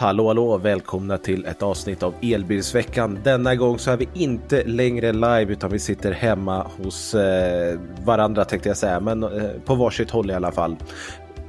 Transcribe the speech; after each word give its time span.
Hallå 0.00 0.26
hallå, 0.26 0.58
välkomna 0.58 1.18
till 1.18 1.44
ett 1.44 1.62
avsnitt 1.62 2.02
av 2.02 2.14
Elbilsveckan. 2.22 3.18
Denna 3.24 3.54
gång 3.54 3.78
så 3.78 3.90
är 3.90 3.96
vi 3.96 4.08
inte 4.14 4.64
längre 4.64 5.12
live 5.12 5.52
utan 5.52 5.70
vi 5.70 5.78
sitter 5.78 6.12
hemma 6.12 6.66
hos 6.82 7.14
eh, 7.14 7.78
varandra 8.04 8.44
tänkte 8.44 8.68
jag 8.68 8.76
säga, 8.76 9.00
men 9.00 9.22
eh, 9.22 9.50
på 9.64 9.74
varsitt 9.74 10.10
håll 10.10 10.30
i 10.30 10.34
alla 10.34 10.52
fall. 10.52 10.76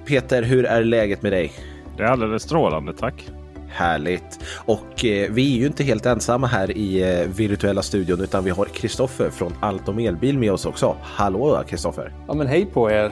Peter, 0.05 0.43
hur 0.43 0.66
är 0.66 0.83
läget 0.83 1.21
med 1.21 1.31
dig? 1.31 1.52
Det 1.97 2.03
är 2.03 2.08
alldeles 2.08 2.43
strålande, 2.43 2.93
tack. 2.93 3.30
Härligt. 3.69 4.39
Och 4.65 5.05
eh, 5.05 5.31
vi 5.31 5.55
är 5.55 5.59
ju 5.59 5.67
inte 5.67 5.83
helt 5.83 6.05
ensamma 6.05 6.47
här 6.47 6.77
i 6.77 7.19
eh, 7.19 7.27
virtuella 7.27 7.81
studion 7.81 8.21
utan 8.21 8.43
vi 8.43 8.49
har 8.49 8.65
Kristoffer 8.65 9.30
från 9.30 9.53
Allt 9.59 9.89
om 9.89 9.99
elbil 9.99 10.38
med 10.38 10.52
oss 10.52 10.65
också. 10.65 10.95
Hallå 11.02 11.63
Kristoffer! 11.67 12.13
Ja 12.27 12.33
men 12.33 12.47
hej 12.47 12.65
på 12.65 12.91
er! 12.91 13.11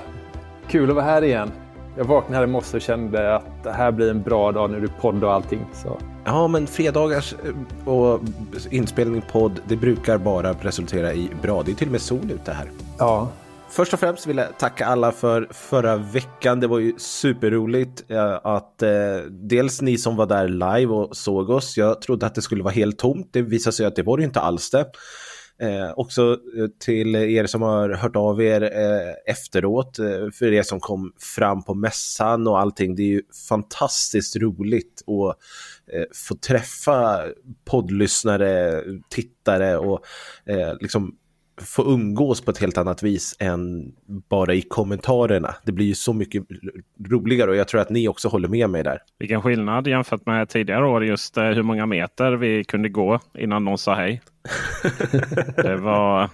Kul 0.67 0.89
att 0.89 0.95
vara 0.95 1.05
här 1.05 1.23
igen. 1.23 1.51
Jag 1.97 2.05
vaknade 2.05 2.43
i 2.43 2.47
morse 2.47 2.77
och 2.77 2.81
kände 2.81 3.35
att 3.35 3.63
det 3.63 3.71
här 3.71 3.91
blir 3.91 4.09
en 4.09 4.21
bra 4.21 4.51
dag 4.51 4.71
när 4.71 4.79
du 4.79 4.87
podd 4.87 5.23
och 5.23 5.33
allting. 5.33 5.65
Så. 5.73 5.97
Ja, 6.25 6.47
men 6.47 6.67
fredagars 6.67 7.33
eh, 7.33 7.89
och 7.93 8.21
inspelning 8.69 9.23
podd, 9.31 9.59
det 9.67 9.75
brukar 9.75 10.17
bara 10.17 10.53
resultera 10.53 11.13
i 11.13 11.29
bra. 11.41 11.63
Det 11.63 11.71
är 11.71 11.75
till 11.75 11.87
och 11.87 11.91
med 11.91 12.01
sol 12.01 12.31
ute 12.31 12.51
här. 12.51 12.71
Ja. 12.97 13.29
Först 13.71 13.93
och 13.93 13.99
främst 13.99 14.27
vill 14.27 14.37
jag 14.37 14.57
tacka 14.57 14.85
alla 14.85 15.11
för 15.11 15.47
förra 15.51 15.95
veckan. 15.95 16.59
Det 16.59 16.67
var 16.67 16.79
ju 16.79 16.93
superroligt 16.97 18.11
eh, 18.11 18.39
att 18.43 18.81
eh, 18.81 18.89
dels 19.29 19.81
ni 19.81 19.97
som 19.97 20.15
var 20.15 20.25
där 20.25 20.47
live 20.47 20.93
och 20.93 21.17
såg 21.17 21.49
oss. 21.49 21.77
Jag 21.77 22.01
trodde 22.01 22.25
att 22.25 22.35
det 22.35 22.41
skulle 22.41 22.63
vara 22.63 22.73
helt 22.73 22.97
tomt. 22.97 23.29
Det 23.31 23.41
visade 23.41 23.73
sig 23.73 23.85
att 23.85 23.95
det 23.95 24.03
var 24.03 24.17
det 24.17 24.23
inte 24.23 24.39
alls 24.39 24.69
det. 24.69 24.85
Eh, 25.61 25.91
också 25.95 26.39
eh, 26.57 26.67
till 26.79 27.15
er 27.15 27.45
som 27.45 27.61
har 27.61 27.89
hört 27.89 28.15
av 28.15 28.41
er 28.41 28.61
eh, 28.61 29.13
efteråt, 29.33 29.99
eh, 29.99 30.29
för 30.33 30.53
er 30.53 30.63
som 30.63 30.79
kom 30.79 31.11
fram 31.35 31.63
på 31.63 31.73
mässan 31.73 32.47
och 32.47 32.59
allting. 32.59 32.95
Det 32.95 33.03
är 33.03 33.07
ju 33.07 33.21
fantastiskt 33.49 34.35
roligt 34.35 35.01
att 35.07 35.37
eh, 35.93 36.05
få 36.27 36.35
träffa 36.35 37.25
poddlyssnare, 37.65 38.83
tittare 39.09 39.77
och 39.77 40.05
eh, 40.45 40.73
liksom 40.81 41.15
få 41.61 41.93
umgås 41.93 42.41
på 42.41 42.51
ett 42.51 42.57
helt 42.57 42.77
annat 42.77 43.03
vis 43.03 43.35
än 43.39 43.91
bara 44.07 44.53
i 44.53 44.61
kommentarerna. 44.61 45.55
Det 45.63 45.71
blir 45.71 45.85
ju 45.85 45.95
så 45.95 46.13
mycket 46.13 46.43
roligare 47.09 47.49
och 47.49 47.55
jag 47.55 47.67
tror 47.67 47.81
att 47.81 47.89
ni 47.89 48.07
också 48.07 48.27
håller 48.27 48.47
med 48.47 48.69
mig 48.69 48.83
där. 48.83 48.99
Vilken 49.19 49.41
skillnad 49.41 49.87
jämfört 49.87 50.25
med 50.25 50.49
tidigare 50.49 50.87
år 50.87 51.05
just 51.05 51.37
eh, 51.37 51.43
hur 51.43 51.63
många 51.63 51.85
meter 51.85 52.31
vi 52.31 52.63
kunde 52.63 52.89
gå 52.89 53.19
innan 53.37 53.65
någon 53.65 53.77
sa 53.77 53.93
hej. 53.93 54.21
det 55.55 55.75
var 55.75 56.29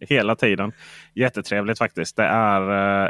hela 0.00 0.36
tiden. 0.36 0.72
Jättetrevligt 1.14 1.78
faktiskt. 1.78 2.16
Det 2.16 2.24
är 2.24 3.02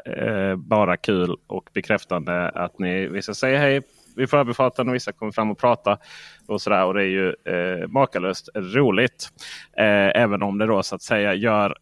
eh, 0.50 0.56
bara 0.56 0.96
kul 0.96 1.36
och 1.46 1.70
bekräftande 1.74 2.48
att 2.48 2.78
ni 2.78 3.06
vissa 3.06 3.34
säger 3.34 3.58
hej 3.58 3.82
vid 4.18 4.30
förbifarten 4.30 4.88
och 4.88 4.94
vissa 4.94 5.12
kommer 5.12 5.32
fram 5.32 5.50
och 5.50 5.58
pratar. 5.58 5.98
Och, 6.46 6.62
sådär, 6.62 6.84
och 6.84 6.94
det 6.94 7.02
är 7.02 7.06
ju 7.06 7.28
eh, 7.28 7.88
makalöst 7.88 8.48
roligt. 8.54 9.28
Eh, 9.76 10.22
även 10.22 10.42
om 10.42 10.58
det 10.58 10.66
då 10.66 10.82
så 10.82 10.94
att 10.94 11.02
säga 11.02 11.34
gör 11.34 11.74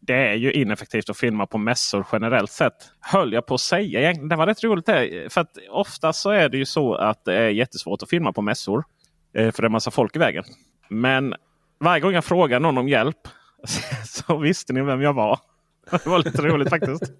det 0.00 0.14
är 0.14 0.34
ju 0.34 0.52
ineffektivt 0.52 1.10
att 1.10 1.16
filma 1.16 1.46
på 1.46 1.58
mässor 1.58 2.06
generellt 2.12 2.50
sett. 2.50 2.74
Höll 3.00 3.32
jag 3.32 3.46
på 3.46 3.54
att 3.54 3.60
säga. 3.60 4.12
Det 4.12 4.36
var 4.36 4.46
rätt 4.46 4.64
roligt. 4.64 4.86
Det. 4.86 5.32
För 5.32 5.40
att 5.40 5.58
ofta 5.70 6.12
så 6.12 6.30
är 6.30 6.48
det 6.48 6.56
ju 6.58 6.64
så 6.64 6.94
att 6.94 7.24
det 7.24 7.34
är 7.34 7.48
jättesvårt 7.48 8.02
att 8.02 8.10
filma 8.10 8.32
på 8.32 8.42
mässor. 8.42 8.84
Eh, 9.34 9.50
för 9.52 9.62
det 9.62 9.66
är 9.66 9.70
massa 9.70 9.90
folk 9.90 10.16
i 10.16 10.18
vägen. 10.18 10.44
Men 10.88 11.34
varje 11.80 12.00
gång 12.00 12.12
jag 12.12 12.24
frågar 12.24 12.60
någon 12.60 12.78
om 12.78 12.88
hjälp 12.88 13.28
så 14.04 14.38
visste 14.38 14.72
ni 14.72 14.82
vem 14.82 15.02
jag 15.02 15.12
var. 15.12 15.38
Det 15.92 16.06
var 16.06 16.18
lite 16.18 16.42
roligt 16.42 16.70
faktiskt. 16.70 17.02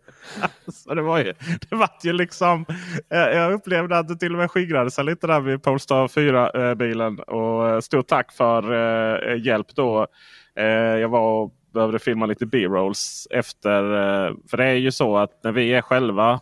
Alltså, 0.66 0.94
det 0.94 1.02
var 1.02 1.18
ju, 1.18 1.32
det 1.70 1.76
var 1.76 1.90
ju 2.02 2.12
liksom, 2.12 2.64
eh, 3.10 3.18
jag 3.18 3.52
upplevde 3.52 3.98
att 3.98 4.08
det 4.08 4.16
till 4.16 4.32
och 4.32 4.38
med 4.38 4.50
skingrade 4.50 4.90
sig 4.90 5.04
lite 5.04 5.26
där 5.26 5.40
vid 5.40 5.62
Polestar 5.62 6.08
4-bilen. 6.08 7.18
Eh, 7.18 7.24
och 7.24 7.68
eh, 7.68 7.80
stort 7.80 8.06
tack 8.06 8.32
för 8.32 9.34
hjälp 9.34 9.66
då. 9.74 10.06
Jag 11.00 11.08
var 11.08 11.42
och 11.42 11.52
behövde 11.74 11.98
filma 11.98 12.26
lite 12.26 12.46
B-rolls 12.46 13.28
efter. 13.30 13.82
För 14.50 14.56
det 14.56 14.64
är 14.64 14.74
ju 14.74 14.92
så 14.92 15.16
att 15.16 15.44
när 15.44 15.52
vi 15.52 15.72
är 15.72 15.82
själva 15.82 16.40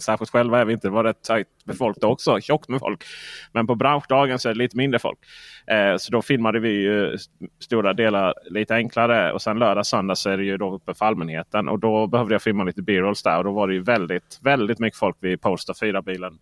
Särskilt 0.00 0.30
själva 0.30 0.60
är 0.60 0.64
vi 0.64 0.72
inte. 0.72 0.88
Det 0.88 0.92
var 0.92 1.04
rätt 1.04 1.22
tajt 1.22 1.48
med 1.64 1.76
folk 1.76 1.96
då 2.00 2.08
också. 2.08 2.40
Tjockt 2.42 2.68
med 2.68 2.80
folk. 2.80 3.04
Men 3.52 3.66
på 3.66 3.74
branschdagen 3.74 4.38
så 4.38 4.48
är 4.48 4.52
det 4.52 4.58
lite 4.58 4.76
mindre 4.76 4.98
folk. 4.98 5.18
Eh, 5.66 5.96
så 5.96 6.12
då 6.12 6.22
filmade 6.22 6.60
vi 6.60 6.70
ju 6.70 7.16
stora 7.60 7.92
delar 7.92 8.34
lite 8.50 8.74
enklare. 8.74 9.32
Och 9.32 9.42
sen 9.42 9.58
lördag 9.58 9.86
söndag 9.86 10.16
så 10.16 10.30
är 10.30 10.36
det 10.36 10.44
ju 10.44 10.56
då 10.56 10.74
uppe 10.74 10.94
för 10.94 11.06
allmänheten. 11.06 11.68
Och 11.68 11.78
då 11.78 12.06
behövde 12.06 12.34
jag 12.34 12.42
filma 12.42 12.64
lite 12.64 12.82
B-rolls 12.82 13.22
där. 13.22 13.38
Och 13.38 13.44
då 13.44 13.52
var 13.52 13.68
det 13.68 13.74
ju 13.74 13.82
väldigt, 13.82 14.38
väldigt 14.42 14.78
mycket 14.78 14.98
folk 14.98 15.16
vid 15.20 15.40
Polestar 15.40 15.74
4-bilen. 15.74 16.38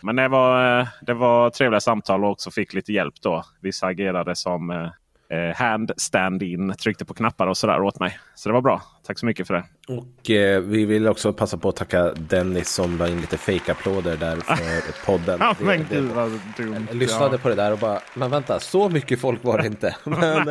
Men 0.00 0.16
det 0.16 0.28
var, 0.28 0.80
eh, 0.80 0.86
det 1.02 1.14
var 1.14 1.50
trevliga 1.50 1.80
samtal 1.80 2.24
och 2.24 2.30
också 2.30 2.50
fick 2.50 2.74
lite 2.74 2.92
hjälp 2.92 3.14
då. 3.22 3.44
Vissa 3.60 3.86
agerade 3.86 4.36
som 4.36 4.70
eh, 4.70 4.88
eh, 5.30 5.56
hand 5.56 5.92
stand-in. 5.96 6.74
Tryckte 6.74 7.04
på 7.04 7.14
knappar 7.14 7.46
och 7.46 7.56
sådär 7.56 7.82
åt 7.82 8.00
mig. 8.00 8.18
Så 8.34 8.48
det 8.48 8.52
var 8.52 8.62
bra. 8.62 8.82
Tack 9.06 9.18
så 9.18 9.26
mycket 9.26 9.46
för 9.46 9.54
det. 9.54 9.64
Och 9.88 10.30
eh, 10.30 10.60
vi 10.60 10.84
vill 10.84 11.08
också 11.08 11.32
passa 11.32 11.58
på 11.58 11.68
att 11.68 11.76
tacka 11.76 12.12
Dennis 12.12 12.68
som 12.68 12.98
la 12.98 13.08
in 13.08 13.20
lite 13.20 13.36
fake-applåder 13.36 14.16
där 14.16 14.36
för 14.36 15.06
podden. 15.06 15.38
ja, 15.40 15.56
men 15.60 15.78
det, 15.78 15.94
gud 15.94 16.10
vad 16.10 16.30
dumt. 16.56 16.86
Jag 16.88 16.96
lyssnade 16.96 17.34
ja. 17.34 17.38
på 17.38 17.48
det 17.48 17.54
där 17.54 17.72
och 17.72 17.78
bara, 17.78 18.00
men 18.14 18.30
vänta, 18.30 18.60
så 18.60 18.88
mycket 18.88 19.20
folk 19.20 19.44
var 19.44 19.58
det 19.58 19.66
inte. 19.66 19.96
men, 20.04 20.44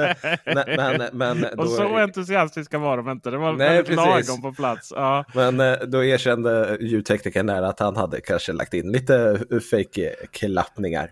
men, 0.78 1.09
men. 1.13 1.59
Och 1.59 1.69
så 1.69 1.97
entusiastiska 1.97 2.78
var 2.78 2.97
de 2.97 3.09
inte. 3.09 3.31
Det 3.31 3.38
var 3.38 3.53
Nej, 3.53 3.68
väldigt 3.68 3.97
precis. 3.97 4.28
lagom 4.28 4.42
på 4.42 4.53
plats. 4.53 4.94
Ja. 4.96 5.25
Men 5.34 5.59
eh, 5.59 5.78
då 5.88 6.03
erkände 6.03 6.78
ljudteknikern 6.81 7.46
där 7.46 7.62
att 7.62 7.80
han 7.80 7.96
hade 7.96 8.22
kanske 8.22 8.53
lagt 8.53 8.74
in 8.74 8.92
lite 8.92 9.40
fake-klappningar. 9.72 11.12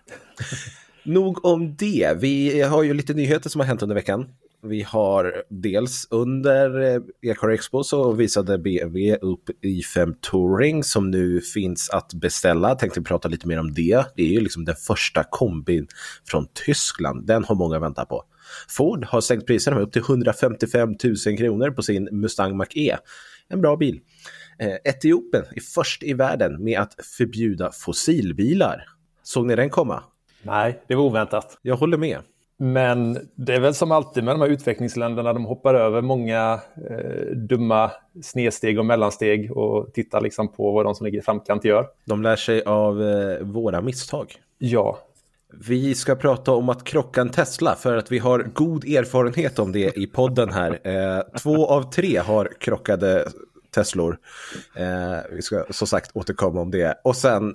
Nog 1.04 1.44
om 1.44 1.76
det. 1.76 2.16
Vi 2.20 2.62
har 2.62 2.82
ju 2.82 2.94
lite 2.94 3.14
nyheter 3.14 3.50
som 3.50 3.60
har 3.60 3.66
hänt 3.66 3.82
under 3.82 3.94
veckan. 3.94 4.26
Vi 4.62 4.82
har 4.82 5.42
dels 5.50 6.06
under 6.10 6.80
eh, 6.80 7.00
Ecar 7.22 7.48
Expo 7.48 7.84
så 7.84 8.12
visade 8.12 8.58
BMW 8.58 9.16
upp 9.16 9.50
i5 9.62 10.14
Touring 10.20 10.84
som 10.84 11.10
nu 11.10 11.40
finns 11.40 11.90
att 11.90 12.14
beställa. 12.14 12.74
Tänkte 12.74 13.02
prata 13.02 13.28
lite 13.28 13.48
mer 13.48 13.58
om 13.58 13.72
det. 13.72 14.04
Det 14.16 14.22
är 14.22 14.32
ju 14.32 14.40
liksom 14.40 14.64
den 14.64 14.76
första 14.76 15.24
kombin 15.24 15.86
från 16.28 16.46
Tyskland. 16.66 17.26
Den 17.26 17.44
har 17.44 17.54
många 17.54 17.78
väntat 17.78 18.08
på. 18.08 18.22
Ford 18.68 19.04
har 19.04 19.20
sänkt 19.20 19.46
priserna 19.46 19.76
med 19.76 19.86
upp 19.86 19.92
till 19.92 20.02
155 20.02 20.94
000 21.26 21.36
kronor 21.38 21.70
på 21.70 21.82
sin 21.82 22.08
Mustang 22.12 22.56
Mach-E. 22.56 22.96
En 23.48 23.60
bra 23.60 23.76
bil. 23.76 24.00
Eh, 24.58 24.76
Etiopien 24.84 25.44
är 25.50 25.60
först 25.74 26.02
i 26.02 26.14
världen 26.14 26.64
med 26.64 26.80
att 26.80 26.94
förbjuda 27.18 27.70
fossilbilar. 27.72 28.84
Såg 29.22 29.46
ni 29.46 29.56
den 29.56 29.70
komma? 29.70 30.02
Nej, 30.44 30.80
det 30.86 30.94
var 30.94 31.04
oväntat. 31.04 31.58
Jag 31.62 31.76
håller 31.76 31.96
med. 31.96 32.18
Men 32.56 33.18
det 33.34 33.54
är 33.54 33.60
väl 33.60 33.74
som 33.74 33.92
alltid 33.92 34.24
med 34.24 34.34
de 34.34 34.40
här 34.40 34.48
utvecklingsländerna, 34.48 35.32
de 35.32 35.44
hoppar 35.44 35.74
över 35.74 36.02
många 36.02 36.60
eh, 36.90 37.36
dumma 37.36 37.90
snedsteg 38.22 38.78
och 38.78 38.86
mellansteg 38.86 39.56
och 39.56 39.94
tittar 39.94 40.20
liksom 40.20 40.48
på 40.48 40.72
vad 40.72 40.84
de 40.84 40.94
som 40.94 41.06
ligger 41.06 41.18
i 41.18 41.22
framkant 41.22 41.64
gör. 41.64 41.86
De 42.04 42.22
lär 42.22 42.36
sig 42.36 42.62
av 42.62 43.02
eh, 43.02 43.38
våra 43.40 43.80
misstag. 43.80 44.34
Ja. 44.58 44.98
Vi 45.68 45.94
ska 45.94 46.14
prata 46.14 46.52
om 46.52 46.68
att 46.68 46.84
krocka 46.84 47.20
en 47.20 47.30
Tesla 47.30 47.74
för 47.74 47.96
att 47.96 48.12
vi 48.12 48.18
har 48.18 48.46
god 48.54 48.84
erfarenhet 48.84 49.58
om 49.58 49.72
det 49.72 49.98
i 49.98 50.06
podden 50.06 50.52
här. 50.52 50.78
Eh, 50.84 51.22
två 51.42 51.66
av 51.66 51.90
tre 51.92 52.18
har 52.18 52.50
krockade 52.60 53.28
Teslor. 53.74 54.18
Eh, 54.76 55.18
vi 55.32 55.42
ska 55.42 55.64
som 55.70 55.86
sagt 55.86 56.10
återkomma 56.14 56.60
om 56.60 56.70
det. 56.70 57.00
Och 57.04 57.16
sen 57.16 57.54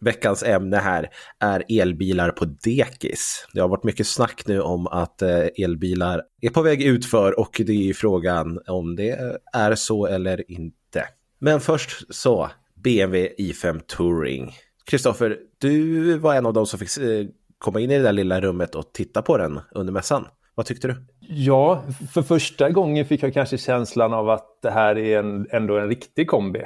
Veckans 0.00 0.42
ämne 0.42 0.76
här 0.76 1.08
är 1.40 1.80
elbilar 1.80 2.30
på 2.30 2.44
dekis. 2.44 3.46
Det 3.52 3.60
har 3.60 3.68
varit 3.68 3.84
mycket 3.84 4.06
snack 4.06 4.42
nu 4.46 4.60
om 4.60 4.86
att 4.86 5.22
eh, 5.22 5.46
elbilar 5.56 6.22
är 6.40 6.50
på 6.50 6.62
väg 6.62 6.82
utför 6.82 7.40
och 7.40 7.60
det 7.66 7.88
är 7.88 7.94
frågan 7.94 8.60
om 8.66 8.96
det 8.96 9.18
är 9.52 9.74
så 9.74 10.06
eller 10.06 10.50
inte. 10.50 11.04
Men 11.38 11.60
först 11.60 12.14
så, 12.14 12.50
BMW 12.74 13.34
i5 13.38 13.80
Touring. 13.86 14.52
Kristoffer, 14.84 15.38
du 15.58 16.18
var 16.18 16.34
en 16.34 16.46
av 16.46 16.52
de 16.52 16.66
som 16.66 16.78
fick 16.78 16.98
eh, 16.98 17.26
komma 17.58 17.80
in 17.80 17.90
i 17.90 17.96
det 17.96 18.02
där 18.02 18.12
lilla 18.12 18.40
rummet 18.40 18.74
och 18.74 18.92
titta 18.92 19.22
på 19.22 19.38
den 19.38 19.60
under 19.72 19.92
mässan. 19.92 20.26
Vad 20.54 20.66
tyckte 20.66 20.88
du? 20.88 20.96
Ja, 21.20 21.84
för 22.12 22.22
första 22.22 22.70
gången 22.70 23.06
fick 23.06 23.22
jag 23.22 23.34
kanske 23.34 23.58
känslan 23.58 24.14
av 24.14 24.30
att 24.30 24.58
det 24.62 24.70
här 24.70 24.98
är 24.98 25.18
en, 25.18 25.46
ändå 25.50 25.78
en 25.78 25.88
riktig 25.88 26.28
kombi. 26.28 26.62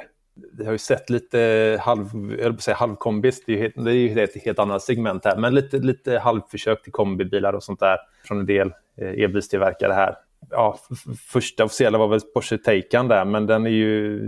Vi 0.53 0.65
har 0.65 0.71
ju 0.71 0.77
sett 0.77 1.09
lite 1.09 1.77
halv, 1.81 2.35
jag 2.39 2.55
på 2.55 2.61
säga 2.61 2.77
halvkombis, 2.77 3.43
det 3.45 3.51
är 3.51 3.55
ju, 3.55 3.61
helt, 3.61 3.85
det 3.85 3.91
är 3.91 3.95
ju 3.95 4.23
ett 4.23 4.45
helt 4.45 4.59
annat 4.59 4.83
segment 4.83 5.25
här, 5.25 5.37
men 5.37 5.55
lite, 5.55 5.77
lite 5.77 6.19
halvförsök 6.19 6.83
till 6.83 6.91
kombibilar 6.91 7.53
och 7.53 7.63
sånt 7.63 7.79
där 7.79 7.97
från 8.27 8.39
en 8.39 8.45
del 8.45 8.73
eh, 8.97 9.23
elbilstillverkare 9.23 9.93
här. 9.93 10.15
Ja, 10.49 10.79
första 11.27 11.63
officiella 11.63 11.97
var 11.97 12.07
väl 12.07 12.21
Porsche 12.33 12.57
Taycan 12.57 13.07
där, 13.07 13.25
men 13.25 13.47
den 13.47 13.65
är 13.65 13.69
ju 13.69 14.19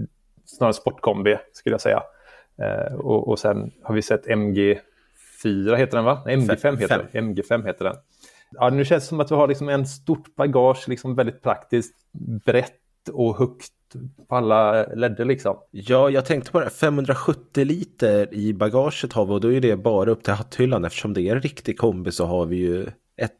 snarare 0.46 0.74
sportkombi 0.74 1.38
skulle 1.54 1.74
jag 1.74 1.82
säga. 1.82 2.04
Eh, 2.62 2.94
och, 2.94 3.28
och 3.28 3.40
sen 3.40 3.72
har 3.84 3.96
vi 3.96 4.02
sett 4.02 4.28
MG4 4.28 5.76
heter 5.76 5.98
den 5.98 6.06
va? 6.06 6.24
Nej, 6.26 6.38
MG5 6.38 6.78
heter 6.78 7.08
den. 7.12 7.36
MG5 7.36 7.66
heter 7.66 7.86
den. 7.86 7.96
Ja, 8.52 8.70
nu 8.70 8.86
känns 8.86 9.04
det 9.04 9.08
som 9.08 9.20
att 9.20 9.32
vi 9.32 9.36
har 9.36 9.48
liksom 9.48 9.70
en 9.70 9.86
stort 9.86 10.36
bagage, 10.36 10.88
liksom 10.88 11.16
väldigt 11.16 11.42
praktiskt, 11.42 11.96
brett 12.46 13.10
och 13.12 13.38
högt 13.38 13.72
på 14.30 14.36
alla 14.36 14.86
ledder 14.86 15.26
liksom. 15.26 15.58
Ja, 15.72 16.10
jag 16.10 16.26
tänkte 16.26 16.52
på 16.52 16.60
det. 16.60 16.70
570 16.70 17.66
liter 17.66 18.34
i 18.34 18.54
bagaget 18.54 19.14
har 19.14 19.26
vi 19.26 19.32
och 19.32 19.42
då 19.42 19.54
är 19.54 19.62
det 19.62 19.78
bara 19.78 20.12
upp 20.12 20.24
till 20.24 20.34
hatthyllan. 20.34 20.86
Eftersom 20.86 21.14
det 21.14 21.22
är 21.22 21.36
en 21.36 21.42
riktig 21.42 21.78
kombi 21.78 22.12
så 22.12 22.26
har 22.26 22.46
vi 22.46 22.56
ju 22.56 22.84
ett 23.18 23.32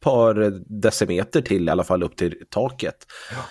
par 0.00 0.62
decimeter 0.80 1.40
till 1.40 1.68
i 1.68 1.70
alla 1.70 1.84
fall 1.84 2.02
upp 2.02 2.16
till 2.16 2.34
taket. 2.50 3.06
Ja. 3.30 3.42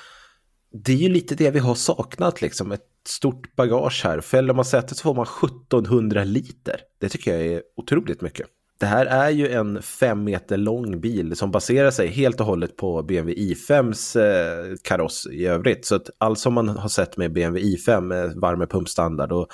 Det 0.72 0.94
är 0.94 0.98
ju 0.98 1.10
lite 1.10 1.36
det 1.36 1.52
vi 1.52 1.60
har 1.60 1.76
saknat 1.76 2.42
liksom. 2.42 2.72
Ett 2.72 2.88
stort 3.08 3.56
bagage 3.56 4.02
här. 4.04 4.22
Fäller 4.22 4.54
man 4.54 4.66
sätet 4.66 4.98
så 4.98 5.04
får 5.04 5.16
man 5.16 5.26
1700 5.44 6.24
liter. 6.24 6.82
Det 7.00 7.10
tycker 7.10 7.34
jag 7.34 7.46
är 7.46 7.64
otroligt 7.76 8.22
mycket. 8.22 8.48
Det 8.80 8.86
här 8.86 9.06
är 9.06 9.30
ju 9.30 9.48
en 9.48 9.82
fem 9.82 10.24
meter 10.24 10.58
lång 10.58 11.02
bil 11.02 11.36
som 11.36 11.52
baserar 11.52 11.92
sig 11.92 12.08
helt 12.08 12.40
och 12.40 12.46
hållet 12.46 12.78
på 12.78 13.04
BMW 13.04 13.54
i5s 13.54 14.20
eh, 14.20 14.76
kaross 14.84 15.28
i 15.32 15.46
övrigt. 15.46 15.86
Så 15.86 15.96
att 15.96 16.10
allt 16.18 16.40
som 16.40 16.54
man 16.54 16.70
har 16.70 16.90
sett 16.90 17.18
med 17.18 17.34
BMW 17.34 17.76
i5 17.76 17.94
eh, 17.94 18.02
med 18.02 18.36
värmepumpstandard 18.42 19.32
och 19.32 19.48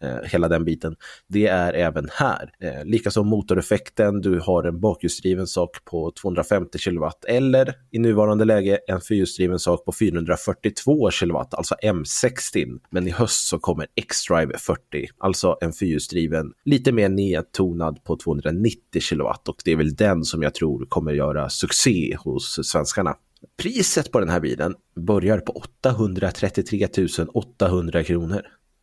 eh, 0.00 0.16
hela 0.24 0.48
den 0.48 0.64
biten, 0.64 0.96
det 1.28 1.46
är 1.46 1.72
även 1.72 2.08
här. 2.12 2.50
Eh, 2.62 2.84
Likaså 2.84 3.22
motoreffekten, 3.22 4.20
du 4.20 4.40
har 4.40 4.64
en 4.64 4.80
bakhjulsdriven 4.80 5.46
sak 5.46 5.84
på 5.84 6.12
250 6.22 6.78
kilowatt 6.78 7.24
eller 7.24 7.74
i 7.90 7.98
nuvarande 7.98 8.44
läge 8.44 8.78
en 8.88 9.00
fyrhjulsdriven 9.00 9.58
sak 9.58 9.84
på 9.84 9.92
442 9.92 11.10
kilowatt, 11.10 11.54
alltså 11.54 11.74
M60. 11.82 12.78
Men 12.90 13.08
i 13.08 13.10
höst 13.10 13.48
så 13.48 13.58
kommer 13.58 13.86
X-Drive 13.96 14.58
40, 14.58 15.08
alltså 15.18 15.56
en 15.60 15.72
fyrhjulsdriven, 15.72 16.52
lite 16.64 16.92
mer 16.92 17.08
nedtonad 17.08 18.04
på 18.04 18.16
290 18.16 18.69
90 18.70 19.00
kilowatt 19.00 19.48
och 19.48 19.56
det 19.64 19.72
är 19.72 19.76
väl 19.76 19.94
den 19.94 20.24
som 20.24 20.42
jag 20.42 20.54
tror 20.54 20.86
kommer 20.86 21.12
göra 21.12 21.48
succé 21.48 22.16
hos 22.20 22.68
svenskarna. 22.68 23.16
Priset 23.62 24.12
på 24.12 24.20
den 24.20 24.28
här 24.28 24.40
bilen 24.40 24.74
börjar 24.96 25.38
på 25.38 25.52
833 25.52 26.88
800 27.34 28.04
kronor. 28.04 28.42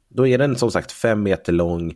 Då 0.09 0.27
är 0.27 0.37
den 0.37 0.55
som 0.55 0.71
sagt 0.71 0.91
5 0.91 1.23
meter 1.23 1.53
lång, 1.53 1.93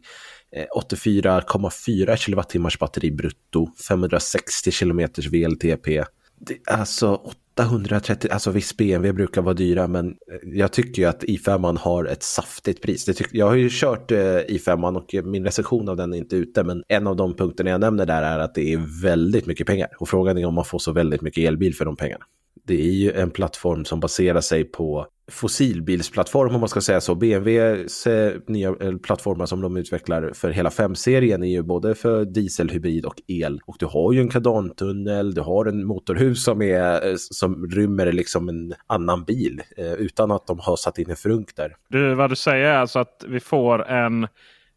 eh, 0.55 0.65
84,4 0.75 2.15
kilowattimmars 2.15 2.79
batteri 2.79 3.11
brutto, 3.11 3.67
560 3.87 4.71
kilometers 4.71 5.27
VLTP. 5.27 6.03
Det, 6.39 6.69
alltså 6.69 7.31
830, 7.65 8.31
alltså 8.31 8.51
visst 8.51 8.77
BMW 8.77 9.13
brukar 9.13 9.41
vara 9.41 9.53
dyra 9.53 9.87
men 9.87 10.07
eh, 10.07 10.13
jag 10.43 10.71
tycker 10.71 11.01
ju 11.01 11.07
att 11.07 11.23
i5 11.23 11.77
har 11.77 12.05
ett 12.05 12.23
saftigt 12.23 12.81
pris. 12.81 13.05
Det 13.05 13.13
tyck, 13.13 13.27
jag 13.31 13.45
har 13.45 13.55
ju 13.55 13.69
kört 13.71 14.11
eh, 14.11 14.17
i5 14.17 14.97
och 14.97 15.15
eh, 15.15 15.23
min 15.23 15.43
recension 15.43 15.89
av 15.89 15.97
den 15.97 16.13
är 16.13 16.17
inte 16.17 16.35
ute 16.35 16.63
men 16.63 16.83
en 16.87 17.07
av 17.07 17.15
de 17.15 17.35
punkterna 17.35 17.69
jag 17.69 17.81
nämner 17.81 18.05
där 18.05 18.23
är 18.23 18.39
att 18.39 18.55
det 18.55 18.73
är 18.73 19.01
väldigt 19.03 19.45
mycket 19.45 19.67
pengar 19.67 19.89
och 19.99 20.09
frågan 20.09 20.37
är 20.37 20.45
om 20.45 20.53
man 20.53 20.65
får 20.65 20.79
så 20.79 20.91
väldigt 20.91 21.21
mycket 21.21 21.47
elbil 21.47 21.75
för 21.75 21.85
de 21.85 21.95
pengarna. 21.95 22.25
Det 22.63 22.81
är 22.81 22.93
ju 22.93 23.11
en 23.11 23.31
plattform 23.31 23.85
som 23.85 23.99
baserar 23.99 24.41
sig 24.41 24.63
på 24.63 25.07
fossilbilsplattform 25.31 26.55
om 26.55 26.59
man 26.59 26.69
ska 26.69 26.81
säga 26.81 27.01
så. 27.01 27.15
BMWs 27.15 28.07
nya 28.47 28.69
eh, 28.69 28.97
plattformar 29.03 29.45
som 29.45 29.61
de 29.61 29.77
utvecklar 29.77 30.31
för 30.33 30.49
hela 30.49 30.69
5-serien 30.69 31.43
är 31.43 31.47
ju 31.47 31.63
både 31.63 31.95
för 31.95 32.25
diesel, 32.25 32.69
hybrid 32.69 33.05
och 33.05 33.15
el. 33.27 33.61
Och 33.65 33.75
du 33.79 33.85
har 33.85 34.13
ju 34.13 34.19
en 34.21 34.29
kardantunnel, 34.29 35.33
du 35.33 35.41
har 35.41 35.65
en 35.65 35.85
motorhus 35.85 36.43
som, 36.43 36.61
är, 36.61 37.07
eh, 37.07 37.15
som 37.17 37.69
rymmer 37.69 38.11
liksom 38.11 38.49
en 38.49 38.73
annan 38.87 39.23
bil 39.23 39.61
eh, 39.77 39.93
utan 39.93 40.31
att 40.31 40.47
de 40.47 40.59
har 40.59 40.75
satt 40.75 40.97
in 40.97 41.09
en 41.09 41.15
frunk 41.15 41.55
där. 41.55 41.75
Du, 41.87 42.13
vad 42.13 42.29
du 42.29 42.35
säger 42.35 42.65
är 42.65 42.77
alltså 42.77 42.99
att 42.99 43.25
vi 43.27 43.39
får 43.39 43.87
en 43.87 44.27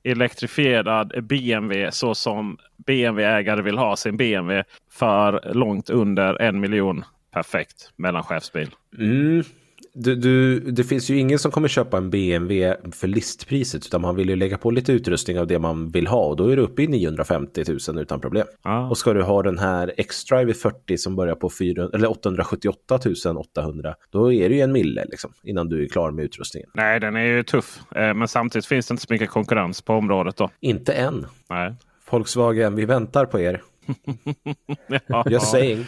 elektrifierad 0.04 1.24
BMW 1.24 1.90
så 1.90 2.14
som 2.14 2.58
BMW-ägare 2.86 3.62
vill 3.62 3.78
ha 3.78 3.96
sin 3.96 4.16
BMW 4.16 4.64
för 4.90 5.54
långt 5.54 5.90
under 5.90 6.42
en 6.42 6.60
miljon 6.60 7.04
perfekt 7.34 7.92
mellanchefsbil. 7.96 8.70
Mm. 8.98 9.44
Du, 9.96 10.14
du, 10.14 10.60
det 10.60 10.84
finns 10.84 11.10
ju 11.10 11.18
ingen 11.18 11.38
som 11.38 11.50
kommer 11.50 11.68
köpa 11.68 11.96
en 11.96 12.10
BMW 12.10 12.76
för 12.92 13.08
listpriset 13.08 13.86
utan 13.86 14.00
man 14.00 14.16
vill 14.16 14.28
ju 14.28 14.36
lägga 14.36 14.58
på 14.58 14.70
lite 14.70 14.92
utrustning 14.92 15.38
av 15.38 15.46
det 15.46 15.58
man 15.58 15.90
vill 15.90 16.06
ha 16.06 16.26
och 16.26 16.36
då 16.36 16.48
är 16.48 16.56
du 16.56 16.62
uppe 16.62 16.82
i 16.82 16.86
950 16.86 17.64
000 17.88 17.98
utan 17.98 18.20
problem. 18.20 18.46
Ah. 18.62 18.88
Och 18.88 18.98
ska 18.98 19.12
du 19.12 19.22
ha 19.22 19.42
den 19.42 19.58
här 19.58 19.94
X-Drive 19.96 20.54
40 20.54 20.98
som 20.98 21.16
börjar 21.16 21.34
på 21.34 21.50
4, 21.50 21.88
eller 21.94 22.10
878 22.10 22.98
800 23.36 23.94
då 24.10 24.32
är 24.32 24.48
det 24.48 24.54
ju 24.54 24.60
en 24.60 24.72
mille 24.72 25.04
liksom, 25.04 25.32
innan 25.42 25.68
du 25.68 25.84
är 25.84 25.88
klar 25.88 26.10
med 26.10 26.24
utrustningen. 26.24 26.70
Nej, 26.74 27.00
den 27.00 27.16
är 27.16 27.24
ju 27.24 27.42
tuff. 27.42 27.80
Eh, 27.96 28.14
men 28.14 28.28
samtidigt 28.28 28.66
finns 28.66 28.86
det 28.86 28.92
inte 28.92 29.06
så 29.06 29.12
mycket 29.12 29.30
konkurrens 29.30 29.82
på 29.82 29.94
området 29.94 30.36
då. 30.36 30.50
Inte 30.60 30.92
än. 30.92 31.26
Nej. 31.50 31.74
Volkswagen, 32.10 32.74
vi 32.74 32.84
väntar 32.84 33.26
på 33.26 33.40
er. 33.40 33.62
ja. 35.06 35.24
Just 35.30 35.50
saying. 35.50 35.86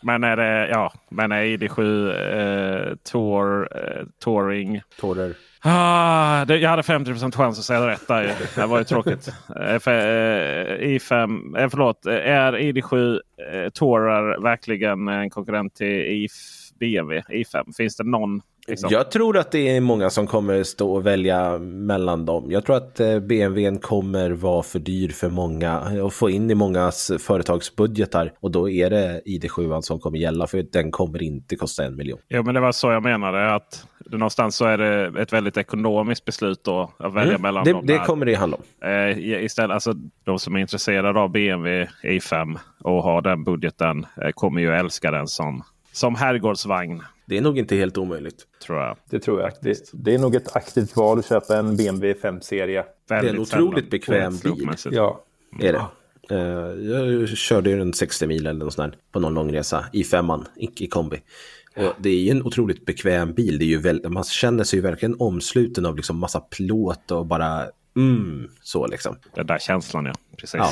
Men 0.00 0.24
är 0.24 0.36
det, 0.36 0.68
ja, 0.68 0.92
men 1.08 1.32
är 1.32 1.42
ID7 1.42 2.90
eh, 2.90 2.96
Tour, 3.12 3.68
eh, 3.76 4.04
Touring. 4.24 4.80
Tourer. 5.00 5.34
Ah, 5.68 6.44
det, 6.44 6.56
jag 6.56 6.70
hade 6.70 6.82
50 6.82 7.32
chans 7.32 7.58
att 7.58 7.64
säga 7.64 7.86
rätt 7.88 8.08
där. 8.08 8.34
Det 8.56 8.66
var 8.66 8.78
ju 8.78 8.84
tråkigt. 8.84 9.28
Eh, 9.60 9.78
för, 9.78 9.92
eh, 9.92 10.88
I5, 10.88 11.58
eh, 11.58 11.68
förlåt, 11.68 12.06
är 12.06 12.52
ID7 12.52 13.20
eh, 13.52 13.70
Tourer 13.70 14.42
verkligen 14.42 15.08
en 15.08 15.30
konkurrent 15.30 15.74
till 15.74 15.86
I, 15.86 16.28
BMW 16.78 17.22
i5? 17.28 17.76
Finns 17.76 17.96
det 17.96 18.04
någon 18.04 18.42
Liksom. 18.68 18.90
Jag 18.92 19.10
tror 19.10 19.38
att 19.38 19.50
det 19.50 19.76
är 19.76 19.80
många 19.80 20.10
som 20.10 20.26
kommer 20.26 20.62
stå 20.62 20.94
och 20.94 21.06
välja 21.06 21.58
mellan 21.58 22.26
dem. 22.26 22.50
Jag 22.50 22.64
tror 22.64 22.76
att 22.76 23.00
eh, 23.00 23.18
BMW 23.18 23.80
kommer 23.80 24.30
vara 24.30 24.62
för 24.62 24.78
dyr 24.78 25.08
för 25.08 25.30
många 25.30 26.02
och 26.02 26.12
få 26.12 26.30
in 26.30 26.50
i 26.50 26.54
mångas 26.54 27.12
företagsbudgetar. 27.18 28.32
Och 28.40 28.50
då 28.50 28.70
är 28.70 28.90
det 28.90 29.22
ID7 29.26 29.80
som 29.80 30.00
kommer 30.00 30.18
gälla 30.18 30.46
för 30.46 30.66
den 30.72 30.90
kommer 30.90 31.22
inte 31.22 31.56
kosta 31.56 31.84
en 31.84 31.96
miljon. 31.96 32.18
Jo 32.28 32.42
men 32.42 32.54
det 32.54 32.60
var 32.60 32.72
så 32.72 32.92
jag 32.92 33.02
menade. 33.02 33.54
att 33.54 33.86
Någonstans 34.10 34.56
så 34.56 34.64
är 34.64 34.78
det 34.78 35.22
ett 35.22 35.32
väldigt 35.32 35.56
ekonomiskt 35.56 36.24
beslut 36.24 36.64
då 36.64 36.92
att 36.98 37.14
välja 37.14 37.30
mm, 37.30 37.42
mellan 37.42 37.64
det, 37.64 37.72
dem. 37.72 37.86
Det 37.86 37.98
kommer 37.98 38.26
det 38.26 38.34
handla 38.34 38.56
om. 38.56 38.88
Eh, 38.88 39.18
istället, 39.44 39.74
alltså, 39.74 39.92
de 40.24 40.38
som 40.38 40.56
är 40.56 40.60
intresserade 40.60 41.20
av 41.20 41.30
BMW 41.30 41.88
i5 42.02 42.58
och 42.80 43.02
har 43.02 43.22
den 43.22 43.44
budgeten 43.44 44.06
eh, 44.22 44.30
kommer 44.30 44.60
ju 44.60 44.72
älska 44.72 45.10
den 45.10 45.26
som, 45.26 45.62
som 45.96 46.14
herrgårdsvagn. 46.14 47.02
Det 47.26 47.36
är 47.36 47.40
nog 47.40 47.58
inte 47.58 47.76
helt 47.76 47.98
omöjligt. 47.98 48.46
Tror 48.66 48.78
jag. 48.78 48.96
Det 49.10 49.18
tror 49.18 49.40
jag. 49.40 49.52
Det, 49.60 49.90
det 49.92 50.14
är 50.14 50.18
nog 50.18 50.34
ett 50.34 50.56
aktivt 50.56 50.96
val 50.96 51.18
att 51.18 51.28
köpa 51.28 51.56
en 51.56 51.76
BMW 51.76 52.20
5-serie. 52.28 52.84
Det 53.08 53.14
är 53.14 53.24
en 53.24 53.38
otroligt 53.38 53.90
bekväm 53.90 54.38
bil. 54.38 54.70
Ja. 54.90 55.24
Är 55.60 55.72
det. 55.72 55.86
Uh, 56.34 56.90
jag 56.90 57.28
körde 57.28 57.70
ju 57.70 57.80
en 57.80 57.92
60 57.92 58.26
mil 58.26 58.46
eller 58.46 58.64
något 58.64 58.74
sånt 58.74 58.92
där 58.92 59.00
på 59.12 59.20
någon 59.20 59.34
långresa 59.34 59.84
i 59.92 60.04
femman, 60.04 60.46
i 60.56 60.86
kombi. 60.86 61.22
Och 61.76 61.92
det 61.98 62.08
är 62.08 62.18
ju 62.18 62.30
en 62.30 62.42
otroligt 62.42 62.86
bekväm 62.86 63.34
bil. 63.34 63.58
Det 63.58 63.64
är 63.64 63.66
ju 63.66 63.78
väl, 63.78 64.08
man 64.08 64.24
känner 64.24 64.64
sig 64.64 64.78
ju 64.78 64.82
verkligen 64.82 65.16
omsluten 65.18 65.86
av 65.86 65.96
liksom 65.96 66.18
massa 66.18 66.40
plåt 66.40 67.10
och 67.10 67.26
bara 67.26 67.66
mm, 67.96 68.50
så 68.62 68.86
liksom. 68.86 69.16
Den 69.34 69.46
där 69.46 69.58
känslan 69.58 70.06
ja, 70.06 70.12
precis. 70.36 70.60
Ja. 70.60 70.70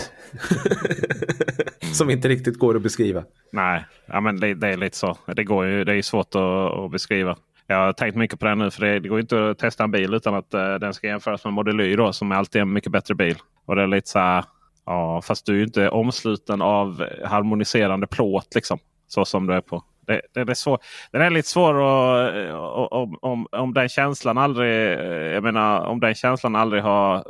Som 1.93 2.11
inte 2.11 2.29
riktigt 2.29 2.59
går 2.59 2.77
att 2.77 2.83
beskriva. 2.83 3.25
Nej, 3.53 3.85
ja, 4.07 4.21
men 4.21 4.41
det, 4.41 4.55
det 4.55 4.69
är 4.69 4.77
lite 4.77 4.97
så. 4.97 5.19
Det, 5.37 5.45
går 5.45 5.67
ju, 5.67 5.85
det 5.85 5.95
är 5.95 6.03
svårt 6.03 6.35
att, 6.35 6.79
att 6.79 6.91
beskriva. 6.91 7.37
Jag 7.67 7.77
har 7.77 7.93
tänkt 7.93 8.17
mycket 8.17 8.41
på 8.41 8.47
det 8.47 8.55
nu 8.55 8.71
för 8.71 8.87
det, 8.87 9.01
det 9.01 9.09
går 9.09 9.21
inte 9.21 9.51
att 9.51 9.59
testa 9.59 9.85
en 9.85 9.91
bil 9.91 10.15
utan 10.15 10.35
att 10.35 10.55
uh, 10.55 10.75
den 10.75 10.95
ska 10.95 11.07
jämföras 11.07 11.45
med 11.45 11.53
Model 11.53 11.81
Y 11.81 11.97
då, 11.97 12.13
som 12.13 12.33
alltid 12.33 12.59
är 12.59 12.63
en 12.63 12.73
mycket 12.73 12.93
bättre 12.93 13.15
bil. 13.15 13.37
Och 13.65 13.77
det 13.77 13.83
är 13.83 13.87
lite 13.87 14.09
så 14.09 14.19
här, 14.19 14.45
ja 14.87 15.23
fast 15.23 15.47
du 15.47 15.53
är 15.53 15.57
ju 15.57 15.65
inte 15.65 15.89
omsluten 15.89 16.63
av 16.63 17.07
harmoniserande 17.25 18.07
plåt 18.07 18.55
liksom. 18.55 18.79
Så 19.09 19.25
som 19.25 19.47
det 19.47 19.55
är 19.55 19.61
på 19.61 19.85
det, 20.07 20.21
det, 20.35 20.45
det 20.45 20.53
är 20.53 20.55
svår, 20.55 20.79
den 21.13 21.23
är 21.23 21.31
lite 21.31 21.49
svår 21.49 21.75
att, 21.75 22.35
eh, 22.35 22.55
om, 22.55 23.19
om, 23.23 23.47
om 23.53 23.75
den 23.75 23.89
känslan 23.89 24.39
aldrig 24.39 24.73
eh, 24.73 25.33
jag 25.35 25.43
menar, 25.43 25.81
om 25.81 26.01
den 26.01 26.15
känslan 26.15 26.57
aldrig 26.57 26.83
har 26.83 27.17
eh, 27.17 27.23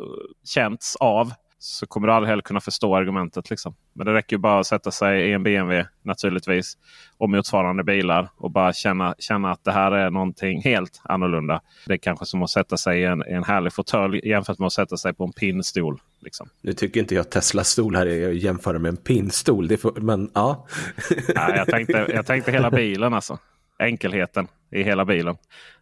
känts 0.45 0.97
av 0.97 1.33
så 1.65 1.87
kommer 1.87 2.09
du 2.09 2.15
aldrig 2.15 2.29
heller 2.29 2.43
kunna 2.43 2.61
förstå 2.61 2.97
argumentet. 2.97 3.51
Liksom. 3.51 3.75
Men 3.93 4.07
det 4.07 4.13
räcker 4.13 4.37
ju 4.37 4.41
bara 4.41 4.61
att 4.61 4.67
sätta 4.67 4.91
sig 4.91 5.29
i 5.29 5.33
en 5.33 5.43
BMW 5.43 5.89
naturligtvis. 6.03 6.79
Och 7.19 7.31
motsvarande 7.31 7.85
bilar. 7.85 8.29
Och 8.37 8.51
bara 8.51 8.73
känna, 8.73 9.15
känna 9.19 9.51
att 9.51 9.65
det 9.65 9.73
här 9.73 9.93
är 9.93 10.11
någonting 10.11 10.63
helt 10.63 11.01
annorlunda. 11.05 11.61
Det 11.87 11.93
är 11.93 11.99
kanske 11.99 12.27
som 12.27 12.43
att 12.43 12.51
sätta 12.51 12.77
sig 12.77 13.01
i 13.01 13.05
en, 13.05 13.23
en 13.23 13.45
härlig 13.45 13.73
fåtölj 13.73 14.29
jämfört 14.29 14.59
med 14.59 14.67
att 14.67 14.73
sätta 14.73 14.97
sig 14.97 15.15
på 15.15 15.25
en 15.25 15.33
pinnstol. 15.33 16.01
Liksom. 16.21 16.49
Nu 16.61 16.73
tycker 16.73 17.01
inte 17.01 17.15
jag 17.15 17.31
Teslas 17.31 17.69
stol 17.69 17.97
här 17.97 18.07
är 18.07 18.29
att 18.29 18.43
jämföra 18.43 18.79
med 18.79 18.89
en 18.89 18.97
pinnstol. 18.97 19.69
Det 19.69 19.77
får, 19.77 19.93
men 20.01 20.31
ja. 20.35 20.67
Nej, 21.35 21.53
jag, 21.57 21.67
tänkte, 21.67 22.07
jag 22.15 22.27
tänkte 22.27 22.53
hela 22.53 22.71
bilen 22.71 23.15
alltså. 23.15 23.39
Enkelheten 23.79 24.49
i 24.71 24.83
hela 24.83 25.05
bilen 25.05 25.37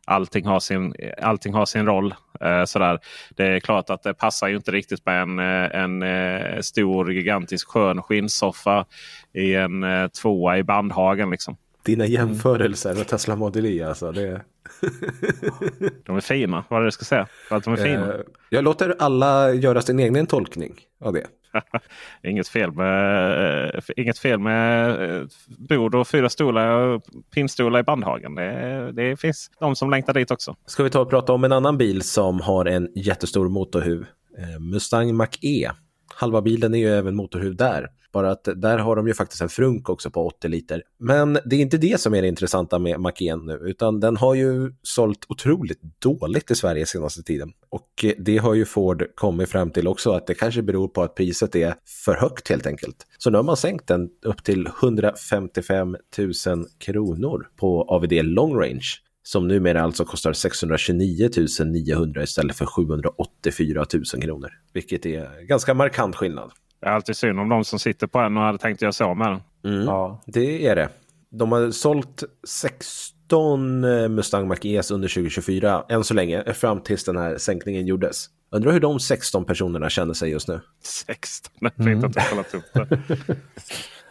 allting 0.04 0.46
har 0.46 0.60
sin, 0.60 0.94
allting 1.22 1.54
har 1.54 1.66
sin 1.66 1.86
roll. 1.86 2.14
Eh, 2.40 2.64
sådär. 2.64 2.98
Det 3.30 3.44
är 3.44 3.60
klart 3.60 3.90
att 3.90 4.02
det 4.02 4.14
passar 4.14 4.48
ju 4.48 4.56
inte 4.56 4.70
riktigt 4.70 5.06
med 5.06 5.22
en, 5.22 5.38
eh, 5.38 5.82
en, 5.82 6.02
eh, 6.02 6.60
stor 6.60 7.12
gigantisk 7.12 7.68
skön 7.68 8.02
skinnsoffa 8.02 8.86
i 9.32 9.54
en 9.54 9.82
eh, 9.82 10.08
tvåa 10.08 10.58
i 10.58 10.62
Bandhagen. 10.62 11.30
Liksom. 11.30 11.56
Dina 11.82 12.06
jämförelser 12.06 12.94
med 12.94 13.08
Tesla 13.08 13.36
Model 13.36 13.66
E 13.66 13.82
alltså. 13.82 14.12
Det... 14.12 14.40
de 16.06 16.16
är 16.16 16.20
fina, 16.20 16.64
vad 16.68 16.78
är 16.78 16.82
det 16.82 16.86
jag 16.86 16.92
ska 16.92 17.04
säga? 17.04 17.26
För 17.48 17.56
att 17.56 17.64
de 17.64 17.72
är 17.72 17.76
fina. 17.76 18.14
Jag 18.48 18.64
låter 18.64 18.96
alla 18.98 19.52
göra 19.52 19.82
sin 19.82 19.98
egen 19.98 20.26
tolkning 20.26 20.74
av 21.00 21.12
det. 21.12 21.26
inget, 22.22 22.48
fel 22.48 22.72
med, 22.72 23.74
eh, 23.74 23.82
inget 23.96 24.18
fel 24.18 24.38
med 24.38 24.90
eh, 25.02 25.22
bord 25.68 25.94
och 25.94 26.08
fyra 26.08 26.28
stolar 26.28 26.68
och 26.68 27.02
pinnstolar 27.34 27.80
i 27.80 27.82
Bandhagen. 27.82 28.34
Det, 28.34 28.92
det 28.92 29.20
finns 29.20 29.50
de 29.60 29.76
som 29.76 29.90
längtar 29.90 30.14
dit 30.14 30.30
också. 30.30 30.56
Ska 30.66 30.82
vi 30.82 30.90
ta 30.90 31.00
och 31.00 31.10
prata 31.10 31.32
om 31.32 31.44
en 31.44 31.52
annan 31.52 31.78
bil 31.78 32.02
som 32.02 32.40
har 32.40 32.64
en 32.64 32.88
jättestor 32.94 33.48
motorhuv. 33.48 34.06
Eh, 34.38 34.60
Mustang 34.60 35.14
Mach-E. 35.14 35.70
Halva 36.14 36.42
bilen 36.42 36.74
är 36.74 36.78
ju 36.78 36.88
även 36.88 37.16
motorhuv 37.16 37.56
där. 37.56 37.88
Bara 38.12 38.30
att 38.30 38.48
där 38.56 38.78
har 38.78 38.96
de 38.96 39.08
ju 39.08 39.14
faktiskt 39.14 39.42
en 39.42 39.48
frunk 39.48 39.88
också 39.88 40.10
på 40.10 40.26
80 40.26 40.48
liter. 40.48 40.82
Men 40.98 41.38
det 41.44 41.56
är 41.56 41.60
inte 41.60 41.78
det 41.78 42.00
som 42.00 42.14
är 42.14 42.22
det 42.22 42.28
intressanta 42.28 42.78
med 42.78 43.00
Macken 43.00 43.46
nu, 43.46 43.52
utan 43.52 44.00
den 44.00 44.16
har 44.16 44.34
ju 44.34 44.72
sålt 44.82 45.26
otroligt 45.28 45.80
dåligt 45.98 46.50
i 46.50 46.54
Sverige 46.54 46.86
senaste 46.86 47.22
tiden. 47.22 47.52
Och 47.68 48.04
det 48.18 48.38
har 48.38 48.54
ju 48.54 48.64
Ford 48.64 49.04
kommit 49.14 49.48
fram 49.48 49.70
till 49.70 49.88
också 49.88 50.12
att 50.12 50.26
det 50.26 50.34
kanske 50.34 50.62
beror 50.62 50.88
på 50.88 51.02
att 51.02 51.14
priset 51.14 51.56
är 51.56 51.74
för 52.04 52.14
högt 52.14 52.48
helt 52.48 52.66
enkelt. 52.66 53.06
Så 53.18 53.30
nu 53.30 53.38
har 53.38 53.44
man 53.44 53.56
sänkt 53.56 53.86
den 53.86 54.08
upp 54.22 54.44
till 54.44 54.66
155 54.66 55.96
000 56.18 56.32
kronor 56.78 57.48
på 57.56 57.82
AVD 57.82 58.12
Long 58.12 58.54
Range 58.54 58.86
som 59.22 59.48
numera 59.48 59.82
alltså 59.82 60.04
kostar 60.04 60.32
629 60.32 61.30
900 61.64 62.22
istället 62.22 62.56
för 62.56 62.66
784 62.66 63.86
000 63.94 64.22
kronor. 64.22 64.50
Vilket 64.72 65.06
är 65.06 65.46
ganska 65.46 65.74
markant 65.74 66.16
skillnad. 66.16 66.50
Det 66.82 66.88
är 66.88 66.92
alltid 66.92 67.16
synd 67.16 67.40
om 67.40 67.48
de 67.48 67.64
som 67.64 67.78
sitter 67.78 68.06
på 68.06 68.18
en 68.18 68.36
och 68.36 68.42
hade 68.42 68.58
tänkt 68.58 68.82
göra 68.82 68.92
så 68.92 69.14
med 69.14 69.28
den. 69.28 69.72
Mm, 69.74 69.86
ja. 69.86 70.22
Det 70.26 70.66
är 70.66 70.76
det. 70.76 70.88
De 71.30 71.52
har 71.52 71.70
sålt 71.70 72.24
16 72.48 73.84
eh, 73.84 74.08
Mustang 74.08 74.48
Mach-Es 74.52 74.94
under 74.94 75.08
2024 75.08 75.84
än 75.88 76.04
så 76.04 76.14
länge, 76.14 76.54
fram 76.54 76.80
tills 76.80 77.04
den 77.04 77.16
här 77.16 77.38
sänkningen 77.38 77.86
gjordes. 77.86 78.26
Undrar 78.50 78.72
hur 78.72 78.80
de 78.80 79.00
16 79.00 79.44
personerna 79.44 79.90
känner 79.90 80.14
sig 80.14 80.30
just 80.30 80.48
nu. 80.48 80.60
16? 80.82 81.52
Jag 81.60 81.80
mm. 81.80 81.92
inte 81.92 82.06
att 82.06 82.16
jag 82.16 82.30
kollat 82.30 82.54
upp 82.54 82.64
det. 82.74 83.36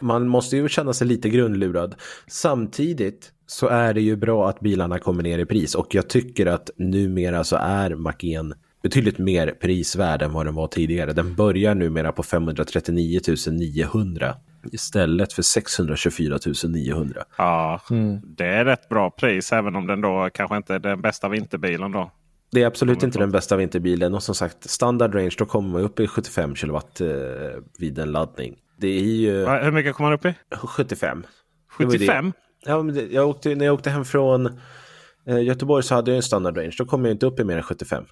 Man 0.00 0.28
måste 0.28 0.56
ju 0.56 0.68
känna 0.68 0.92
sig 0.92 1.06
lite 1.06 1.28
grundlurad. 1.28 1.94
Samtidigt 2.26 3.32
så 3.46 3.66
är 3.68 3.94
det 3.94 4.00
ju 4.00 4.16
bra 4.16 4.48
att 4.48 4.60
bilarna 4.60 4.98
kommer 4.98 5.22
ner 5.22 5.38
i 5.38 5.46
pris 5.46 5.74
och 5.74 5.94
jag 5.94 6.08
tycker 6.08 6.46
att 6.46 6.70
numera 6.76 7.44
så 7.44 7.56
är 7.56 7.90
Mach-En 7.90 8.54
betydligt 8.82 9.18
mer 9.18 9.50
prisvärd 9.60 10.22
än 10.22 10.32
vad 10.32 10.46
den 10.46 10.54
var 10.54 10.66
tidigare. 10.66 11.12
Den 11.12 11.34
börjar 11.34 11.74
numera 11.74 12.12
på 12.12 12.22
539 12.22 13.20
900 13.50 14.34
istället 14.72 15.32
för 15.32 15.42
624 15.42 16.38
900. 16.68 17.24
Ja, 17.38 17.80
mm. 17.90 18.20
det 18.24 18.46
är 18.46 18.64
rätt 18.64 18.88
bra 18.88 19.10
pris 19.10 19.52
även 19.52 19.76
om 19.76 19.86
den 19.86 20.00
då 20.00 20.30
kanske 20.34 20.56
inte 20.56 20.74
är 20.74 20.78
den 20.78 21.00
bästa 21.00 21.28
vinterbilen 21.28 21.92
då. 21.92 22.10
Det 22.52 22.62
är 22.62 22.66
absolut 22.66 23.02
inte 23.02 23.18
den 23.18 23.30
bästa 23.30 23.56
vinterbilen 23.56 24.14
och 24.14 24.22
som 24.22 24.34
sagt 24.34 24.70
standard 24.70 25.14
range 25.14 25.34
då 25.38 25.46
kommer 25.46 25.68
man 25.68 25.80
upp 25.80 26.00
i 26.00 26.06
75 26.06 26.54
kW 26.54 26.76
eh, 26.76 27.58
vid 27.78 27.98
en 27.98 28.12
laddning. 28.12 28.56
Det 28.78 28.88
är 28.88 29.02
ju... 29.02 29.46
Hur 29.46 29.72
mycket 29.72 29.94
kommer 29.94 30.10
man 30.10 30.18
upp 30.18 30.24
i? 30.24 30.34
75. 30.56 31.26
75? 31.70 32.32
Ja, 32.64 32.82
men 32.82 32.94
det, 32.94 33.06
jag 33.12 33.28
åkte, 33.28 33.54
när 33.54 33.64
jag 33.64 33.74
åkte 33.74 33.90
hem 33.90 34.04
från 34.04 34.46
eh, 35.26 35.42
Göteborg 35.42 35.82
så 35.82 35.94
hade 35.94 36.10
jag 36.10 36.16
en 36.16 36.22
standard 36.22 36.56
range. 36.56 36.74
Då 36.78 36.84
kom 36.84 37.04
jag 37.04 37.14
inte 37.14 37.26
upp 37.26 37.40
i 37.40 37.44
mer 37.44 37.56
än 37.56 37.62
75. 37.62 38.04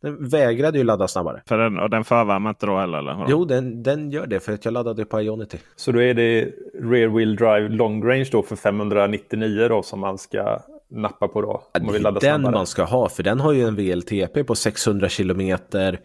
Den 0.00 0.28
vägrade 0.28 0.78
ju 0.78 0.84
ladda 0.84 1.08
snabbare. 1.08 1.42
För 1.46 1.58
den, 1.58 1.78
och 1.78 1.90
den 1.90 2.04
förvärmar 2.04 2.50
inte 2.50 2.66
då 2.66 2.76
heller? 2.76 2.98
Eller? 2.98 3.26
Jo, 3.28 3.44
den, 3.44 3.82
den 3.82 4.10
gör 4.10 4.26
det 4.26 4.40
för 4.40 4.52
att 4.52 4.64
jag 4.64 4.72
laddade 4.72 5.04
på 5.04 5.22
Ionity. 5.22 5.58
Så 5.76 5.92
då 5.92 6.02
är 6.02 6.14
det 6.14 6.52
rear 6.80 7.08
wheel 7.08 7.36
drive 7.36 7.68
long 7.68 8.04
range 8.04 8.28
då 8.32 8.42
för 8.42 8.56
599 8.56 9.68
då 9.68 9.82
som 9.82 10.00
man 10.00 10.18
ska 10.18 10.58
nappa 10.88 11.28
på 11.28 11.42
då? 11.42 11.62
Ja, 11.72 11.80
det 11.80 11.96
är 11.96 12.12
den 12.12 12.20
snabbare. 12.20 12.52
man 12.52 12.66
ska 12.66 12.84
ha 12.84 13.08
för 13.08 13.22
den 13.22 13.40
har 13.40 13.52
ju 13.52 13.62
en 13.62 13.76
VLTP 13.76 14.44
på 14.44 14.54
600 14.54 15.08
kilometer. 15.08 16.00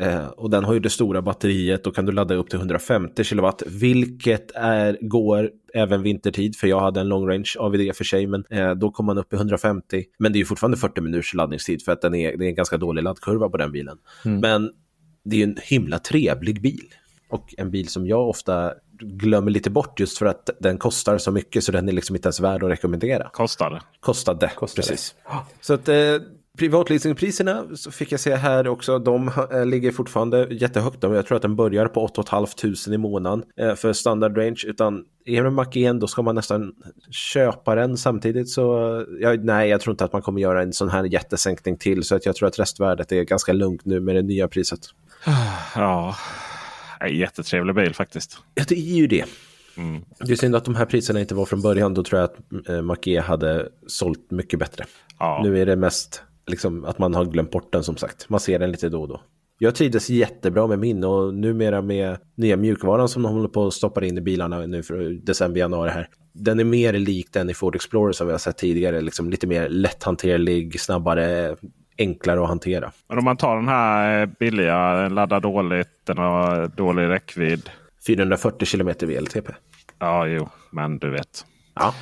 Eh, 0.00 0.26
och 0.26 0.50
den 0.50 0.64
har 0.64 0.74
ju 0.74 0.80
det 0.80 0.90
stora 0.90 1.22
batteriet 1.22 1.86
och 1.86 1.94
kan 1.94 2.06
du 2.06 2.12
ladda 2.12 2.34
upp 2.34 2.50
till 2.50 2.58
150 2.58 3.24
kW, 3.24 3.50
vilket 3.66 4.50
är, 4.54 4.98
går 5.00 5.50
även 5.74 6.02
vintertid, 6.02 6.56
för 6.56 6.66
jag 6.66 6.80
hade 6.80 7.00
en 7.00 7.08
long 7.08 7.28
range 7.28 7.54
AVD 7.58 7.96
för 7.96 8.04
sig, 8.04 8.26
men 8.26 8.44
eh, 8.50 8.70
då 8.70 8.90
kom 8.90 9.06
man 9.06 9.18
upp 9.18 9.32
i 9.32 9.36
150. 9.36 10.04
Men 10.18 10.32
det 10.32 10.36
är 10.36 10.40
ju 10.40 10.44
fortfarande 10.44 10.76
40 10.76 11.00
minuters 11.00 11.34
laddningstid 11.34 11.82
för 11.84 11.92
att 11.92 12.00
den 12.00 12.14
är, 12.14 12.36
det 12.36 12.44
är 12.44 12.48
en 12.48 12.54
ganska 12.54 12.76
dålig 12.76 13.02
laddkurva 13.02 13.48
på 13.48 13.56
den 13.56 13.72
bilen. 13.72 13.98
Mm. 14.24 14.40
Men 14.40 14.70
det 15.24 15.36
är 15.36 15.38
ju 15.38 15.44
en 15.44 15.56
himla 15.62 15.98
trevlig 15.98 16.62
bil. 16.62 16.94
Och 17.30 17.54
en 17.58 17.70
bil 17.70 17.88
som 17.88 18.06
jag 18.06 18.28
ofta 18.28 18.74
glömmer 19.00 19.50
lite 19.50 19.70
bort 19.70 20.00
just 20.00 20.18
för 20.18 20.26
att 20.26 20.50
den 20.60 20.78
kostar 20.78 21.18
så 21.18 21.30
mycket 21.30 21.64
så 21.64 21.72
den 21.72 21.88
är 21.88 21.92
liksom 21.92 22.16
inte 22.16 22.26
ens 22.26 22.40
värd 22.40 22.62
att 22.62 22.70
rekommendera. 22.70 23.30
Kostade. 23.32 23.80
Kostade, 24.00 24.50
Kostade. 24.56 24.88
precis. 24.88 25.14
Så 25.60 25.74
att 25.74 25.88
eh, 25.88 25.96
Privatleasingpriserna 26.60 27.66
så 27.74 27.90
fick 27.90 28.12
jag 28.12 28.20
se 28.20 28.34
här 28.34 28.68
också, 28.68 28.98
de 28.98 29.30
eh, 29.52 29.66
ligger 29.66 29.92
fortfarande 29.92 30.46
jättehögt. 30.50 30.96
Jag 31.02 31.26
tror 31.26 31.36
att 31.36 31.42
den 31.42 31.56
börjar 31.56 31.86
på 31.86 32.04
8 32.04 32.22
500 32.30 32.94
i 32.94 32.98
månaden 32.98 33.42
eh, 33.56 33.74
för 33.74 33.92
standard 33.92 34.36
range. 34.38 34.64
Utan 34.66 35.04
är 35.24 35.44
det 35.44 35.50
Mac 35.50 35.66
igen 35.72 35.98
då 35.98 36.06
ska 36.06 36.22
man 36.22 36.34
nästan 36.34 36.72
köpa 37.10 37.74
den 37.74 37.96
samtidigt. 37.96 38.48
Så 38.48 38.62
ja, 39.20 39.32
nej, 39.32 39.68
jag 39.68 39.80
tror 39.80 39.92
inte 39.92 40.04
att 40.04 40.12
man 40.12 40.22
kommer 40.22 40.40
göra 40.40 40.62
en 40.62 40.72
sån 40.72 40.88
här 40.88 41.04
jättesänkning 41.04 41.78
till. 41.78 42.04
Så 42.04 42.14
att 42.16 42.26
jag 42.26 42.34
tror 42.34 42.48
att 42.48 42.58
restvärdet 42.58 43.12
är 43.12 43.22
ganska 43.22 43.52
lugnt 43.52 43.84
nu 43.84 44.00
med 44.00 44.14
det 44.14 44.22
nya 44.22 44.48
priset. 44.48 44.80
Ja, 45.74 46.16
jättetrevlig 47.10 47.74
bil 47.74 47.94
faktiskt. 47.94 48.38
Ja, 48.54 48.64
det 48.68 48.78
är 48.78 48.96
ju 48.96 49.06
det. 49.06 49.24
Mm. 49.76 50.02
Det 50.18 50.32
är 50.32 50.36
synd 50.36 50.56
att 50.56 50.64
de 50.64 50.74
här 50.74 50.86
priserna 50.86 51.20
inte 51.20 51.34
var 51.34 51.46
från 51.46 51.62
början. 51.62 51.94
Då 51.94 52.04
tror 52.04 52.20
jag 52.20 52.30
att 52.30 52.68
eh, 52.68 52.82
Mac 52.82 53.20
hade 53.22 53.68
sålt 53.86 54.30
mycket 54.30 54.58
bättre. 54.58 54.84
Ja. 55.18 55.40
Nu 55.44 55.60
är 55.60 55.66
det 55.66 55.76
mest 55.76 56.22
liksom, 56.50 56.84
att 56.84 56.98
man 56.98 57.14
har 57.14 57.24
glömt 57.24 57.50
bort 57.50 57.72
den 57.72 57.84
som 57.84 57.96
sagt. 57.96 58.28
Man 58.28 58.40
ser 58.40 58.58
den 58.58 58.70
lite 58.70 58.88
då 58.88 59.02
och 59.02 59.08
då. 59.08 59.20
Jag 59.62 59.74
trivdes 59.74 60.10
jättebra 60.10 60.66
med 60.66 60.78
min 60.78 61.04
och 61.04 61.34
numera 61.34 61.82
med 61.82 62.18
nya 62.34 62.56
mjukvaran 62.56 63.08
som 63.08 63.22
de 63.22 63.32
håller 63.32 63.48
på 63.48 63.66
att 63.66 63.74
stoppa 63.74 64.04
in 64.04 64.18
i 64.18 64.20
bilarna 64.20 64.66
nu 64.66 64.82
för 64.82 65.26
december, 65.26 65.60
januari 65.60 65.90
här. 65.90 66.08
Den 66.32 66.60
är 66.60 66.64
mer 66.64 66.92
lik 66.92 67.32
den 67.32 67.50
i 67.50 67.54
Ford 67.54 67.74
Explorer 67.74 68.12
som 68.12 68.26
vi 68.26 68.32
har 68.32 68.38
sett 68.38 68.58
tidigare, 68.58 69.00
liksom 69.00 69.30
lite 69.30 69.46
mer 69.46 69.68
lätthanterlig, 69.68 70.80
snabbare, 70.80 71.56
enklare 71.98 72.42
att 72.42 72.48
hantera. 72.48 72.92
Men 73.08 73.18
om 73.18 73.24
man 73.24 73.36
tar 73.36 73.56
den 73.56 73.68
här 73.68 74.26
billiga, 74.26 74.94
den 74.94 75.14
laddar 75.14 75.40
dåligt, 75.40 76.06
den 76.06 76.18
har 76.18 76.66
dålig 76.76 77.08
räckvidd. 77.08 77.70
440 78.06 78.66
kilometer 78.66 79.06
VLTP. 79.06 79.52
Ja, 79.98 80.26
jo, 80.26 80.48
men 80.70 80.98
du 80.98 81.10
vet. 81.10 81.44
Ja. 81.74 81.94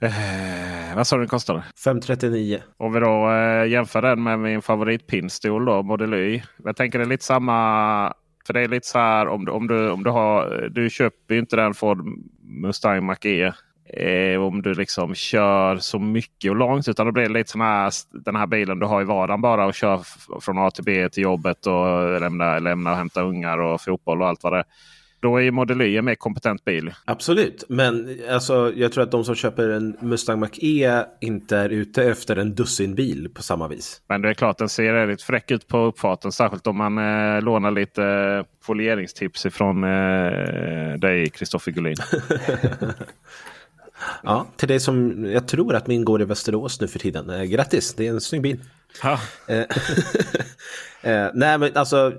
Eh, 0.00 0.96
vad 0.96 1.06
sa 1.06 1.16
du 1.16 1.22
den 1.22 1.28
kostade? 1.28 1.64
539. 1.84 2.62
Om 2.76 2.92
vi 2.92 3.00
då 3.00 3.30
eh, 3.30 3.66
jämför 3.68 4.02
den 4.02 4.22
med 4.22 4.38
min 4.38 4.62
favoritpinnstol 4.62 5.64
då, 5.64 6.16
Y. 6.16 6.42
Jag 6.64 6.76
tänker 6.76 6.98
det 6.98 7.04
är 7.04 7.08
lite 7.08 7.24
samma. 7.24 8.12
För 8.46 8.52
det 8.52 8.60
är 8.60 8.68
lite 8.68 8.86
så 8.86 8.98
här 8.98 9.28
om 9.28 9.44
du, 9.44 9.52
om 9.52 9.66
du, 9.66 9.90
om 9.90 10.04
du 10.04 10.10
har. 10.10 10.68
Du 10.68 10.90
köper 10.90 11.34
ju 11.34 11.40
inte 11.40 11.56
den 11.56 11.74
Ford 11.74 12.04
Mustang 12.42 13.04
Mach-E. 13.04 13.52
Eh, 13.88 14.40
om 14.40 14.62
du 14.62 14.74
liksom 14.74 15.14
kör 15.14 15.76
så 15.76 15.98
mycket 15.98 16.50
och 16.50 16.56
långt. 16.56 16.88
Utan 16.88 17.06
det 17.06 17.12
blir 17.12 17.28
lite 17.28 17.50
sån 17.50 17.60
här, 17.60 17.92
den 18.24 18.36
här 18.36 18.46
bilen 18.46 18.78
du 18.78 18.86
har 18.86 19.02
i 19.02 19.04
vardagen 19.04 19.40
bara 19.40 19.66
och 19.66 19.74
kör 19.74 20.00
från 20.40 20.58
A 20.58 20.70
till 20.70 20.84
B 20.84 21.08
till 21.08 21.22
jobbet 21.22 21.66
och 21.66 22.20
lämna, 22.20 22.58
lämna 22.58 22.90
och 22.90 22.96
hämta 22.96 23.22
ungar 23.22 23.58
och 23.58 23.80
fotboll 23.80 24.22
och 24.22 24.28
allt 24.28 24.42
vad 24.42 24.52
det 24.52 24.58
är. 24.58 24.64
Då 25.26 25.36
är 25.36 25.40
ju 25.40 25.50
Model 25.50 25.82
Y 25.82 25.96
en 25.96 26.04
mer 26.04 26.14
kompetent 26.14 26.64
bil. 26.64 26.94
Absolut, 27.04 27.64
men 27.68 28.18
alltså, 28.30 28.72
jag 28.76 28.92
tror 28.92 29.04
att 29.04 29.10
de 29.10 29.24
som 29.24 29.34
köper 29.34 29.68
en 29.68 29.96
Mustang 30.00 30.40
Mach-E 30.40 31.04
inte 31.20 31.56
är 31.56 31.68
ute 31.68 32.04
efter 32.04 32.36
en 32.36 32.54
dussinbil 32.54 33.28
på 33.34 33.42
samma 33.42 33.68
vis. 33.68 34.00
Men 34.08 34.22
det 34.22 34.28
är 34.28 34.34
klart 34.34 34.58
den 34.58 34.68
ser 34.68 34.92
väldigt 34.92 35.22
fräck 35.22 35.50
ut 35.50 35.68
på 35.68 35.78
uppfarten. 35.78 36.32
Särskilt 36.32 36.66
om 36.66 36.76
man 36.76 36.98
eh, 36.98 37.42
lånar 37.42 37.70
lite 37.70 38.04
eh, 38.04 38.44
folieringstips 38.62 39.46
ifrån 39.46 39.84
eh, 39.84 40.98
dig, 40.98 41.30
Kristoffer 41.30 41.72
Gullin. 41.72 41.96
Ja, 44.22 44.46
till 44.56 44.68
det 44.68 44.80
som 44.80 45.24
jag 45.24 45.48
tror 45.48 45.74
att 45.74 45.86
min 45.86 46.04
går 46.04 46.22
i 46.22 46.24
Västerås 46.24 46.80
nu 46.80 46.88
för 46.88 46.98
tiden. 46.98 47.30
Eh, 47.30 47.42
grattis, 47.42 47.94
det 47.94 48.06
är 48.06 48.10
en 48.10 48.20
snygg 48.20 48.42
bil. 48.42 48.60
Eh, 49.48 49.58
eh, 51.12 51.30
nej, 51.34 51.58
men 51.58 51.70
alltså 51.74 52.12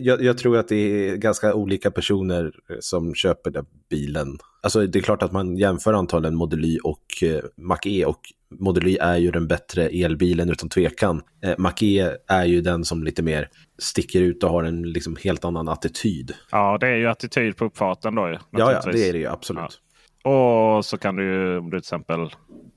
jag, 0.00 0.22
jag, 0.22 0.38
tror 0.38 0.56
att 0.56 0.68
det 0.68 0.76
är 0.76 1.16
ganska 1.16 1.54
olika 1.54 1.90
personer 1.90 2.52
som 2.80 3.14
köper 3.14 3.50
den 3.50 3.66
bilen. 3.90 4.38
Alltså 4.62 4.86
det 4.86 4.98
är 4.98 5.02
klart 5.02 5.22
att 5.22 5.32
man 5.32 5.56
jämför 5.56 5.92
antalet 5.92 6.32
Model 6.32 6.64
Y 6.64 6.78
och 6.78 7.22
eh, 7.22 7.40
Mach-E 7.56 8.04
och 8.04 8.20
Model 8.60 8.86
Y 8.86 8.96
är 8.96 9.16
ju 9.16 9.30
den 9.30 9.48
bättre 9.48 9.88
elbilen 9.88 10.50
utan 10.50 10.68
tvekan. 10.68 11.22
Eh, 11.42 11.54
Mach-E 11.58 12.16
är 12.28 12.44
ju 12.44 12.60
den 12.60 12.84
som 12.84 13.04
lite 13.04 13.22
mer 13.22 13.48
sticker 13.78 14.20
ut 14.20 14.44
och 14.44 14.50
har 14.50 14.64
en 14.64 14.82
liksom 14.82 15.16
helt 15.24 15.44
annan 15.44 15.68
attityd. 15.68 16.34
Ja, 16.50 16.78
det 16.80 16.86
är 16.86 16.96
ju 16.96 17.06
attityd 17.06 17.56
på 17.56 17.64
uppfarten 17.64 18.14
då. 18.14 18.28
Ja, 18.28 18.38
ja, 18.50 18.92
det 18.92 19.08
är 19.08 19.12
det 19.12 19.18
ju 19.18 19.26
absolut. 19.26 19.80
Ja. 20.22 20.76
Och 20.76 20.84
så 20.84 20.98
kan 20.98 21.16
du 21.16 21.24
ju 21.24 21.58
om 21.58 21.64
du 21.64 21.70
till 21.70 21.78
exempel 21.78 22.30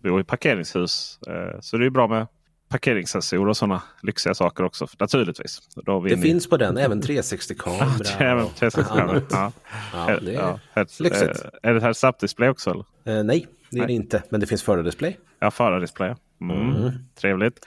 bor 0.04 0.22
i 0.22 0.24
parkeringshus 0.24 1.20
eh, 1.28 1.60
så 1.62 1.78
det 1.78 1.86
är 1.86 1.90
bra 1.90 2.08
med 2.08 2.28
parkeringssensorer 2.70 3.48
och 3.48 3.58
sådana 3.58 3.82
lyxiga 4.02 4.34
saker 4.34 4.64
också. 4.64 4.88
Naturligtvis. 5.00 5.62
det 6.10 6.18
finns 6.18 6.50
på 6.50 6.58
den 6.58 6.78
även 6.78 7.02
360-kamera. 7.02 8.26
även 8.32 8.46
360-kamera. 8.46 9.22
Ja. 9.30 9.52
Ja, 9.94 10.20
det 10.22 10.36
är 10.36 10.60
ja, 10.76 10.86
lyxigt. 11.00 11.46
Är 11.64 11.74
det 11.74 11.82
här 11.82 11.94
SAP-display 11.94 12.50
också? 12.50 12.70
Eller? 12.70 13.18
Eh, 13.20 13.24
nej, 13.24 13.48
det 13.70 13.78
är 13.78 13.80
nej. 13.80 13.88
det 13.88 13.94
inte. 13.94 14.24
Men 14.30 14.40
det 14.40 14.48
finns 14.48 14.64
förardisplay. 14.64 15.20
Ja, 15.40 15.52
förardisplay. 15.52 16.16
Mm. 16.42 16.76
Mm. 16.76 16.92
Trevligt. 17.22 17.66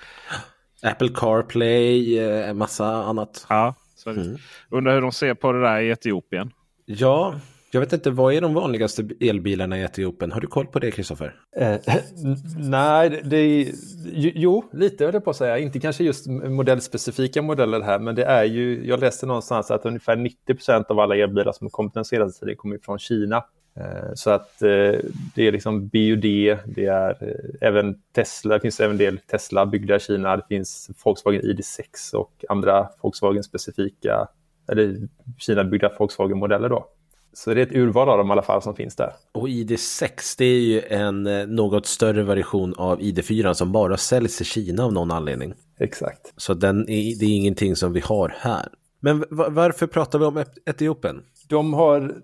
Apple 0.82 1.08
CarPlay, 1.14 2.18
en 2.18 2.48
eh, 2.48 2.54
massa 2.54 2.86
annat. 2.86 3.46
Ja, 3.48 3.74
så 3.96 4.10
mm. 4.10 4.36
Undrar 4.70 4.94
hur 4.94 5.00
de 5.00 5.12
ser 5.12 5.34
på 5.34 5.52
det 5.52 5.60
där 5.60 5.80
i 5.80 5.90
Etiopien. 5.90 6.50
Ja, 6.84 7.34
jag 7.70 7.80
vet 7.80 7.92
inte, 7.92 8.10
vad 8.10 8.34
är 8.34 8.40
de 8.40 8.54
vanligaste 8.54 9.08
elbilarna 9.20 9.78
i 9.78 9.82
Etiopien? 9.82 10.32
Har 10.32 10.40
du 10.40 10.46
koll 10.46 10.66
på 10.66 10.78
det, 10.78 10.90
Kristoffer? 10.90 11.34
Eh, 11.56 11.76
nej, 12.58 13.22
det 13.24 13.36
är, 13.36 13.72
jo, 14.14 14.64
lite 14.72 15.04
höll 15.04 15.14
jag 15.14 15.24
på 15.24 15.30
att 15.30 15.36
säga. 15.36 15.58
Inte 15.58 15.80
kanske 15.80 16.04
just 16.04 16.26
modellspecifika 16.26 17.42
modeller 17.42 17.80
här, 17.80 17.98
men 17.98 18.14
det 18.14 18.24
är 18.24 18.44
ju, 18.44 18.86
jag 18.86 19.00
läste 19.00 19.26
någonstans 19.26 19.70
att 19.70 19.86
ungefär 19.86 20.16
90 20.16 20.54
procent 20.54 20.90
av 20.90 21.00
alla 21.00 21.16
elbilar 21.16 21.52
som 21.52 21.70
kommit 21.70 21.94
den 21.94 22.04
senaste 22.04 22.40
tiden 22.40 22.56
kommer 22.56 22.78
från 22.78 22.98
Kina. 22.98 23.44
Eh, 23.80 24.14
så 24.14 24.30
att 24.30 24.62
eh, 24.62 25.00
det 25.34 25.46
är 25.46 25.52
liksom 25.52 25.88
BUD, 25.88 26.22
det 26.66 26.86
är 26.86 27.10
eh, 27.20 27.68
även 27.68 27.94
Tesla, 28.14 28.54
det 28.54 28.60
finns 28.60 28.80
även 28.80 28.90
en 28.90 28.98
del 28.98 29.18
Tesla 29.18 29.66
byggda 29.66 29.96
i 29.96 30.00
Kina, 30.00 30.36
det 30.36 30.46
finns 30.48 30.90
Volkswagen 31.04 31.42
ID6 31.42 32.14
och 32.14 32.44
andra 32.48 32.88
Volkswagen-specifika, 33.00 34.28
eller 34.68 34.96
Kina-byggda 35.38 35.92
Volkswagen-modeller 35.98 36.68
då. 36.68 36.88
Så 37.32 37.54
det 37.54 37.60
är 37.60 37.66
ett 37.66 37.74
urval 37.74 38.08
av 38.08 38.18
dem 38.18 38.28
i 38.28 38.32
alla 38.32 38.42
fall 38.42 38.62
som 38.62 38.74
finns 38.74 38.96
där. 38.96 39.12
Och 39.32 39.48
ID6 39.48 40.34
det 40.38 40.44
är 40.44 40.60
ju 40.60 40.82
en 40.82 41.26
eh, 41.26 41.46
något 41.46 41.86
större 41.86 42.22
version 42.22 42.74
av 42.76 43.00
ID4 43.00 43.52
som 43.52 43.72
bara 43.72 43.96
säljs 43.96 44.40
i 44.40 44.44
Kina 44.44 44.84
av 44.84 44.92
någon 44.92 45.10
anledning. 45.10 45.54
Exakt. 45.80 46.32
Så 46.36 46.54
den 46.54 46.80
är, 46.80 47.18
det 47.18 47.24
är 47.24 47.36
ingenting 47.36 47.76
som 47.76 47.92
vi 47.92 48.00
har 48.00 48.34
här. 48.38 48.68
Men 49.00 49.24
varför 49.30 49.86
pratar 49.86 50.18
vi 50.18 50.24
om 50.24 50.44
Etiopien? 50.66 51.22
De 51.48 51.74
har 51.74 52.14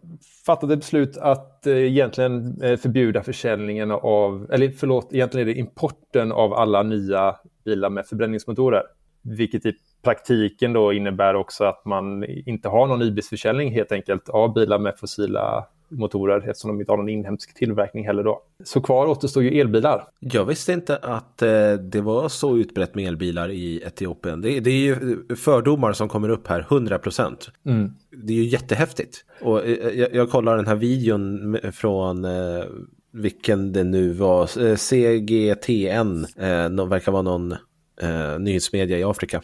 fattat 0.47 0.71
ett 0.71 0.79
beslut 0.79 1.17
att 1.17 1.67
eh, 1.67 1.77
egentligen 1.77 2.63
eh, 2.63 2.77
förbjuda 2.77 3.23
försäljningen 3.23 3.91
av, 3.91 4.47
eller 4.53 4.71
förlåt, 4.71 5.09
egentligen 5.13 5.49
är 5.49 5.53
det 5.53 5.59
importen 5.59 6.33
av 6.33 6.55
alla 6.55 6.83
nya 6.83 7.37
bilar 7.65 7.91
med 7.91 8.07
förbränningsmotorer. 8.07 8.83
Vilket 9.23 9.67
i 9.67 9.73
praktiken 10.05 10.73
då 10.73 10.93
innebär 10.93 11.35
också 11.35 11.65
att 11.65 11.85
man 11.85 12.25
inte 12.25 12.69
har 12.69 12.87
någon 12.87 12.99
nybilsförsäljning 12.99 13.73
helt 13.73 13.93
enkelt 13.93 14.29
av 14.29 14.55
bilar 14.55 14.79
med 14.79 14.99
fossila 14.99 15.67
motorer 15.89 16.49
eftersom 16.49 16.71
de 16.71 16.81
inte 16.81 16.93
har 16.93 16.97
någon 16.97 17.09
inhemsk 17.09 17.55
tillverkning 17.55 18.07
heller 18.07 18.23
då. 18.23 18.43
Så 18.65 18.81
kvar 18.81 19.07
återstår 19.07 19.43
ju 19.43 19.61
elbilar. 19.61 20.05
Jag 20.21 20.45
visste 20.45 20.73
inte 20.73 20.97
att 20.97 21.43
eh, 21.43 21.73
det 21.73 22.01
var 22.01 22.29
så 22.29 22.57
utbrett 22.57 22.95
med 22.95 23.09
elbilar 23.09 23.51
i 23.51 23.83
Etiopien. 23.87 24.41
Det, 24.41 24.61
det 24.61 24.71
är 24.71 24.81
ju 24.81 24.97
fördomar 25.37 25.93
som 25.93 26.09
kommer 26.09 26.29
upp 26.29 26.49
här, 26.49 26.61
100 26.61 26.99
procent. 26.99 27.51
Mm. 27.67 27.91
Det 28.11 28.33
är 28.33 28.37
ju 28.37 28.45
jättehäftigt. 28.45 29.25
Och 29.41 29.67
eh, 29.67 29.99
jag, 29.99 30.15
jag 30.15 30.31
kollar 30.31 30.57
den 30.57 30.67
här 30.67 30.77
videon 30.77 31.57
från 31.73 32.25
eh, 32.25 32.65
vilken 33.13 33.73
det 33.73 33.85
nu 33.85 34.13
var, 34.13 34.43
eh, 34.43 34.77
CGTN, 34.77 36.27
eh, 36.37 36.69
de 36.69 36.89
verkar 36.89 37.13
vara 37.13 37.23
någon 37.23 37.53
eh, 38.01 38.39
nyhetsmedia 38.39 38.99
i 38.99 39.05
Afrika 39.05 39.43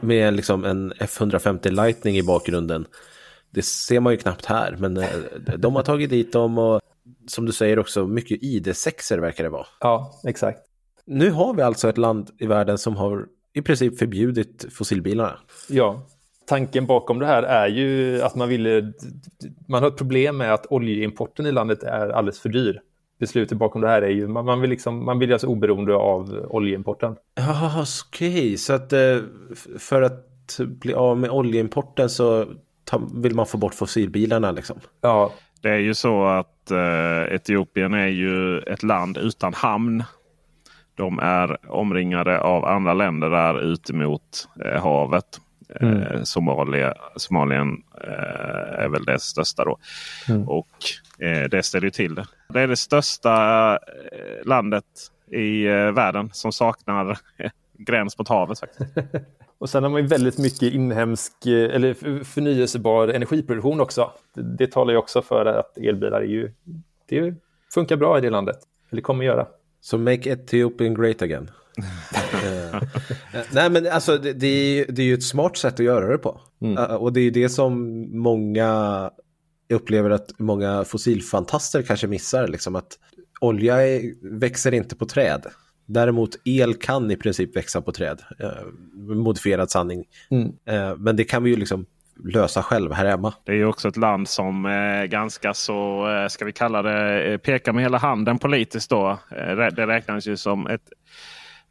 med 0.00 0.34
liksom 0.34 0.64
en 0.64 0.92
F150 0.92 1.70
Lightning 1.70 2.16
i 2.16 2.22
bakgrunden. 2.22 2.86
Det 3.50 3.62
ser 3.62 4.00
man 4.00 4.12
ju 4.12 4.16
knappt 4.16 4.44
här, 4.44 4.76
men 4.78 4.96
eh, 4.96 5.08
de 5.58 5.74
har 5.74 5.82
tagit 5.82 6.10
dit 6.10 6.32
dem 6.32 6.58
och 6.58 6.80
som 7.26 7.46
du 7.46 7.52
säger 7.52 7.78
också 7.78 8.06
mycket 8.06 8.42
ID6 8.42 9.20
verkar 9.20 9.44
det 9.44 9.50
vara. 9.50 9.66
Ja, 9.80 10.20
exakt. 10.24 10.58
Nu 11.04 11.30
har 11.30 11.54
vi 11.54 11.62
alltså 11.62 11.88
ett 11.88 11.98
land 11.98 12.30
i 12.38 12.46
världen 12.46 12.78
som 12.78 12.96
har 12.96 13.26
i 13.54 13.62
princip 13.62 13.98
förbjudit 13.98 14.66
fossilbilarna. 14.72 15.38
Ja, 15.68 16.06
tanken 16.46 16.86
bakom 16.86 17.18
det 17.18 17.26
här 17.26 17.42
är 17.42 17.68
ju 17.68 18.22
att 18.22 18.34
man 18.34 18.48
ville... 18.48 18.92
Man 19.68 19.82
har 19.82 19.88
ett 19.88 19.96
problem 19.96 20.36
med 20.36 20.54
att 20.54 20.66
oljeimporten 20.66 21.46
i 21.46 21.52
landet 21.52 21.82
är 21.82 22.08
alldeles 22.08 22.40
för 22.40 22.48
dyr 22.48 22.80
beslutet 23.22 23.58
bakom 23.58 23.80
det 23.80 23.88
här 23.88 24.02
är 24.02 24.10
ju 24.10 24.28
man, 24.28 24.44
man 24.44 24.60
vill 24.60 24.70
liksom, 24.70 25.04
man 25.04 25.18
vill 25.18 25.28
göra 25.28 25.38
sig 25.38 25.48
oberoende 25.48 25.94
av 25.94 26.46
oljeimporten. 26.48 27.16
Ja, 27.34 27.84
okej, 28.08 28.28
okay. 28.28 28.56
så 28.56 28.72
att 28.72 28.92
eh, 28.92 29.18
för 29.78 30.02
att 30.02 30.58
bli 30.58 30.94
av 30.94 31.18
med 31.18 31.30
oljeimporten 31.30 32.10
så 32.10 32.46
vill 33.14 33.34
man 33.34 33.46
få 33.46 33.58
bort 33.58 33.74
fossilbilarna 33.74 34.50
liksom? 34.50 34.76
Ja. 35.00 35.32
Det 35.60 35.68
är 35.68 35.78
ju 35.78 35.94
så 35.94 36.24
att 36.24 36.70
eh, 36.70 37.34
Etiopien 37.34 37.94
är 37.94 38.08
ju 38.08 38.58
ett 38.58 38.82
land 38.82 39.18
utan 39.18 39.54
hamn. 39.54 40.04
De 40.94 41.18
är 41.18 41.70
omringade 41.70 42.40
av 42.40 42.64
andra 42.64 42.94
länder 42.94 43.30
där 43.30 43.60
ute 43.60 43.94
mot 43.94 44.48
eh, 44.64 44.82
havet. 44.82 45.40
Mm. 45.80 46.02
Eh, 46.02 46.22
Somalia, 46.22 46.94
Somalien 47.16 47.82
eh, 48.04 48.84
är 48.84 48.88
väl 48.88 49.04
det 49.04 49.18
största 49.18 49.64
då. 49.64 49.78
Mm. 50.28 50.48
Och 50.48 50.68
eh, 51.18 51.48
det 51.50 51.62
ställer 51.62 51.90
till 51.90 52.14
det. 52.14 52.26
Det 52.48 52.60
är 52.60 52.68
det 52.68 52.76
största 52.76 53.78
landet 54.44 54.84
i 55.30 55.64
världen 55.66 56.30
som 56.32 56.52
saknar 56.52 57.18
gräns 57.78 58.18
mot 58.18 58.28
havet. 58.28 58.60
Faktiskt. 58.60 58.90
och 59.58 59.70
sen 59.70 59.82
har 59.82 59.90
man 59.90 60.00
ju 60.00 60.06
väldigt 60.06 60.38
mycket 60.38 60.62
inhemsk 60.62 61.46
eller 61.46 62.24
förnyelsebar 62.24 63.08
energiproduktion 63.08 63.80
också. 63.80 64.10
Det, 64.34 64.42
det 64.42 64.72
talar 64.72 64.92
ju 64.92 64.98
också 64.98 65.22
för 65.22 65.46
att 65.46 65.78
elbilar 65.78 66.20
är 66.20 66.26
ju, 66.26 66.52
det 67.08 67.34
funkar 67.74 67.96
bra 67.96 68.18
i 68.18 68.20
det 68.20 68.30
landet. 68.30 68.58
Eller 68.90 69.02
kommer 69.02 69.24
göra. 69.24 69.46
Så 69.80 69.96
so 69.96 69.98
make 69.98 70.30
Ethiopian 70.30 70.94
great 70.94 71.22
again. 71.22 71.50
Eh, 72.44 72.82
nej 73.52 73.70
men 73.70 73.86
alltså 73.86 74.18
det, 74.18 74.32
det, 74.32 74.46
är, 74.46 74.92
det 74.92 75.02
är 75.02 75.06
ju 75.06 75.14
ett 75.14 75.22
smart 75.22 75.56
sätt 75.56 75.74
att 75.74 75.86
göra 75.86 76.08
det 76.08 76.18
på. 76.18 76.40
Mm. 76.60 76.78
Uh, 76.78 76.84
och 76.84 77.12
det 77.12 77.20
är 77.20 77.30
det 77.30 77.48
som 77.48 78.06
många 78.18 79.10
upplever 79.72 80.10
att 80.10 80.38
många 80.38 80.84
fossilfantaster 80.84 81.82
kanske 81.82 82.06
missar. 82.06 82.48
Liksom 82.48 82.76
att 82.76 82.98
olja 83.40 83.86
är, 83.86 84.12
växer 84.38 84.74
inte 84.74 84.96
på 84.96 85.06
träd. 85.06 85.46
Däremot 85.86 86.30
el 86.44 86.74
kan 86.74 87.10
i 87.10 87.16
princip 87.16 87.56
växa 87.56 87.82
på 87.82 87.92
träd. 87.92 88.22
Uh, 88.42 89.14
modifierad 89.14 89.70
sanning. 89.70 90.04
Mm. 90.30 90.46
Uh, 90.48 90.96
men 90.98 91.16
det 91.16 91.24
kan 91.24 91.42
vi 91.42 91.50
ju 91.50 91.56
liksom 91.56 91.86
lösa 92.24 92.62
själv 92.62 92.92
här 92.92 93.06
hemma. 93.06 93.34
Det 93.44 93.52
är 93.52 93.56
ju 93.56 93.66
också 93.66 93.88
ett 93.88 93.96
land 93.96 94.28
som 94.28 94.64
är 94.64 95.06
ganska 95.06 95.54
så, 95.54 96.06
ska 96.30 96.44
vi 96.44 96.52
kalla 96.52 96.82
det, 96.82 97.38
pekar 97.38 97.72
med 97.72 97.84
hela 97.84 97.98
handen 97.98 98.38
politiskt 98.38 98.90
då. 98.90 99.18
Det 99.76 99.86
räknas 99.86 100.26
ju 100.26 100.36
som 100.36 100.66
ett 100.66 100.90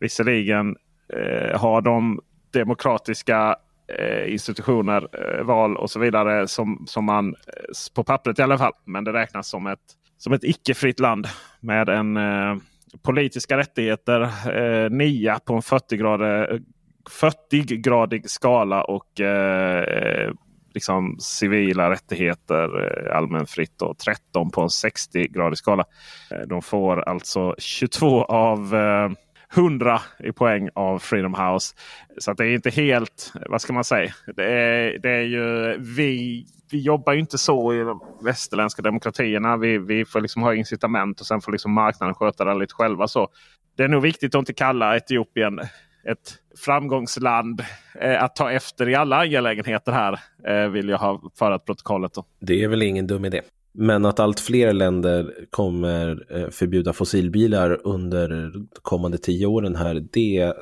Visserligen 0.01 0.75
eh, 1.13 1.59
har 1.59 1.81
de 1.81 2.19
demokratiska 2.53 3.55
eh, 3.99 4.33
institutioner, 4.33 5.07
eh, 5.13 5.43
val 5.43 5.77
och 5.77 5.89
så 5.89 5.99
vidare 5.99 6.47
som, 6.47 6.83
som 6.87 7.05
man 7.05 7.27
eh, 7.27 7.93
på 7.95 8.03
pappret 8.03 8.39
i 8.39 8.41
alla 8.41 8.57
fall. 8.57 8.73
Men 8.85 9.03
det 9.03 9.13
räknas 9.13 9.49
som 9.49 9.67
ett, 9.67 9.79
som 10.17 10.33
ett 10.33 10.43
icke-fritt 10.43 10.99
land 10.99 11.27
med 11.59 11.89
en 11.89 12.17
eh, 12.17 12.55
politiska 13.01 13.57
rättigheter 13.57 14.21
eh, 14.55 14.89
nia 14.89 15.39
på 15.39 15.53
en 15.53 15.61
40-gradig 15.61 16.61
40 17.09 18.27
skala 18.27 18.83
och 18.83 19.21
eh, 19.21 20.33
liksom 20.73 21.15
civila 21.19 21.89
rättigheter 21.89 22.83
eh, 22.83 23.17
allmänfritt 23.17 23.81
och 23.81 23.97
13 23.97 24.51
på 24.51 24.61
en 24.61 24.67
60-gradig 24.67 25.55
skala. 25.55 25.85
Eh, 26.31 26.47
de 26.47 26.61
får 26.61 27.09
alltså 27.09 27.55
22 27.57 28.23
av 28.23 28.75
eh, 28.75 29.09
100 29.55 30.01
i 30.19 30.31
poäng 30.31 30.69
av 30.75 30.99
Freedom 30.99 31.33
House. 31.33 31.75
Så 32.17 32.33
det 32.33 32.45
är 32.45 32.53
inte 32.53 32.69
helt, 32.69 33.33
vad 33.49 33.61
ska 33.61 33.73
man 33.73 33.83
säga? 33.83 34.13
Det 34.35 34.45
är, 34.45 34.99
det 34.99 35.09
är 35.09 35.21
ju, 35.21 35.77
vi, 35.79 36.45
vi 36.71 36.79
jobbar 36.79 37.13
ju 37.13 37.19
inte 37.19 37.37
så 37.37 37.73
i 37.73 37.79
de 37.79 38.01
västerländska 38.21 38.81
demokratierna. 38.81 39.57
Vi, 39.57 39.77
vi 39.77 40.05
får 40.05 40.21
liksom 40.21 40.41
ha 40.41 40.55
incitament 40.55 41.19
och 41.19 41.25
sen 41.25 41.41
får 41.41 41.51
liksom 41.51 41.73
marknaden 41.73 42.15
sköta 42.15 42.45
det 42.45 42.53
lite 42.53 42.73
själva. 42.73 43.07
Så 43.07 43.29
det 43.77 43.83
är 43.83 43.87
nog 43.87 44.01
viktigt 44.01 44.35
att 44.35 44.39
inte 44.39 44.53
kalla 44.53 44.97
Etiopien 44.97 45.59
ett 46.03 46.33
framgångsland 46.57 47.61
eh, 47.99 48.23
att 48.23 48.35
ta 48.35 48.51
efter 48.51 48.89
i 48.89 48.95
alla 48.95 49.17
angelägenheter 49.17 49.91
här. 49.91 50.19
Eh, 50.47 50.69
vill 50.69 50.89
jag 50.89 50.97
ha 50.97 51.21
förat 51.39 51.65
protokollet. 51.65 52.13
Då. 52.13 52.25
Det 52.39 52.63
är 52.63 52.67
väl 52.67 52.81
ingen 52.81 53.07
dum 53.07 53.25
idé. 53.25 53.41
Men 53.73 54.05
att 54.05 54.19
allt 54.19 54.39
fler 54.39 54.73
länder 54.73 55.33
kommer 55.49 56.25
eh, 56.29 56.49
förbjuda 56.49 56.93
fossilbilar 56.93 57.79
under 57.83 58.53
kommande 58.81 59.17
tio 59.17 59.45
åren 59.45 59.75
här, 59.75 60.07
det 60.11 60.53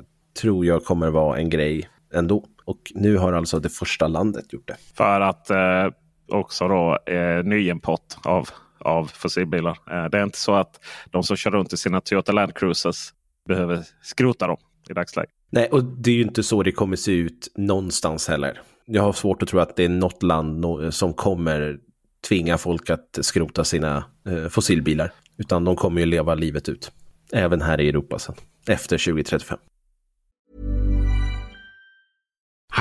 tror 0.42 0.66
jag 0.66 0.84
kommer 0.84 1.10
vara 1.10 1.38
en 1.38 1.50
grej 1.50 1.90
ändå. 2.14 2.46
Och 2.66 2.92
nu 2.96 3.18
har 3.18 3.34
alltså 3.34 3.60
det 3.60 3.70
första 3.70 4.08
landet 4.08 4.54
gjort 4.54 4.68
det. 4.68 4.78
För 4.96 5.22
att 5.22 5.50
eh, 5.50 5.88
också 6.28 6.68
då 6.68 6.98
eh, 7.14 7.44
nyimport 7.44 8.18
av, 8.24 8.50
av 8.80 9.06
fossilbilar. 9.06 9.78
Eh, 9.92 10.10
det 10.10 10.18
är 10.18 10.24
inte 10.24 10.40
så 10.40 10.54
att 10.54 10.80
de 11.12 11.24
som 11.24 11.38
kör 11.38 11.52
runt 11.52 11.74
i 11.74 11.78
sina 11.78 12.02
Toyota 12.02 12.32
Land 12.32 12.56
Cruisers 12.56 13.14
behöver 13.48 13.84
skrota 14.02 14.48
dem 14.48 14.58
i 14.90 14.94
dagsläget. 14.94 15.32
Nej, 15.52 15.70
och 15.72 15.84
det 15.84 16.12
är 16.12 16.16
ju 16.16 16.22
inte 16.22 16.44
så 16.44 16.64
det 16.64 16.72
kommer 16.72 16.96
se 16.96 17.12
ut 17.12 17.52
någonstans 17.56 18.28
heller. 18.28 18.62
Jag 18.86 19.04
har 19.04 19.14
svårt 19.14 19.44
att 19.44 19.50
tro 19.50 19.60
att 19.60 19.76
det 19.76 19.86
är 19.86 19.90
något 19.90 20.24
land 20.24 20.66
som 20.90 21.14
kommer 21.14 21.80
tvinga 22.28 22.58
folk 22.58 22.90
att 22.90 23.20
skrota 23.22 23.64
sina 23.64 24.06
eh, 24.28 24.48
fossilbilar. 24.48 25.12
Utan 25.38 25.66
de 25.66 25.76
kommer 25.76 26.02
ju 26.02 26.06
leva 26.06 26.36
livet 26.36 26.70
ut. 26.70 26.92
Även 27.32 27.62
här 27.62 27.82
i 27.82 27.90
Europa 27.90 28.20
sen. 28.20 28.36
Efter 28.68 28.98
2035. 28.98 29.58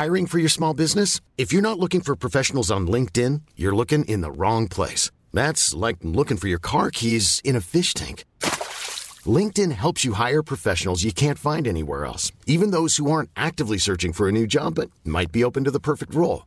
Hiring 0.04 0.26
for 0.26 0.38
your 0.38 0.48
small 0.48 0.76
business? 0.76 1.20
If 1.36 1.52
you're 1.52 1.62
not 1.62 1.78
looking 1.78 2.00
for 2.00 2.14
professionals 2.16 2.70
on 2.70 2.86
LinkedIn, 2.86 3.42
you're 3.56 3.76
looking 3.76 4.04
in 4.04 4.20
the 4.20 4.30
wrong 4.30 4.68
place. 4.68 5.10
That's 5.32 5.74
like 5.74 5.98
looking 6.02 6.36
for 6.36 6.48
your 6.48 6.60
car 6.60 6.90
keys 6.90 7.40
in 7.44 7.56
a 7.56 7.60
fish 7.60 7.94
tank. 7.94 8.24
LinkedIn 9.26 9.72
helps 9.72 10.04
you 10.04 10.12
hire 10.12 10.42
professionals 10.42 11.02
you 11.02 11.12
can't 11.12 11.38
find 11.38 11.66
anywhere 11.66 12.04
else, 12.04 12.32
even 12.46 12.70
those 12.70 12.96
who 12.96 13.10
aren't 13.10 13.30
actively 13.34 13.78
searching 13.78 14.12
for 14.12 14.28
a 14.28 14.32
new 14.32 14.46
job 14.46 14.74
but 14.74 14.90
might 15.04 15.32
be 15.32 15.44
open 15.44 15.64
to 15.64 15.70
the 15.70 15.80
perfect 15.80 16.14
role. 16.14 16.46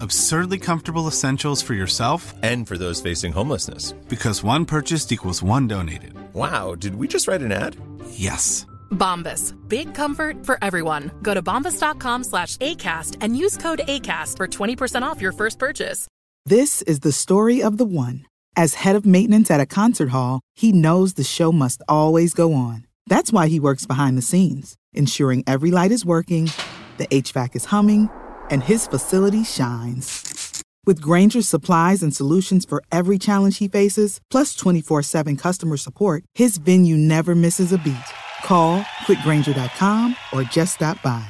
Absurdly 0.00 0.58
comfortable 0.58 1.08
essentials 1.08 1.60
for 1.60 1.74
yourself 1.74 2.34
and 2.42 2.66
for 2.68 2.78
those 2.78 3.00
facing 3.00 3.32
homelessness. 3.32 3.92
Because 4.08 4.44
one 4.44 4.64
purchased 4.64 5.10
equals 5.10 5.42
one 5.42 5.66
donated. 5.66 6.14
Wow, 6.34 6.76
did 6.76 6.94
we 6.94 7.08
just 7.08 7.26
write 7.26 7.42
an 7.42 7.50
ad? 7.52 7.76
Yes. 8.10 8.64
Bombas. 8.90 9.54
Big 9.68 9.94
comfort 9.94 10.46
for 10.46 10.56
everyone. 10.62 11.10
Go 11.22 11.34
to 11.34 11.42
bombas.com 11.42 12.24
slash 12.24 12.56
ACAST 12.58 13.16
and 13.20 13.36
use 13.36 13.56
code 13.56 13.80
ACAST 13.88 14.36
for 14.36 14.46
20% 14.46 15.02
off 15.02 15.20
your 15.20 15.32
first 15.32 15.58
purchase. 15.58 16.06
This 16.46 16.82
is 16.82 17.00
the 17.00 17.12
story 17.12 17.62
of 17.62 17.76
the 17.76 17.84
one. 17.84 18.24
As 18.56 18.74
head 18.74 18.96
of 18.96 19.04
maintenance 19.04 19.50
at 19.50 19.60
a 19.60 19.66
concert 19.66 20.10
hall, 20.10 20.40
he 20.54 20.72
knows 20.72 21.14
the 21.14 21.24
show 21.24 21.50
must 21.52 21.82
always 21.88 22.34
go 22.34 22.54
on. 22.54 22.86
That's 23.08 23.32
why 23.32 23.48
he 23.48 23.60
works 23.60 23.84
behind 23.84 24.16
the 24.16 24.22
scenes, 24.22 24.76
ensuring 24.92 25.44
every 25.46 25.70
light 25.70 25.92
is 25.92 26.04
working, 26.04 26.50
the 26.98 27.06
HVAC 27.08 27.56
is 27.56 27.66
humming 27.66 28.10
and 28.50 28.62
his 28.62 28.86
facility 28.86 29.44
shines. 29.44 30.62
With 30.86 31.02
Granger's 31.02 31.46
supplies 31.46 32.02
and 32.02 32.14
solutions 32.16 32.64
for 32.64 32.82
every 32.90 33.18
challenge 33.18 33.58
he 33.58 33.68
faces, 33.68 34.20
plus 34.30 34.54
24 34.54 35.02
7 35.02 35.36
customer 35.36 35.76
support, 35.76 36.24
his 36.34 36.56
venue 36.56 36.96
never 36.96 37.34
misses 37.34 37.72
a 37.72 37.78
beat. 37.78 38.10
Call 38.44 38.80
quickgranger.com 39.06 40.16
or 40.32 40.42
just 40.44 40.76
stop 40.76 41.02
by. 41.02 41.26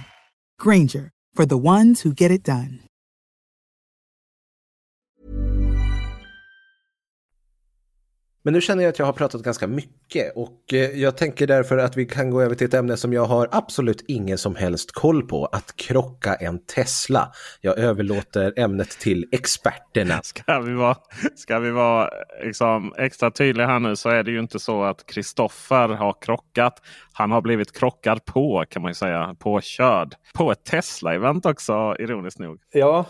Granger, 0.60 1.10
for 1.34 1.44
the 1.44 1.58
ones 1.58 2.02
who 2.02 2.12
get 2.12 2.30
it 2.30 2.44
done. 2.44 2.87
Men 8.42 8.54
nu 8.54 8.60
känner 8.60 8.82
jag 8.82 8.90
att 8.90 8.98
jag 8.98 9.06
har 9.06 9.12
pratat 9.12 9.42
ganska 9.42 9.66
mycket 9.66 10.36
och 10.36 10.72
eh, 10.72 10.78
jag 10.78 11.16
tänker 11.16 11.46
därför 11.46 11.78
att 11.78 11.96
vi 11.96 12.06
kan 12.06 12.30
gå 12.30 12.42
över 12.42 12.54
till 12.54 12.66
ett 12.66 12.74
ämne 12.74 12.96
som 12.96 13.12
jag 13.12 13.24
har 13.24 13.48
absolut 13.52 14.04
ingen 14.08 14.38
som 14.38 14.56
helst 14.56 14.92
koll 14.92 15.22
på. 15.22 15.46
Att 15.46 15.76
krocka 15.76 16.34
en 16.34 16.58
Tesla. 16.58 17.32
Jag 17.60 17.78
överlåter 17.78 18.52
ämnet 18.56 18.90
till 18.90 19.28
experterna. 19.32 20.20
Ska 20.22 20.60
vi 20.60 20.72
vara, 20.72 20.96
ska 21.36 21.58
vi 21.58 21.70
vara 21.70 22.10
liksom 22.44 22.94
extra 22.98 23.30
tydliga 23.30 23.66
här 23.66 23.78
nu 23.78 23.96
så 23.96 24.08
är 24.08 24.22
det 24.22 24.30
ju 24.30 24.38
inte 24.38 24.58
så 24.58 24.82
att 24.82 25.06
Kristoffer 25.06 25.88
har 25.88 26.22
krockat. 26.22 26.82
Han 27.12 27.30
har 27.30 27.40
blivit 27.40 27.78
krockad 27.78 28.24
på 28.24 28.64
kan 28.68 28.82
man 28.82 28.90
ju 28.90 28.94
säga. 28.94 29.36
Påkörd. 29.38 30.14
På 30.34 30.52
ett 30.52 30.64
Tesla-event 30.64 31.46
också 31.50 31.96
ironiskt 31.98 32.38
nog. 32.38 32.60
Ja. 32.72 33.04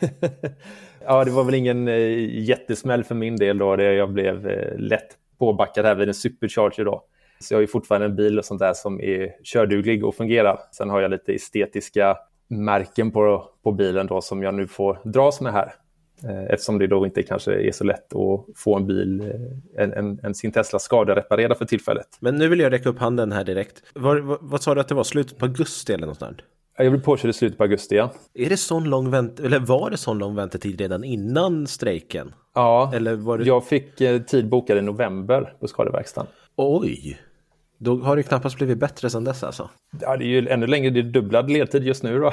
Ja, 1.10 1.24
det 1.24 1.30
var 1.30 1.44
väl 1.44 1.54
ingen 1.54 1.88
eh, 1.88 2.40
jättesmäll 2.40 3.04
för 3.04 3.14
min 3.14 3.36
del 3.36 3.58
då. 3.58 3.76
Det 3.76 3.94
jag 3.94 4.12
blev 4.12 4.46
eh, 4.46 4.78
lätt 4.78 5.08
påbackad 5.38 5.84
här 5.84 5.94
vid 5.94 6.08
en 6.08 6.14
supercharger 6.14 6.84
då. 6.84 7.04
Så 7.40 7.54
jag 7.54 7.56
har 7.56 7.60
ju 7.60 7.66
fortfarande 7.66 8.06
en 8.06 8.16
bil 8.16 8.38
och 8.38 8.44
sånt 8.44 8.60
där 8.60 8.74
som 8.74 9.00
är 9.00 9.36
körduglig 9.42 10.04
och 10.04 10.14
fungerar. 10.14 10.58
Sen 10.72 10.90
har 10.90 11.00
jag 11.00 11.10
lite 11.10 11.32
estetiska 11.32 12.16
märken 12.48 13.10
på, 13.10 13.44
på 13.62 13.72
bilen 13.72 14.06
då 14.06 14.20
som 14.20 14.42
jag 14.42 14.54
nu 14.54 14.66
får 14.66 14.98
dras 15.04 15.40
med 15.40 15.52
här. 15.52 15.72
Eh, 16.24 16.44
eftersom 16.44 16.78
det 16.78 16.86
då 16.86 17.06
inte 17.06 17.22
kanske 17.22 17.52
är 17.52 17.72
så 17.72 17.84
lätt 17.84 18.14
att 18.14 18.46
få 18.56 18.76
en 18.76 18.86
bil, 18.86 19.20
eh, 19.20 19.82
en, 19.82 19.92
en, 19.92 20.20
en 20.22 20.34
sin 20.34 20.52
Tesla 20.52 20.78
skadereparerad 20.78 21.58
för 21.58 21.64
tillfället. 21.64 22.08
Men 22.20 22.36
nu 22.36 22.48
vill 22.48 22.60
jag 22.60 22.72
räcka 22.72 22.88
upp 22.88 22.98
handen 22.98 23.32
här 23.32 23.44
direkt. 23.44 23.82
Var, 23.94 24.16
vad, 24.16 24.38
vad 24.40 24.62
sa 24.62 24.74
du 24.74 24.80
att 24.80 24.88
det 24.88 24.94
var? 24.94 25.04
Slutet 25.04 25.38
på 25.38 25.44
augusti 25.44 25.92
eller 25.92 26.06
något 26.06 26.18
sånt? 26.18 26.42
Jag 26.76 26.92
blev 26.92 27.02
påkörd 27.02 27.30
i 27.30 27.32
slutet 27.32 27.58
på 27.58 27.64
augusti, 27.64 27.96
ja. 27.96 28.12
Är 28.34 28.48
det 28.48 28.56
sån 28.56 28.84
lång 28.84 29.10
vänt 29.10 29.40
eller 29.40 29.58
var 29.58 29.90
det 29.90 29.96
sån 29.96 30.18
lång 30.18 30.34
väntetid 30.34 30.80
redan 30.80 31.04
innan 31.04 31.66
strejken? 31.66 32.34
Ja, 32.54 32.92
eller 32.94 33.16
var 33.16 33.38
det... 33.38 33.44
jag 33.44 33.64
fick 33.64 34.00
eh, 34.00 34.20
tid 34.20 34.48
bokad 34.48 34.78
i 34.78 34.82
november 34.82 35.54
på 35.60 35.68
skadeverkstan. 35.68 36.26
Oj! 36.56 37.20
Då 37.78 37.96
har 37.96 38.16
det 38.16 38.22
knappast 38.22 38.56
blivit 38.56 38.78
bättre 38.78 39.10
sedan 39.10 39.24
dess 39.24 39.44
alltså? 39.44 39.70
Ja, 40.00 40.16
det 40.16 40.24
är 40.24 40.26
ju 40.26 40.48
ännu 40.48 40.66
längre, 40.66 40.90
det 40.90 41.00
är 41.00 41.02
dubblad 41.02 41.50
ledtid 41.50 41.84
just 41.84 42.02
nu 42.02 42.18
då. 42.18 42.32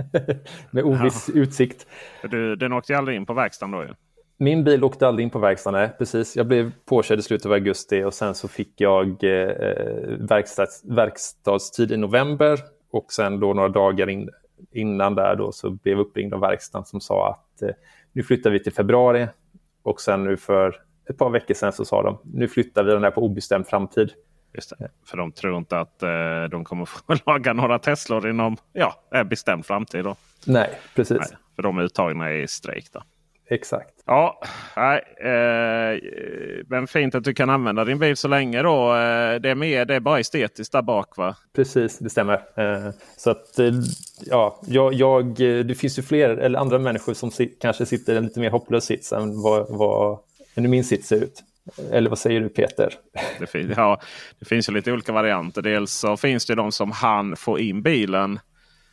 Med 0.70 0.84
oviss 0.84 1.30
ja. 1.34 1.40
utsikt. 1.40 1.86
Du, 2.30 2.56
den 2.56 2.72
åkte 2.72 2.92
ju 2.92 2.98
aldrig 2.98 3.16
in 3.16 3.26
på 3.26 3.34
verkstaden 3.34 3.70
då 3.70 3.82
ju. 3.82 3.88
Min 4.38 4.64
bil 4.64 4.84
åkte 4.84 5.08
aldrig 5.08 5.24
in 5.24 5.30
på 5.30 5.38
verkstaden, 5.38 5.80
nej, 5.80 5.90
precis. 5.98 6.36
Jag 6.36 6.46
blev 6.46 6.72
påkörd 6.84 7.18
i 7.18 7.22
slutet 7.22 7.46
av 7.46 7.52
augusti 7.52 8.02
och 8.02 8.14
sen 8.14 8.34
så 8.34 8.48
fick 8.48 8.80
jag 8.80 9.08
eh, 9.24 9.54
verkstads, 10.18 10.84
verkstadstid 10.84 11.92
i 11.92 11.96
november 11.96 12.58
och 12.92 13.12
sen 13.12 13.40
då 13.40 13.54
några 13.54 13.68
dagar 13.68 14.08
in, 14.10 14.30
innan 14.70 15.14
där 15.14 15.36
då 15.36 15.52
så 15.52 15.70
blev 15.70 15.96
jag 15.96 16.06
uppringd 16.06 16.34
av 16.34 16.40
verkstaden 16.40 16.84
som 16.84 17.00
sa 17.00 17.30
att 17.30 17.62
eh, 17.62 17.74
nu 18.12 18.22
flyttar 18.22 18.50
vi 18.50 18.62
till 18.62 18.72
februari. 18.72 19.28
Och 19.82 20.00
sen 20.00 20.24
nu 20.24 20.36
för 20.36 20.82
ett 21.10 21.18
par 21.18 21.30
veckor 21.30 21.54
sedan 21.54 21.72
så 21.72 21.84
sa 21.84 22.02
de 22.02 22.18
nu 22.24 22.48
flyttar 22.48 22.84
vi 22.84 22.92
den 22.92 23.04
här 23.04 23.10
på 23.10 23.24
obestämd 23.24 23.66
framtid. 23.66 24.12
Just 24.54 24.78
det. 24.78 24.88
För 25.06 25.16
de 25.16 25.32
tror 25.32 25.58
inte 25.58 25.78
att 25.78 26.02
eh, 26.02 26.44
de 26.50 26.64
kommer 26.64 26.84
få 26.84 27.00
laga 27.26 27.52
några 27.52 27.78
Teslor 27.78 28.28
inom 28.28 28.56
ja, 28.72 28.94
bestämd 29.24 29.66
framtid. 29.66 30.04
Då. 30.04 30.16
Nej, 30.46 30.78
precis. 30.94 31.18
Nej, 31.18 31.38
för 31.56 31.62
de 31.62 31.78
är 31.78 31.82
uttagna 31.82 32.32
i 32.32 32.48
strejk. 32.48 32.92
Då. 32.92 33.02
Exakt. 33.48 34.02
Ja, 34.06 34.40
nej, 34.76 35.02
eh, 35.20 36.00
men 36.66 36.86
fint 36.86 37.14
att 37.14 37.24
du 37.24 37.34
kan 37.34 37.50
använda 37.50 37.84
din 37.84 37.98
bil 37.98 38.16
så 38.16 38.28
länge 38.28 38.62
då. 38.62 38.94
Eh, 38.94 39.40
det, 39.40 39.50
är 39.50 39.54
mer, 39.54 39.84
det 39.84 39.94
är 39.94 40.00
bara 40.00 40.20
estetiskt 40.20 40.72
där 40.72 40.82
bak 40.82 41.16
va? 41.16 41.36
Precis, 41.54 41.98
det 41.98 42.10
stämmer. 42.10 42.34
Eh, 42.34 42.90
så 43.16 43.30
att, 43.30 43.58
eh, 43.58 43.72
ja, 44.20 44.60
jag, 44.66 44.94
jag, 44.94 45.26
eh, 45.40 45.64
det 45.64 45.74
finns 45.74 45.98
ju 45.98 46.02
fler 46.02 46.28
eller 46.28 46.58
andra 46.58 46.78
människor 46.78 47.14
som 47.14 47.30
sit, 47.30 47.58
kanske 47.60 47.86
sitter 47.86 48.14
i 48.14 48.16
en 48.16 48.24
lite 48.24 48.40
mer 48.40 48.50
hopplös 48.50 48.84
sits 48.84 49.12
än 49.12 49.42
vad, 49.42 49.66
vad 49.68 50.18
än 50.54 50.70
min 50.70 50.84
sits 50.84 51.08
ser 51.08 51.16
ut. 51.16 51.42
Eller 51.90 52.10
vad 52.10 52.18
säger 52.18 52.40
du 52.40 52.48
Peter? 52.48 52.94
Det 53.38 53.46
finns, 53.46 53.72
ja, 53.76 54.00
det 54.38 54.44
finns 54.44 54.68
ju 54.68 54.72
lite 54.72 54.92
olika 54.92 55.12
varianter. 55.12 55.62
Dels 55.62 55.92
så 55.92 56.16
finns 56.16 56.46
det 56.46 56.54
de 56.54 56.72
som 56.72 56.90
han 56.90 57.36
få 57.36 57.58
in 57.58 57.82
bilen 57.82 58.40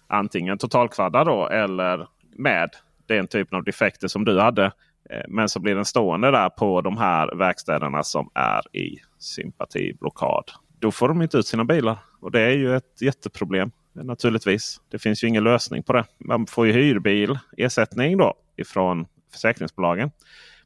antingen 0.07 0.57
totalkvaddad 0.57 1.27
då 1.27 1.47
eller 1.47 2.07
med 2.35 2.69
den 3.15 3.27
typen 3.27 3.57
av 3.57 3.63
defekter 3.63 4.07
som 4.07 4.25
du 4.25 4.39
hade. 4.39 4.65
Eh, 5.09 5.23
men 5.27 5.49
så 5.49 5.59
blir 5.59 5.75
den 5.75 5.85
stående 5.85 6.31
där 6.31 6.49
på 6.49 6.81
de 6.81 6.97
här 6.97 7.35
verkstäderna 7.35 8.03
som 8.03 8.29
är 8.33 8.75
i 8.77 8.97
sympatiblockad. 9.19 10.43
Då 10.79 10.91
får 10.91 11.07
de 11.07 11.21
inte 11.21 11.37
ut 11.37 11.47
sina 11.47 11.65
bilar. 11.65 11.97
Och 12.21 12.31
det 12.31 12.41
är 12.41 12.53
ju 12.53 12.75
ett 12.75 13.01
jätteproblem 13.01 13.71
naturligtvis. 13.93 14.81
Det 14.91 14.99
finns 14.99 15.23
ju 15.23 15.27
ingen 15.27 15.43
lösning 15.43 15.83
på 15.83 15.93
det. 15.93 16.05
Man 16.17 16.47
får 16.47 16.67
ju 16.67 16.73
hyrbil 16.73 17.39
ersättning 17.57 18.17
då 18.17 18.33
ifrån 18.57 19.05
försäkringsbolagen. 19.33 20.11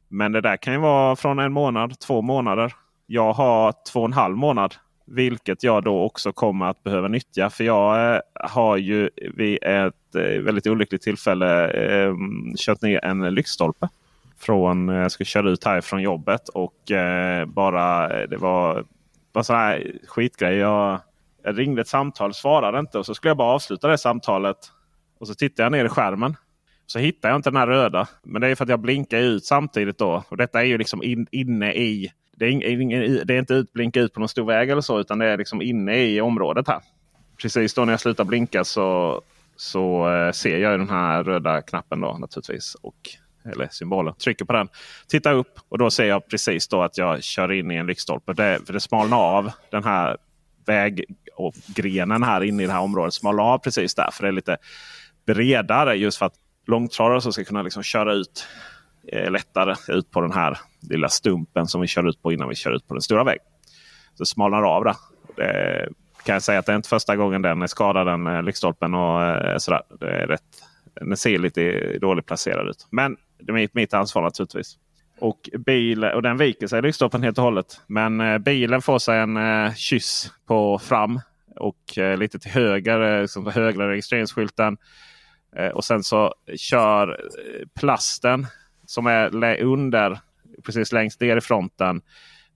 Men 0.08 0.32
det 0.32 0.40
där 0.40 0.56
kan 0.56 0.72
ju 0.72 0.80
vara 0.80 1.16
från 1.16 1.38
en 1.38 1.52
månad, 1.52 1.98
två 1.98 2.22
månader. 2.22 2.74
Jag 3.06 3.32
har 3.32 3.74
två 3.92 4.00
och 4.00 4.06
en 4.06 4.12
halv 4.12 4.36
månad 4.36 4.74
vilket 5.06 5.62
jag 5.62 5.84
då 5.84 6.02
också 6.02 6.32
kommer 6.32 6.66
att 6.66 6.82
behöva 6.82 7.08
nyttja. 7.08 7.50
För 7.50 7.64
jag 7.64 8.14
eh, 8.14 8.20
har 8.34 8.76
ju 8.76 9.10
vid 9.34 9.58
ett 9.62 10.14
eh, 10.14 10.42
väldigt 10.42 10.66
olyckligt 10.66 11.02
tillfälle 11.02 11.70
eh, 11.70 12.14
kört 12.56 12.82
ner 12.82 13.04
en 13.04 13.34
lyktstolpe. 13.34 13.88
från, 14.38 14.88
eh, 14.88 14.96
jag 14.96 15.12
skulle 15.12 15.26
köra 15.26 15.50
ut 15.50 15.64
här 15.64 15.80
från 15.80 16.02
jobbet 16.02 16.48
och 16.48 16.90
eh, 16.90 17.46
bara 17.46 18.08
det 18.26 18.36
var 18.36 18.84
bara 19.32 19.44
sån 19.44 19.56
här 19.56 19.92
skitgrej. 20.06 20.56
Jag, 20.56 21.00
jag 21.42 21.58
ringde 21.58 21.80
ett 21.80 21.88
samtal, 21.88 22.34
svarade 22.34 22.78
inte 22.78 22.98
och 22.98 23.06
så 23.06 23.14
skulle 23.14 23.30
jag 23.30 23.36
bara 23.36 23.54
avsluta 23.54 23.88
det 23.88 23.98
samtalet. 23.98 24.56
Och 25.18 25.28
så 25.28 25.34
tittade 25.34 25.62
jag 25.62 25.72
ner 25.72 25.84
i 25.84 25.88
skärmen. 25.88 26.36
Så 26.86 26.98
hittar 26.98 27.28
jag 27.28 27.36
inte 27.36 27.50
den 27.50 27.56
här 27.56 27.66
röda. 27.66 28.08
Men 28.22 28.40
det 28.40 28.48
är 28.48 28.54
för 28.54 28.64
att 28.64 28.70
jag 28.70 28.80
blinkar 28.80 29.18
ut 29.18 29.44
samtidigt 29.44 29.98
då. 29.98 30.24
Och 30.28 30.36
detta 30.36 30.60
är 30.60 30.64
ju 30.64 30.78
liksom 30.78 31.02
in, 31.02 31.26
inne 31.30 31.72
i 31.72 32.12
det 32.36 32.44
är, 32.44 32.50
ing, 32.50 32.90
det 33.26 33.34
är 33.34 33.38
inte 33.38 33.54
utblinka 33.54 34.00
ut 34.00 34.12
på 34.12 34.20
någon 34.20 34.28
stor 34.28 34.44
väg 34.44 34.70
eller 34.70 34.80
så 34.80 35.00
utan 35.00 35.18
det 35.18 35.26
är 35.26 35.38
liksom 35.38 35.62
inne 35.62 36.04
i 36.04 36.20
området 36.20 36.68
här. 36.68 36.80
Precis 37.42 37.74
då 37.74 37.84
när 37.84 37.92
jag 37.92 38.00
slutar 38.00 38.24
blinka 38.24 38.64
så, 38.64 39.20
så 39.56 40.12
eh, 40.14 40.32
ser 40.32 40.58
jag 40.58 40.80
den 40.80 40.88
här 40.88 41.24
röda 41.24 41.62
knappen 41.62 42.00
då 42.00 42.16
naturligtvis. 42.20 42.74
Och, 42.74 42.96
eller 43.52 43.68
symbolen. 43.70 44.14
Trycker 44.14 44.44
på 44.44 44.52
den. 44.52 44.68
Tittar 45.08 45.34
upp 45.34 45.58
och 45.68 45.78
då 45.78 45.90
ser 45.90 46.04
jag 46.04 46.28
precis 46.28 46.68
då 46.68 46.82
att 46.82 46.98
jag 46.98 47.22
kör 47.22 47.52
in 47.52 47.70
i 47.70 47.74
en 47.74 47.86
lyktstolpe. 47.86 48.32
Det, 48.32 48.60
för 48.66 48.72
det 48.72 48.80
smalnar 48.80 49.16
av 49.16 49.50
den 49.70 49.84
här 49.84 50.16
väggrenen 50.66 52.22
här 52.22 52.44
inne 52.44 52.62
i 52.62 52.66
det 52.66 52.72
här 52.72 52.80
området. 52.80 53.14
Smalnar 53.14 53.44
av 53.44 53.58
precis 53.58 53.94
där. 53.94 54.10
För 54.12 54.22
det 54.22 54.28
är 54.28 54.32
lite 54.32 54.56
bredare 55.26 55.94
just 55.94 56.18
för 56.18 56.26
att 56.26 56.34
långtradare 56.66 57.32
ska 57.32 57.44
kunna 57.44 57.62
liksom 57.62 57.82
köra 57.82 58.12
ut 58.12 58.46
eh, 59.12 59.30
lättare 59.30 59.74
ut 59.88 60.10
på 60.10 60.20
den 60.20 60.32
här 60.32 60.58
lilla 60.90 61.08
stumpen 61.08 61.66
som 61.66 61.80
vi 61.80 61.86
kör 61.86 62.08
ut 62.08 62.22
på 62.22 62.32
innan 62.32 62.48
vi 62.48 62.54
kör 62.54 62.72
ut 62.72 62.88
på 62.88 62.94
den 62.94 63.02
stora 63.02 63.24
vägen. 63.24 63.44
Så 64.14 64.24
smalnar 64.24 64.62
av 64.62 64.84
det. 64.84 64.94
det 65.36 65.88
kan 66.24 66.32
jag 66.32 66.42
säga 66.42 66.58
att 66.58 66.66
det 66.66 66.72
är 66.72 66.76
inte 66.76 66.88
första 66.88 67.16
gången 67.16 67.42
den 67.42 67.62
är 67.62 67.66
skadad 67.66 68.06
den 68.06 68.26
eh, 68.26 68.42
lyktstolpen. 68.42 68.94
Och, 68.94 69.22
eh, 69.22 69.58
sådär. 69.58 69.82
Det 70.00 70.06
är 70.06 70.26
rätt, 70.26 70.42
den 70.94 71.16
ser 71.16 71.38
lite 71.38 71.98
dåligt 71.98 72.26
placerad 72.26 72.68
ut. 72.68 72.86
Men 72.90 73.16
det 73.38 73.52
är 73.52 73.68
mitt, 73.72 73.94
ansvar 73.94 74.22
naturligtvis. 74.22 74.78
Och, 75.18 75.50
bil, 75.58 76.04
och 76.04 76.22
den 76.22 76.36
viker 76.36 76.66
sig 76.66 76.82
lyktstolpen 76.82 77.22
helt 77.22 77.38
och 77.38 77.44
hållet. 77.44 77.80
Men 77.86 78.20
eh, 78.20 78.38
bilen 78.38 78.82
får 78.82 78.98
sig 78.98 79.18
en 79.18 79.36
eh, 79.36 79.74
kyss 79.74 80.32
på 80.46 80.78
fram. 80.78 81.20
Och 81.56 81.98
eh, 81.98 82.18
lite 82.18 82.38
till 82.38 82.50
höger, 82.50 83.00
eh, 83.00 83.20
liksom 83.20 83.46
högra 83.46 83.90
registreringsskylten. 83.90 84.76
Eh, 85.56 85.68
och 85.68 85.84
sen 85.84 86.02
så 86.02 86.34
kör 86.56 87.08
eh, 87.08 87.66
plasten 87.80 88.46
som 88.94 89.06
är 89.06 89.60
under 89.60 90.18
precis 90.64 90.92
längst 90.92 91.20
ner 91.20 91.36
i 91.36 91.40
fronten. 91.40 92.02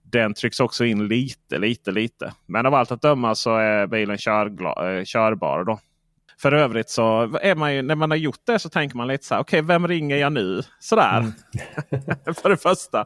Den 0.03 0.33
trycks 0.33 0.59
också 0.59 0.85
in 0.85 1.07
lite, 1.07 1.57
lite, 1.57 1.91
lite. 1.91 2.33
Men 2.45 2.65
av 2.65 2.73
allt 2.73 2.91
att 2.91 3.01
döma 3.01 3.35
så 3.35 3.55
är 3.55 3.87
bilen 3.87 4.17
körgla, 4.17 5.05
körbar. 5.05 5.63
Då. 5.63 5.79
För 6.41 6.51
övrigt 6.51 6.89
så 6.89 7.37
är 7.41 7.55
man 7.55 7.75
ju, 7.75 7.81
när 7.81 7.95
man 7.95 8.11
har 8.11 8.17
gjort 8.17 8.45
det 8.45 8.59
så 8.59 8.69
tänker 8.69 8.97
man 8.97 9.07
lite 9.07 9.25
så 9.25 9.33
här. 9.33 9.41
Okej, 9.41 9.59
okay, 9.59 9.67
vem 9.67 9.87
ringer 9.87 10.17
jag 10.17 10.33
nu? 10.33 10.61
Sådär. 10.79 11.19
Mm. 11.19 11.33
för 12.41 12.49
det 12.49 12.57
första. 12.57 13.05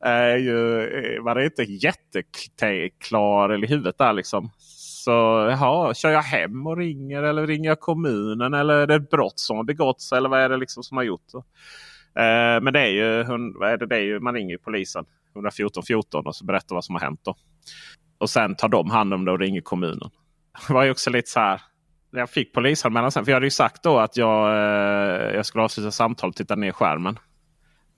Är 0.00 0.36
ju, 0.36 1.22
man 1.22 1.36
är 1.36 1.44
inte 1.44 1.62
jätteklar 1.62 3.64
i 3.64 3.66
huvudet 3.66 3.98
där 3.98 4.12
liksom. 4.12 4.50
Så 5.04 5.10
jaha, 5.50 5.94
kör 5.94 6.10
jag 6.10 6.22
hem 6.22 6.66
och 6.66 6.76
ringer 6.76 7.22
eller 7.22 7.46
ringer 7.46 7.68
jag 7.68 7.80
kommunen? 7.80 8.54
Eller 8.54 8.74
är 8.74 8.86
det 8.86 8.94
ett 8.94 9.10
brott 9.10 9.40
som 9.40 9.56
har 9.56 9.64
begåtts? 9.64 10.12
Eller 10.12 10.28
vad 10.28 10.40
är 10.40 10.48
det 10.48 10.56
liksom 10.56 10.82
som 10.82 10.96
har 10.96 11.04
gjort? 11.04 11.32
Eh, 12.18 12.60
men 12.62 12.72
det 12.72 12.80
är 12.80 12.88
ju, 12.88 13.24
vad 13.58 13.70
är 13.70 13.76
det, 13.76 13.86
det 13.86 13.96
är 13.96 14.00
ju 14.00 14.20
man 14.20 14.34
ringer 14.34 14.50
ju 14.50 14.58
polisen. 14.58 15.04
114 15.34 15.82
14 15.82 16.26
och 16.26 16.36
så 16.36 16.44
berättar 16.44 16.74
vad 16.74 16.84
som 16.84 16.94
har 16.94 17.00
hänt. 17.00 17.20
Då. 17.24 17.36
Och 18.18 18.30
sen 18.30 18.56
tar 18.56 18.68
de 18.68 18.90
hand 18.90 19.14
om 19.14 19.24
det 19.24 19.32
och 19.32 19.38
ringer 19.38 19.60
kommunen. 19.60 20.10
Det 20.66 20.72
var 20.72 20.84
ju 20.84 20.90
också 20.90 21.10
lite 21.10 21.30
så 21.30 21.40
här. 21.40 21.60
När 22.12 22.20
jag 22.20 22.30
fick 22.30 22.54
polisanmälan 22.54 23.12
sen. 23.12 23.24
För 23.24 23.32
jag 23.32 23.36
hade 23.36 23.46
ju 23.46 23.50
sagt 23.50 23.82
då 23.82 23.98
att 23.98 24.16
jag, 24.16 24.50
eh, 24.50 25.34
jag 25.34 25.46
skulle 25.46 25.64
avsluta 25.64 25.90
samtalet 25.90 26.32
och 26.32 26.36
titta 26.36 26.56
ner 26.56 26.72
skärmen. 26.72 27.18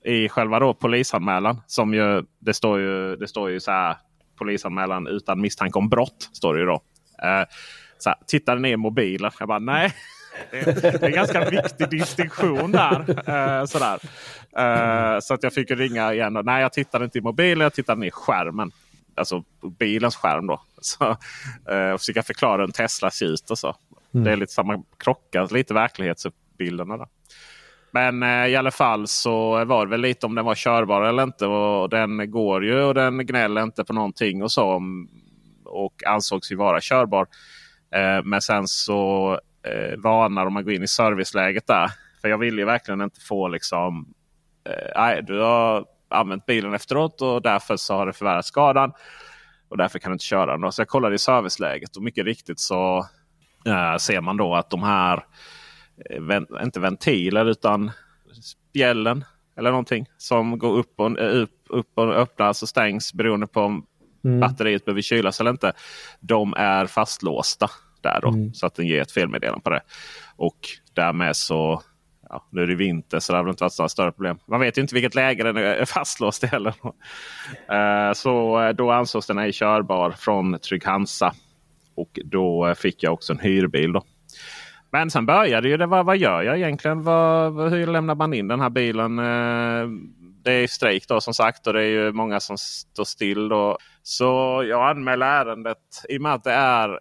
I 0.05 0.29
själva 0.29 0.59
då 0.59 0.75
polisanmälan. 0.75 1.61
Som 1.67 1.95
ju, 1.95 2.25
det 2.39 2.55
står 2.55 2.81
ju, 2.81 3.17
det 3.17 3.29
står 3.29 3.51
ju 3.51 3.61
så 3.61 3.71
här. 3.71 3.97
Polisanmälan 4.39 5.07
utan 5.07 5.41
misstanke 5.41 5.79
om 5.79 5.89
brott. 5.89 6.31
Står 6.33 6.55
det 6.55 6.61
ju 6.61 6.67
då. 6.67 6.83
Eh, 7.23 7.45
så 7.99 8.11
här, 8.11 8.19
tittade 8.27 8.61
ner 8.61 8.73
i 8.73 8.77
mobilen. 8.77 9.31
Jag 9.39 9.49
bara 9.49 9.59
nej. 9.59 9.93
Det 10.51 10.59
är, 10.85 11.05
en 11.05 11.13
ganska 11.13 11.51
viktig 11.51 11.91
distinktion 11.91 12.73
där. 12.73 13.01
Uh, 13.11 13.67
sådär. 13.67 13.99
Uh, 14.59 15.21
så 15.21 15.35
att 15.35 15.43
jag 15.43 15.53
fick 15.53 15.71
ringa 15.71 16.15
igen. 16.15 16.39
Nej, 16.45 16.63
jag 16.63 16.73
tittade 16.73 17.05
inte 17.05 17.19
i 17.19 17.21
mobilen. 17.21 17.63
Jag 17.63 17.75
tittade 17.75 18.01
ner 18.01 18.07
i 18.07 18.11
skärmen. 18.11 18.71
Alltså 19.15 19.45
bilens 19.79 20.17
skärm 20.17 20.47
då. 20.47 20.63
Så, 20.81 21.05
uh, 21.11 21.91
och 21.95 22.01
försöka 22.01 22.23
förklara 22.23 22.65
en 22.65 22.73
Tesla 22.73 23.11
ser 23.11 23.27
ut 23.27 23.51
och 23.51 23.59
så. 23.59 23.77
Mm. 24.15 24.25
Det 24.25 24.33
är 24.33 24.37
lite 24.37 24.53
samma 24.53 24.83
krockar 24.99 25.55
lite 25.55 25.75
verklighetsbilderna. 25.75 26.97
Där. 26.97 27.07
Men 27.91 28.23
eh, 28.23 28.47
i 28.47 28.57
alla 28.57 28.71
fall 28.71 29.07
så 29.07 29.65
var 29.65 29.87
det 29.87 29.91
väl 29.91 30.01
lite 30.01 30.27
om 30.27 30.35
den 30.35 30.45
var 30.45 30.55
körbar 30.55 31.03
eller 31.03 31.23
inte. 31.23 31.47
Och 31.47 31.89
den 31.89 32.31
går 32.31 32.65
ju 32.65 32.83
och 32.83 32.95
den 32.95 33.27
gnäller 33.27 33.63
inte 33.63 33.85
på 33.85 33.93
någonting 33.93 34.43
och 34.43 34.53
så. 34.53 34.83
Och 35.65 36.03
ansågs 36.07 36.53
ju 36.53 36.57
vara 36.57 36.81
körbar. 36.81 37.27
Eh, 37.95 38.25
men 38.25 38.43
sen 38.43 38.69
så 38.69 39.41
eh, 39.63 39.99
varnar 39.99 40.47
om 40.47 40.53
man 40.53 40.65
går 40.65 40.73
in 40.73 40.83
i 40.83 40.89
serviceläget 40.89 41.67
där. 41.67 41.91
För 42.21 42.29
jag 42.29 42.39
vill 42.39 42.59
ju 42.59 42.65
verkligen 42.65 43.01
inte 43.01 43.21
få 43.21 43.49
liksom. 43.49 44.15
Eh, 44.65 44.93
nej, 44.97 45.23
du 45.23 45.41
har 45.41 45.85
använt 46.09 46.47
bilen 46.47 46.75
efteråt 46.75 47.23
och 47.23 47.43
därför 47.43 47.77
så 47.77 47.95
har 47.95 48.07
det 48.07 48.13
förvärrat 48.13 48.47
skadan. 48.47 48.93
Och 49.69 49.77
därför 49.77 49.99
kan 49.99 50.11
du 50.11 50.15
inte 50.15 50.25
köra 50.25 50.57
den. 50.57 50.73
Så 50.73 50.81
jag 50.81 50.89
kollade 50.89 51.15
i 51.15 51.19
serviceläget 51.19 51.97
och 51.97 52.03
mycket 52.03 52.25
riktigt 52.25 52.61
så 52.61 53.07
äh, 53.67 53.97
ser 53.97 54.21
man 54.21 54.37
då 54.37 54.55
att 54.55 54.71
de 54.71 54.83
här, 54.83 55.25
äh, 56.11 56.65
inte 56.65 56.81
ventiler 56.81 57.47
utan 57.47 57.91
spjällen 58.43 59.25
eller 59.57 59.71
någonting 59.71 60.07
som 60.17 60.59
går 60.59 60.79
upp 60.79 61.01
och, 61.01 61.43
upp, 61.43 61.67
upp 61.69 61.91
och 61.95 62.15
öppnas 62.15 62.63
och 62.63 62.69
stängs 62.69 63.15
beroende 63.15 63.47
på 63.47 63.61
om 63.61 63.87
mm. 64.25 64.41
batteriet 64.41 64.85
behöver 64.85 65.03
kylas 65.03 65.41
eller 65.41 65.51
inte. 65.51 65.73
De 66.21 66.55
är 66.57 66.87
fastlåsta 66.87 67.71
där 68.03 68.21
då. 68.23 68.29
Mm. 68.29 68.55
Så 68.55 68.67
att 68.67 68.75
den 68.75 68.87
ger 68.87 69.03
ett 69.03 69.13
felmeddelande 69.13 69.63
på 69.63 69.71
det. 69.71 69.81
Och 70.37 70.59
därmed 70.95 71.37
så 71.37 71.83
Ja, 72.33 72.47
nu 72.51 72.63
är 72.63 72.67
det 72.67 72.75
vinter 72.75 73.21
så 73.21 73.33
det 73.33 73.39
har 73.39 73.45
väl 73.45 73.51
inte 73.51 73.65
varit 73.65 73.79
några 73.79 73.89
större 73.89 74.13
problem. 74.13 74.39
Man 74.47 74.61
vet 74.61 74.79
ju 74.79 74.83
inte 74.83 74.95
vilket 74.95 75.15
läge 75.15 75.43
den 75.43 75.57
är 75.57 75.85
fastlåst 75.85 76.45
i 76.45 76.47
heller. 76.47 76.75
Uh, 77.73 78.13
så 78.15 78.61
eh, 78.61 78.69
då 78.73 78.91
ansågs 78.91 79.27
den 79.27 79.39
ej 79.39 79.53
körbar 79.53 80.11
från 80.11 80.59
Trygg-Hansa. 80.59 81.35
Och 81.97 82.19
då 82.25 82.75
fick 82.77 83.03
jag 83.03 83.13
också 83.13 83.33
en 83.33 83.39
hyrbil. 83.39 83.93
Då. 83.93 84.03
Men 84.93 85.11
sen 85.11 85.27
började 85.27 85.69
ju 85.69 85.77
det. 85.77 85.87
Vad, 85.87 86.07
vad 86.07 86.17
gör 86.17 86.43
jag 86.43 86.57
egentligen? 86.57 87.03
Vad, 87.03 87.71
hur 87.71 87.87
lämnar 87.87 88.15
man 88.15 88.35
in 88.35 88.49
den 88.49 88.61
här 88.61 88.71
bilen? 88.71 89.17
Det 90.43 90.53
är 90.53 90.67
strejk 90.67 91.09
då 91.09 91.21
som 91.21 91.35
sagt 91.35 91.67
och 91.67 91.73
det 91.73 91.83
är 91.83 91.91
ju 91.91 92.13
många 92.13 92.41
som 92.41 92.59
står 92.59 93.05
still. 93.05 93.49
Då. 93.49 93.79
Så 94.03 94.63
jag 94.69 94.91
anmäler 94.91 95.27
ärendet 95.27 95.79
i 96.09 96.19
och 96.19 96.23
med 96.23 96.35
att 96.35 96.45
det 96.45 96.53
är 96.53 97.01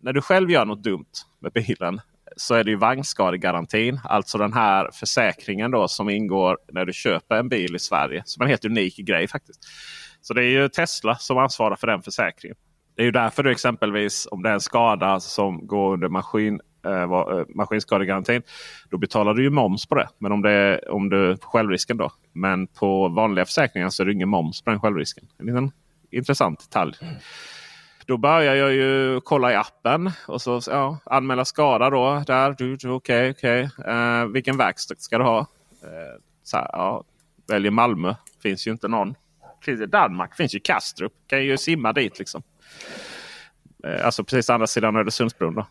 när 0.00 0.12
du 0.12 0.20
själv 0.20 0.50
gör 0.50 0.64
något 0.64 0.82
dumt 0.82 1.12
med 1.40 1.52
bilen 1.52 2.00
så 2.36 2.54
är 2.54 2.64
det 2.64 2.70
ju 2.70 2.76
vagnskadegarantin. 2.76 4.00
Alltså 4.04 4.38
den 4.38 4.52
här 4.52 4.90
försäkringen 4.92 5.70
då 5.70 5.88
som 5.88 6.08
ingår 6.10 6.58
när 6.72 6.84
du 6.84 6.92
köper 6.92 7.36
en 7.36 7.48
bil 7.48 7.76
i 7.76 7.78
Sverige. 7.78 8.22
Som 8.26 8.40
är 8.40 8.44
en 8.44 8.50
helt 8.50 8.64
unik 8.64 8.96
grej 8.96 9.28
faktiskt. 9.28 9.64
Så 10.20 10.34
det 10.34 10.44
är 10.44 10.48
ju 10.48 10.68
Tesla 10.68 11.14
som 11.14 11.38
ansvarar 11.38 11.76
för 11.76 11.86
den 11.86 12.02
försäkringen. 12.02 12.56
Det 12.96 13.02
är 13.02 13.04
ju 13.04 13.12
därför 13.12 13.42
du 13.42 13.50
exempelvis 13.50 14.28
om 14.30 14.42
det 14.42 14.48
är 14.48 14.54
en 14.54 14.60
skada 14.60 15.20
som 15.20 15.66
går 15.66 15.92
under 15.92 16.08
maskin, 16.08 16.60
eh, 16.86 16.92
eh 16.92 17.44
maskinskadegarantin. 17.54 18.42
Då 18.90 18.98
betalar 18.98 19.34
du 19.34 19.42
ju 19.42 19.50
moms 19.50 19.86
på 19.86 19.94
det. 19.94 20.08
Men 20.18 20.32
om 20.32 20.42
det 20.42 20.50
är 20.50 20.90
om 20.90 21.08
du 21.08 21.36
på 21.36 21.48
självrisken 21.48 21.96
då. 21.96 22.10
Men 22.32 22.66
på 22.66 23.08
vanliga 23.08 23.44
försäkringar 23.44 23.88
så 23.88 24.02
är 24.02 24.06
det 24.06 24.12
ingen 24.12 24.28
moms 24.28 24.62
på 24.62 24.70
den 24.70 24.80
självrisken. 24.80 25.24
En 25.38 25.46
liten 25.46 25.70
intressant 26.10 26.60
detalj. 26.60 26.94
Då 28.06 28.16
börjar 28.16 28.54
jag 28.54 28.72
ju 28.72 29.20
kolla 29.20 29.52
i 29.52 29.54
appen 29.54 30.10
och 30.26 30.42
så 30.42 30.60
ja, 30.66 30.98
anmäla 31.04 31.44
skada 31.44 31.90
då. 31.90 32.22
Där, 32.26 32.52
okej, 32.52 32.74
okej. 32.90 33.30
Okay, 33.30 33.30
okay. 33.30 33.94
uh, 33.94 34.26
vilken 34.26 34.56
verkstad 34.56 34.94
ska 34.98 35.18
du 35.18 35.24
ha? 35.24 35.40
Uh, 35.40 36.20
så 36.42 36.56
här, 36.56 36.68
ja, 36.72 37.04
väljer 37.48 37.70
Malmö. 37.70 38.14
Finns 38.42 38.66
ju 38.66 38.70
inte 38.70 38.88
någon. 38.88 39.14
Finns 39.62 39.80
I 39.80 39.86
Danmark 39.86 40.36
finns 40.36 40.54
ju 40.54 40.60
Kastrup. 40.60 41.12
Kan 41.26 41.44
ju 41.44 41.58
simma 41.58 41.92
dit 41.92 42.18
liksom. 42.18 42.42
Uh, 43.86 44.06
alltså 44.06 44.24
precis 44.24 44.50
andra 44.50 44.66
sidan 44.66 44.96
Öresundsbron. 44.96 45.54
Då. 45.54 45.66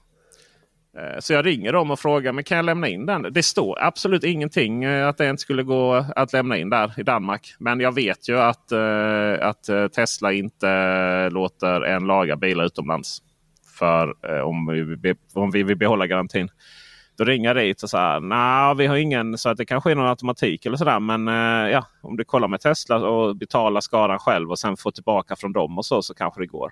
Eh, 0.98 1.20
så 1.20 1.34
jag 1.34 1.46
ringer 1.46 1.74
dem 1.74 1.92
och 1.92 2.00
frågar 2.00 2.32
men 2.32 2.44
kan 2.44 2.56
jag 2.58 2.66
lämna 2.66 2.88
in 2.88 3.06
den. 3.06 3.22
Det 3.32 3.44
står 3.44 3.84
absolut 3.84 4.24
ingenting 4.24 4.84
eh, 4.84 5.08
att 5.08 5.18
det 5.18 5.30
inte 5.30 5.42
skulle 5.42 5.64
gå 5.64 6.06
att 6.16 6.34
lämna 6.34 6.58
in 6.58 6.70
där 6.70 7.00
i 7.00 7.04
Danmark. 7.04 7.56
Men 7.60 7.80
jag 7.80 7.96
vet 7.96 8.30
ju 8.30 8.40
att, 8.40 8.72
eh, 8.72 9.48
att 9.48 9.94
Tesla 9.96 10.34
inte 10.34 11.30
låter 11.30 11.82
en 11.82 12.08
laga 12.08 12.36
bilar 12.36 12.66
utomlands. 12.66 13.22
För 13.80 14.26
om 14.44 14.68
vi, 15.02 15.16
om 15.34 15.52
vi 15.52 15.64
vill 15.64 15.78
behålla 15.78 16.08
garantin. 16.08 16.50
Då 17.18 17.24
ringer 17.24 17.50
jag 17.50 17.56
dit 17.56 17.84
och 17.84 17.90
säger 17.90 18.20
nej 18.20 18.76
vi 18.76 18.88
har 18.88 18.96
ingen 18.96 19.38
så 19.38 19.50
att 19.50 19.58
det 19.58 19.66
kanske 19.66 19.92
är 19.92 19.96
någon 19.96 20.08
automatik 20.08 20.66
eller 20.66 20.78
sådär. 20.78 21.00
Men 21.00 21.28
ja, 21.72 21.86
om 22.02 22.18
du 22.18 22.24
kollar 22.24 22.48
med 22.48 22.62
Tesla 22.62 22.96
och 22.96 23.36
betalar 23.36 23.82
skadan 23.82 24.20
själv 24.20 24.52
och 24.52 24.60
sen 24.60 24.78
får 24.78 24.92
tillbaka 24.92 25.36
från 25.36 25.54
dem 25.54 25.78
och 25.78 25.86
så, 25.86 26.02
så 26.02 26.14
kanske 26.14 26.42
det 26.42 26.48
går. 26.48 26.72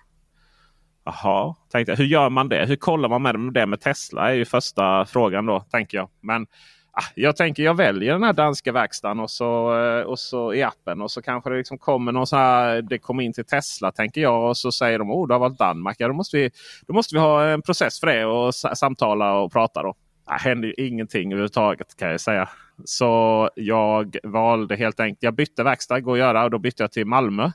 Jaha, 1.05 1.55
tänkte 1.71 1.91
jag. 1.91 1.97
Hur 1.97 2.05
gör 2.05 2.29
man 2.29 2.49
det? 2.49 2.65
Hur 2.65 2.75
kollar 2.75 3.09
man 3.09 3.21
med 3.21 3.53
det 3.53 3.65
med 3.65 3.81
Tesla? 3.81 4.29
är 4.29 4.33
ju 4.33 4.45
första 4.45 5.05
frågan 5.05 5.45
då, 5.45 5.59
tänker 5.59 5.97
jag. 5.97 6.09
Men 6.21 6.47
ah, 6.91 7.03
jag 7.15 7.35
tänker 7.35 7.63
jag 7.63 7.77
väljer 7.77 8.13
den 8.13 8.23
här 8.23 8.33
danska 8.33 8.71
verkstaden 8.71 9.19
och 9.19 9.31
så, 9.31 9.79
eh, 9.79 10.01
och 10.01 10.19
så 10.19 10.53
i 10.53 10.63
appen. 10.63 11.01
Och 11.01 11.11
så 11.11 11.21
kanske 11.21 11.49
det 11.49 11.57
liksom 11.57 11.77
kommer 11.77 12.11
någon 12.11 12.27
så 12.27 12.35
här, 12.35 12.81
det 12.81 12.97
kommer 12.97 13.23
in 13.23 13.33
till 13.33 13.45
Tesla 13.45 13.91
tänker 13.91 14.21
jag. 14.21 14.49
Och 14.49 14.57
så 14.57 14.71
säger 14.71 14.99
de 14.99 15.11
oh 15.11 15.27
du 15.27 15.33
har 15.33 15.39
valt 15.39 15.59
Danmark. 15.59 15.95
Ja, 15.99 16.07
då, 16.07 16.13
måste 16.13 16.37
vi, 16.37 16.51
då 16.87 16.93
måste 16.93 17.15
vi 17.15 17.19
ha 17.19 17.45
en 17.45 17.61
process 17.61 17.99
för 17.99 18.07
det 18.07 18.25
och 18.25 18.55
samtala 18.55 19.33
och 19.33 19.51
prata. 19.51 19.83
Då. 19.83 19.95
Det 20.27 20.33
händer 20.33 20.67
ju 20.67 20.73
ingenting 20.87 21.31
överhuvudtaget 21.31 21.95
kan 21.97 22.09
jag 22.09 22.21
säga. 22.21 22.49
Så 22.85 23.49
jag 23.55 24.17
valde 24.23 24.75
helt 24.75 24.99
enkelt. 24.99 25.23
Jag 25.23 25.33
bytte 25.33 25.63
verkstad, 25.63 25.99
går 25.99 26.13
att 26.13 26.19
göra. 26.19 26.43
Och 26.43 26.51
då 26.51 26.59
bytte 26.59 26.83
jag 26.83 26.91
till 26.91 27.05
Malmö. 27.05 27.51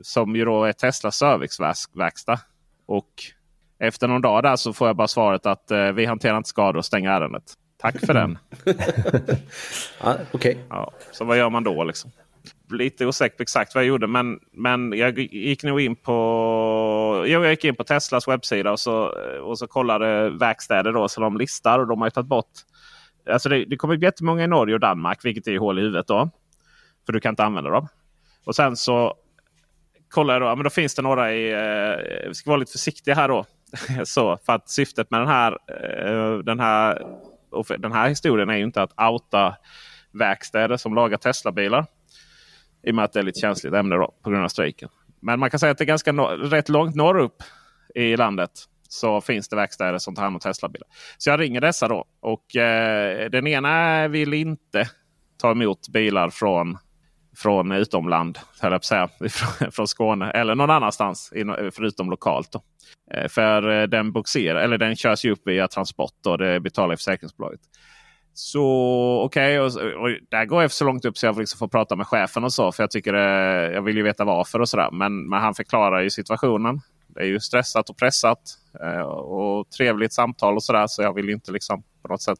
Som 0.00 0.36
ju 0.36 0.44
då 0.44 0.64
är 0.64 0.72
Teslas 0.72 1.16
serviceverkstad. 1.16 2.38
Och 2.86 3.10
efter 3.78 4.08
någon 4.08 4.22
dag 4.22 4.42
där 4.42 4.56
så 4.56 4.72
får 4.72 4.86
jag 4.86 4.96
bara 4.96 5.08
svaret 5.08 5.46
att 5.46 5.70
eh, 5.70 5.92
vi 5.92 6.04
hanterar 6.04 6.36
inte 6.36 6.48
skador 6.48 6.78
och 6.78 6.84
stänger 6.84 7.10
ärendet. 7.10 7.54
Tack 7.78 8.06
för 8.06 8.14
den. 8.14 8.38
ja, 10.02 10.16
okay. 10.32 10.56
ja, 10.68 10.92
så 11.12 11.24
vad 11.24 11.38
gör 11.38 11.50
man 11.50 11.64
då? 11.64 11.84
Liksom? 11.84 12.10
Lite 12.70 13.06
osäker 13.06 13.36
på 13.36 13.42
exakt 13.42 13.74
vad 13.74 13.84
jag 13.84 13.88
gjorde. 13.88 14.06
Men, 14.06 14.40
men 14.52 14.92
jag 14.92 15.18
gick 15.18 15.62
nog 15.62 15.80
in 15.80 15.96
på 15.96 17.24
jo, 17.26 17.42
jag 17.42 17.50
gick 17.50 17.64
in 17.64 17.76
på 17.76 17.84
Teslas 17.84 18.28
webbsida 18.28 18.72
och 18.72 18.80
så, 18.80 19.12
och 19.42 19.58
så 19.58 19.66
kollade 19.66 20.30
verkstäder 20.30 20.92
då, 20.92 21.08
så 21.08 21.20
de 21.20 21.36
listar. 21.36 21.78
Och 21.78 21.86
de 21.86 22.00
har 22.00 22.10
tagit 22.10 22.28
bort. 22.28 22.50
Alltså 23.30 23.48
det, 23.48 23.64
det 23.64 23.76
kommer 23.76 23.96
jättemånga 23.96 24.44
i 24.44 24.46
Norge 24.46 24.74
och 24.74 24.80
Danmark, 24.80 25.24
vilket 25.24 25.46
är 25.46 25.58
hål 25.58 25.78
i 25.78 25.82
huvudet. 25.82 26.06
då. 26.06 26.30
För 27.06 27.12
du 27.12 27.20
kan 27.20 27.32
inte 27.32 27.44
använda 27.44 27.70
dem. 27.70 27.88
Och 28.44 28.56
sen 28.56 28.76
så 28.76 29.14
kollade 30.16 30.44
jag 30.44 30.52
då, 30.52 30.56
men 30.56 30.64
då 30.64 30.70
finns 30.70 30.94
det 30.94 31.02
några 31.02 31.32
i... 31.32 31.52
Eh, 31.52 32.28
vi 32.28 32.34
ska 32.34 32.50
vara 32.50 32.58
lite 32.58 32.72
försiktiga 32.72 33.14
här 33.14 33.28
då. 33.28 33.44
så, 34.04 34.38
för 34.46 34.52
att 34.52 34.70
syftet 34.70 35.10
med 35.10 35.20
den 35.20 35.28
här, 35.28 35.52
eh, 35.52 36.38
den 36.38 36.60
här 36.60 37.02
den 37.78 37.92
här 37.92 38.08
historien 38.08 38.50
är 38.50 38.56
ju 38.56 38.64
inte 38.64 38.82
att 38.82 39.00
outa 39.00 39.56
verkstäder 40.12 40.76
som 40.76 40.94
lagar 40.94 41.18
Tesla-bilar. 41.18 41.86
I 42.82 42.90
och 42.90 42.94
med 42.94 43.04
att 43.04 43.12
det 43.12 43.18
är 43.18 43.22
lite 43.22 43.40
känsligt 43.40 43.74
ämne 43.74 43.96
då, 43.96 44.14
på 44.22 44.30
grund 44.30 44.44
av 44.44 44.48
strejken. 44.48 44.88
Men 45.20 45.40
man 45.40 45.50
kan 45.50 45.60
säga 45.60 45.72
att 45.72 45.78
det 45.78 45.84
är 45.84 45.86
ganska 45.86 46.12
no 46.12 46.22
rätt 46.22 46.68
långt 46.68 46.94
norrut 46.94 47.32
i 47.94 48.16
landet 48.16 48.50
så 48.88 49.20
finns 49.20 49.48
det 49.48 49.56
verkstäder 49.56 49.98
som 49.98 50.14
tar 50.14 50.22
hand 50.22 50.36
om 50.36 50.40
Tesla-bilar. 50.40 50.88
Så 51.18 51.30
jag 51.30 51.40
ringer 51.40 51.60
dessa 51.60 51.88
då. 51.88 52.04
Och 52.20 52.56
eh, 52.56 53.30
den 53.30 53.46
ena 53.46 54.08
vill 54.08 54.34
inte 54.34 54.90
ta 55.36 55.50
emot 55.50 55.88
bilar 55.88 56.30
från, 56.30 56.78
från 57.36 57.72
utomland. 57.72 58.38
Höll 58.60 58.82
säga, 58.82 59.08
från, 59.30 59.72
från 59.72 59.88
Skåne 59.88 60.30
eller 60.30 60.54
någon 60.54 60.70
annanstans 60.70 61.32
förutom 61.72 62.10
lokalt. 62.10 62.52
Då. 62.52 62.62
Eh, 63.14 63.28
för 63.28 63.80
eh, 63.80 63.86
den 63.86 64.12
boxerar, 64.12 64.60
eller 64.60 64.78
den 64.78 64.96
körs 64.96 65.24
ju 65.24 65.32
upp 65.32 65.42
via 65.44 65.68
transport 65.68 66.26
och 66.26 66.38
det 66.38 66.60
betalar 66.60 66.96
försäkringsbolaget. 66.96 67.60
Så 68.32 68.64
okej, 69.24 69.60
okay, 69.60 69.84
och, 69.84 70.02
och, 70.02 70.10
där 70.30 70.44
går 70.44 70.62
jag 70.62 70.70
så 70.70 70.84
långt 70.84 71.04
upp 71.04 71.18
så 71.18 71.26
jag 71.26 71.38
liksom 71.38 71.58
får 71.58 71.68
prata 71.68 71.96
med 71.96 72.06
chefen 72.06 72.44
och 72.44 72.52
så. 72.52 72.72
För 72.72 72.82
jag 72.82 72.90
tycker 72.90 73.12
det, 73.12 73.72
jag 73.72 73.82
vill 73.82 73.96
ju 73.96 74.02
veta 74.02 74.24
varför 74.24 74.60
och 74.60 74.68
sådär. 74.68 74.90
Men, 74.90 75.28
men 75.28 75.40
han 75.40 75.54
förklarar 75.54 76.02
ju 76.02 76.10
situationen. 76.10 76.80
Det 77.08 77.20
är 77.20 77.26
ju 77.26 77.40
stressat 77.40 77.90
och 77.90 77.96
pressat. 77.96 78.38
Och 79.14 79.70
trevligt 79.70 80.12
samtal 80.12 80.56
och 80.56 80.62
sådär. 80.62 80.86
Så 80.86 81.02
jag 81.02 81.14
vill 81.14 81.30
inte 81.30 81.52
liksom 81.52 81.82
på 82.02 82.08
något 82.08 82.22
sätt 82.22 82.38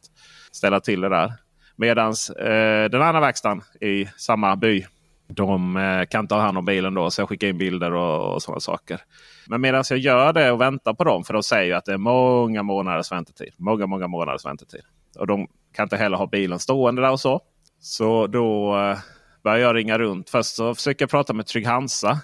ställa 0.51 0.79
till 0.79 1.01
det 1.01 1.09
där. 1.09 1.33
Medan 1.77 2.13
eh, 2.39 2.89
den 2.91 3.01
andra 3.01 3.19
verkstaden 3.19 3.61
i 3.81 4.05
samma 4.17 4.55
by 4.55 4.85
de 5.27 5.77
eh, 5.77 6.05
kan 6.05 6.27
ta 6.27 6.39
hand 6.39 6.57
om 6.57 6.65
bilen 6.65 6.93
då. 6.93 7.11
Så 7.11 7.21
jag 7.21 7.29
skickar 7.29 7.47
in 7.47 7.57
bilder 7.57 7.93
och, 7.93 8.33
och 8.33 8.43
sådana 8.43 8.59
saker. 8.59 9.01
Men 9.47 9.61
medan 9.61 9.83
jag 9.89 9.99
gör 9.99 10.33
det 10.33 10.51
och 10.51 10.61
väntar 10.61 10.93
på 10.93 11.03
dem. 11.03 11.23
För 11.23 11.33
de 11.33 11.43
säger 11.43 11.75
att 11.75 11.85
det 11.85 11.93
är 11.93 11.97
många 11.97 12.63
månaders 12.63 13.11
väntetid. 13.11 13.53
Många, 13.57 13.87
många 13.87 14.07
månaders 14.07 14.45
väntetid. 14.45 14.81
Och 15.19 15.27
de 15.27 15.47
kan 15.73 15.83
inte 15.83 15.97
heller 15.97 16.17
ha 16.17 16.27
bilen 16.27 16.59
stående 16.59 17.01
där 17.01 17.11
och 17.11 17.19
så. 17.19 17.41
Så 17.79 18.27
då 18.27 18.77
eh, 18.77 18.97
börjar 19.43 19.57
jag 19.57 19.75
ringa 19.75 19.99
runt. 19.99 20.29
Först 20.29 20.55
så 20.55 20.75
försöker 20.75 21.03
jag 21.03 21.09
prata 21.09 21.33
med 21.33 21.45
Trygg-Hansa. 21.45 22.17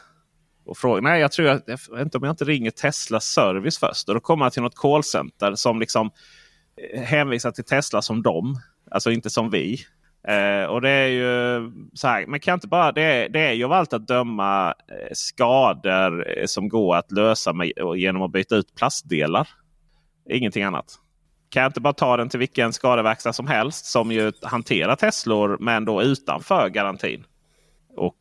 Och 0.65 0.77
fråga, 0.77 1.01
nej, 1.01 1.21
jag 1.21 1.31
tror 1.31 1.47
att, 1.47 1.63
jag 1.65 1.77
vet 1.91 2.01
inte 2.01 2.17
om 2.17 2.23
jag 2.23 2.33
inte 2.33 2.45
ringer 2.45 2.71
Tesla 2.71 3.19
Service 3.19 3.77
först. 3.77 4.09
Och 4.09 4.15
då 4.15 4.21
kommer 4.21 4.45
jag 4.45 4.53
till 4.53 4.61
något 4.61 4.75
callcenter 4.75 5.55
som 5.55 5.79
liksom 5.79 6.11
eh, 6.93 7.01
hänvisar 7.01 7.51
till 7.51 7.63
Tesla 7.63 8.01
som 8.01 8.21
dem. 8.21 8.55
Alltså 8.93 9.11
inte 9.11 9.29
som 9.29 9.49
vi. 9.49 9.79
Eh, 10.27 10.65
och 10.65 10.81
det 10.81 10.89
är 10.89 11.07
ju 11.07 11.71
så 11.93 12.07
här, 12.07 12.25
man 12.25 12.39
kan 12.39 12.53
inte 12.53 12.67
bara, 12.67 12.91
det 12.91 13.01
är, 13.01 13.29
det 13.29 13.39
är 13.39 13.51
ju 13.51 13.65
av 13.65 13.71
allt 13.71 13.93
att 13.93 14.07
döma 14.07 14.67
eh, 14.67 15.07
skador 15.13 16.37
eh, 16.37 16.45
som 16.45 16.69
går 16.69 16.95
att 16.95 17.11
lösa 17.11 17.53
med, 17.53 17.71
genom 17.95 18.21
att 18.21 18.31
byta 18.31 18.55
ut 18.55 18.75
plastdelar. 18.75 19.47
Ingenting 20.29 20.63
annat. 20.63 20.85
Kan 21.49 21.63
jag 21.63 21.69
inte 21.69 21.81
bara 21.81 21.93
ta 21.93 22.17
den 22.17 22.29
till 22.29 22.39
vilken 22.39 22.73
skadeverkstad 22.73 23.33
som 23.33 23.47
helst 23.47 23.85
som 23.85 24.11
ju 24.11 24.31
hanterar 24.41 24.95
Teslor 24.95 25.57
men 25.59 25.85
då 25.85 26.01
utanför 26.01 26.69
garantin. 26.69 27.23
Och 27.95 28.17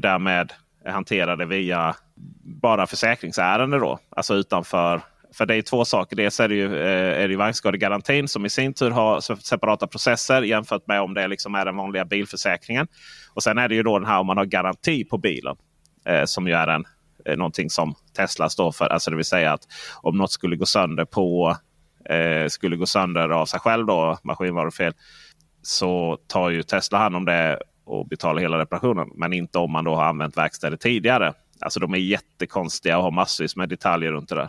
därmed 0.00 0.52
hanterar 0.86 1.36
det 1.36 1.46
via 1.46 1.96
bara 2.42 2.86
försäkringsärende 2.86 3.78
då. 3.78 3.98
Alltså 4.10 4.34
utanför 4.34 5.00
för 5.34 5.46
det 5.46 5.54
är 5.54 5.62
två 5.62 5.84
saker. 5.84 6.16
Dels 6.16 6.40
är 6.40 6.48
det 6.48 6.54
ju, 6.54 6.76
eh, 6.76 7.22
är 7.22 7.28
det 7.28 7.36
vagnskadegarantin 7.36 8.28
som 8.28 8.46
i 8.46 8.50
sin 8.50 8.74
tur 8.74 8.90
har 8.90 9.20
separata 9.36 9.86
processer 9.86 10.42
jämfört 10.42 10.86
med 10.86 11.00
om 11.00 11.14
det 11.14 11.28
liksom 11.28 11.54
är 11.54 11.64
den 11.64 11.76
vanliga 11.76 12.04
bilförsäkringen. 12.04 12.86
Och 13.34 13.42
sen 13.42 13.58
är 13.58 13.68
det 13.68 13.74
ju 13.74 13.82
då 13.82 13.98
den 13.98 14.08
här 14.08 14.20
om 14.20 14.26
man 14.26 14.36
har 14.36 14.44
garanti 14.44 15.04
på 15.04 15.18
bilen. 15.18 15.56
Eh, 16.06 16.24
som 16.24 16.46
ju 16.46 16.52
är 16.52 16.68
en, 16.68 16.84
eh, 17.26 17.36
någonting 17.36 17.70
som 17.70 17.94
Tesla 18.16 18.48
står 18.48 18.72
för. 18.72 18.84
Alltså 18.84 19.10
det 19.10 19.16
vill 19.16 19.24
säga 19.24 19.52
att 19.52 19.62
om 20.02 20.16
något 20.16 20.32
skulle 20.32 20.56
gå 20.56 20.66
sönder 20.66 21.04
på 21.04 21.56
eh, 22.10 22.48
skulle 22.48 22.76
gå 22.76 22.86
sönder 22.86 23.28
av 23.28 23.46
sig 23.46 23.60
själv 23.60 23.86
då, 23.86 24.18
maskinvarufel. 24.24 24.92
Så 25.62 26.18
tar 26.26 26.50
ju 26.50 26.62
Tesla 26.62 26.98
hand 26.98 27.16
om 27.16 27.24
det 27.24 27.60
och 27.84 28.08
betalar 28.08 28.40
hela 28.42 28.58
reparationen. 28.58 29.08
Men 29.14 29.32
inte 29.32 29.58
om 29.58 29.72
man 29.72 29.84
då 29.84 29.94
har 29.94 30.04
använt 30.04 30.36
verkstäder 30.36 30.76
tidigare. 30.76 31.32
Alltså 31.60 31.80
de 31.80 31.94
är 31.94 31.98
jättekonstiga 31.98 32.98
och 32.98 33.04
har 33.04 33.10
massvis 33.10 33.56
med 33.56 33.68
detaljer 33.68 34.12
runt 34.12 34.28
det 34.28 34.34
där 34.34 34.48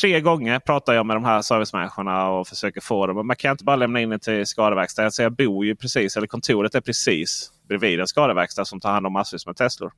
tre 0.00 0.20
gånger 0.20 0.58
pratar 0.58 0.92
jag 0.92 1.06
med 1.06 1.16
de 1.16 1.24
här 1.24 1.42
servicemänniskorna 1.42 2.28
och 2.28 2.48
försöker 2.48 2.80
få 2.80 3.06
dem. 3.06 3.16
Men 3.16 3.26
man 3.26 3.36
kan 3.36 3.50
inte 3.50 3.64
bara 3.64 3.76
lämna 3.76 4.00
in 4.00 4.10
det 4.10 4.18
till 4.18 4.46
Skadeverkstaden. 4.46 5.04
Så 5.04 5.06
alltså, 5.06 5.22
jag 5.22 5.32
bor 5.32 5.64
ju 5.64 5.76
precis, 5.76 6.16
eller 6.16 6.26
kontoret 6.26 6.74
är 6.74 6.80
precis 6.80 7.52
bredvid 7.68 8.00
en 8.00 8.06
skadeverkstad 8.06 8.64
som 8.64 8.80
tar 8.80 8.92
hand 8.92 9.06
om 9.06 9.12
massvis 9.12 9.46
med 9.46 9.56
Teslor. 9.56 9.92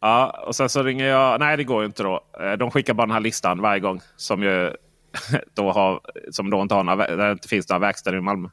Ja, 0.00 0.44
och 0.46 0.56
sen 0.56 0.68
så 0.68 0.82
ringer 0.82 1.06
jag. 1.06 1.40
Nej, 1.40 1.56
det 1.56 1.64
går 1.64 1.80
ju 1.80 1.86
inte 1.86 2.02
då. 2.02 2.20
Eh, 2.40 2.52
de 2.52 2.70
skickar 2.70 2.94
bara 2.94 3.06
den 3.06 3.14
här 3.14 3.20
listan 3.20 3.60
varje 3.60 3.80
gång 3.80 4.00
som, 4.16 4.42
ju, 4.42 4.72
då, 5.54 5.72
har, 5.72 6.00
som 6.30 6.50
då 6.50 6.62
inte, 6.62 6.74
har 6.74 6.84
några, 6.84 7.16
där 7.16 7.32
inte 7.32 7.48
finns 7.48 7.68
några 7.68 7.80
verkstäder 7.80 8.18
i 8.18 8.20
Malmö. 8.20 8.48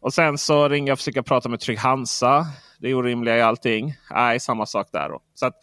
Och 0.00 0.14
sen 0.14 0.38
så 0.38 0.68
ringer 0.68 0.88
jag 0.88 0.94
och 0.94 0.98
försöker 0.98 1.22
prata 1.22 1.48
med 1.48 1.60
Trygg 1.60 1.78
Hansa. 1.78 2.46
Det 2.78 2.88
är 2.88 2.94
orimliga 2.94 3.36
i 3.36 3.42
allting. 3.42 3.94
Nej, 4.10 4.40
samma 4.40 4.66
sak 4.66 4.88
där 4.92 5.08
då. 5.08 5.20
Så 5.34 5.46
att, 5.46 5.54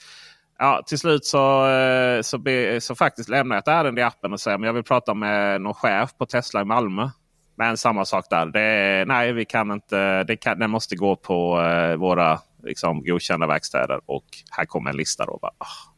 Ja, 0.62 0.84
till 0.86 1.00
slut 1.00 1.26
så, 1.26 1.68
eh, 1.68 2.22
så, 2.22 2.38
be, 2.38 2.82
så 2.82 2.96
faktiskt 2.96 3.30
lämnar 3.30 3.56
jag 3.56 3.62
ett 3.62 3.68
ärende 3.68 4.02
i 4.02 4.04
appen 4.04 4.34
och 4.34 4.40
säger 4.40 4.58
att 4.58 4.66
jag 4.66 4.74
vill 4.74 4.84
prata 4.84 5.14
med 5.14 5.62
någon 5.62 5.74
chef 5.74 6.18
på 6.18 6.26
Tesla 6.26 6.62
i 6.62 6.66
Malmö. 6.66 7.10
Men 7.58 7.78
samma 7.78 8.06
sak 8.06 8.26
där. 8.30 8.46
Det, 8.46 9.06
nej, 9.08 9.34
vi 9.34 9.46
kan 9.46 9.72
inte. 9.72 10.24
Det, 10.24 10.38
kan, 10.38 10.60
det 10.60 10.68
måste 10.68 10.96
gå 10.96 11.16
på 11.16 11.62
eh, 11.62 11.96
våra 11.96 12.40
liksom, 12.64 13.04
godkända 13.04 13.48
verkstäder. 13.48 14.02
Och 14.06 14.26
här 14.52 14.66
kommer 14.66 14.90
en 14.90 14.98
lista. 14.98 15.26
Då, 15.26 15.40
bara, 15.42 15.52
oh. 15.52 15.94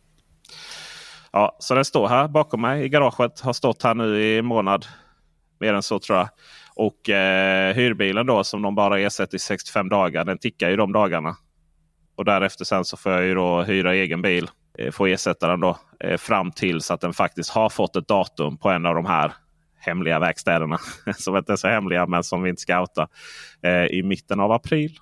Ja, 1.32 1.58
så 1.60 1.76
den 1.76 1.86
står 1.86 2.08
här 2.08 2.28
bakom 2.28 2.62
mig 2.62 2.84
i 2.84 2.90
garaget. 2.90 3.40
Har 3.40 3.54
stått 3.54 3.84
här 3.84 3.94
nu 3.94 4.22
i 4.22 4.38
en 4.38 4.46
månad. 4.46 4.86
Mer 5.60 5.74
än 5.74 5.84
så 5.84 6.00
tror 6.00 6.18
jag. 6.18 6.30
Och 6.76 7.10
eh, 7.10 7.74
hyrbilen 7.76 8.26
då 8.26 8.44
som 8.44 8.62
de 8.62 8.76
bara 8.76 9.00
ersätter 9.00 9.36
i 9.36 9.40
65 9.40 9.90
dagar. 9.90 10.26
Den 10.26 10.38
tickar 10.38 10.70
ju 10.70 10.76
de 10.76 10.92
dagarna. 10.92 11.36
Och 12.22 12.26
därefter 12.26 12.66
sen 12.66 12.86
så 12.86 12.98
får 12.98 13.12
jag 13.12 13.24
ju 13.24 13.36
då 13.36 13.62
hyra 13.62 13.96
egen 13.96 14.22
bil. 14.22 14.50
Eh, 14.78 14.92
få 14.92 15.06
ersätta 15.06 15.48
den 15.48 15.60
då 15.60 15.78
eh, 16.00 16.18
fram 16.18 16.52
tills 16.52 16.92
att 16.92 17.02
den 17.02 17.14
faktiskt 17.14 17.50
har 17.50 17.70
fått 17.70 17.96
ett 17.96 18.08
datum 18.08 18.58
på 18.58 18.70
en 18.70 18.86
av 18.86 18.96
de 18.96 19.06
här 19.06 19.34
hemliga 19.80 20.20
verkstäderna. 20.20 20.78
som 21.18 21.38
inte 21.38 21.52
är 21.52 21.56
så 21.56 21.68
hemliga 21.68 22.06
men 22.06 22.24
som 22.24 22.44
vi 22.44 22.50
inte 22.50 22.62
ska 22.62 22.82
outa. 22.82 23.08
Eh, 23.62 23.86
I 23.86 24.04
mitten 24.04 24.40
av 24.40 24.52
april. 24.52 25.00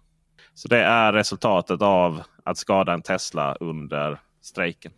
Så 0.53 0.67
det 0.67 0.79
är 0.79 1.13
resultatet 1.13 1.81
av 1.81 2.21
att 2.43 2.57
skada 2.57 2.93
en 2.93 3.01
Tesla 3.01 3.55
under 3.59 4.19
strejken. 4.41 4.91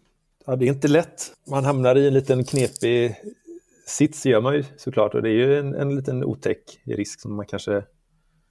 Ja, 0.46 0.56
det 0.56 0.66
är 0.66 0.70
inte 0.70 0.88
lätt. 0.88 1.32
Man 1.50 1.66
hamnar 1.66 1.96
i 1.96 2.08
en 2.08 2.14
liten 2.14 2.44
knepig 2.44 3.16
sits 3.88 4.26
gör 4.26 4.42
man 4.42 4.54
ju 4.54 4.64
såklart. 4.78 5.14
Och 5.14 5.22
det 5.22 5.30
är 5.30 5.34
ju 5.34 5.60
en, 5.60 5.76
en 5.76 5.96
liten 5.96 6.24
otäck 6.24 6.80
risk 6.86 7.22
som 7.22 7.36
man 7.36 7.46
kanske 7.46 7.84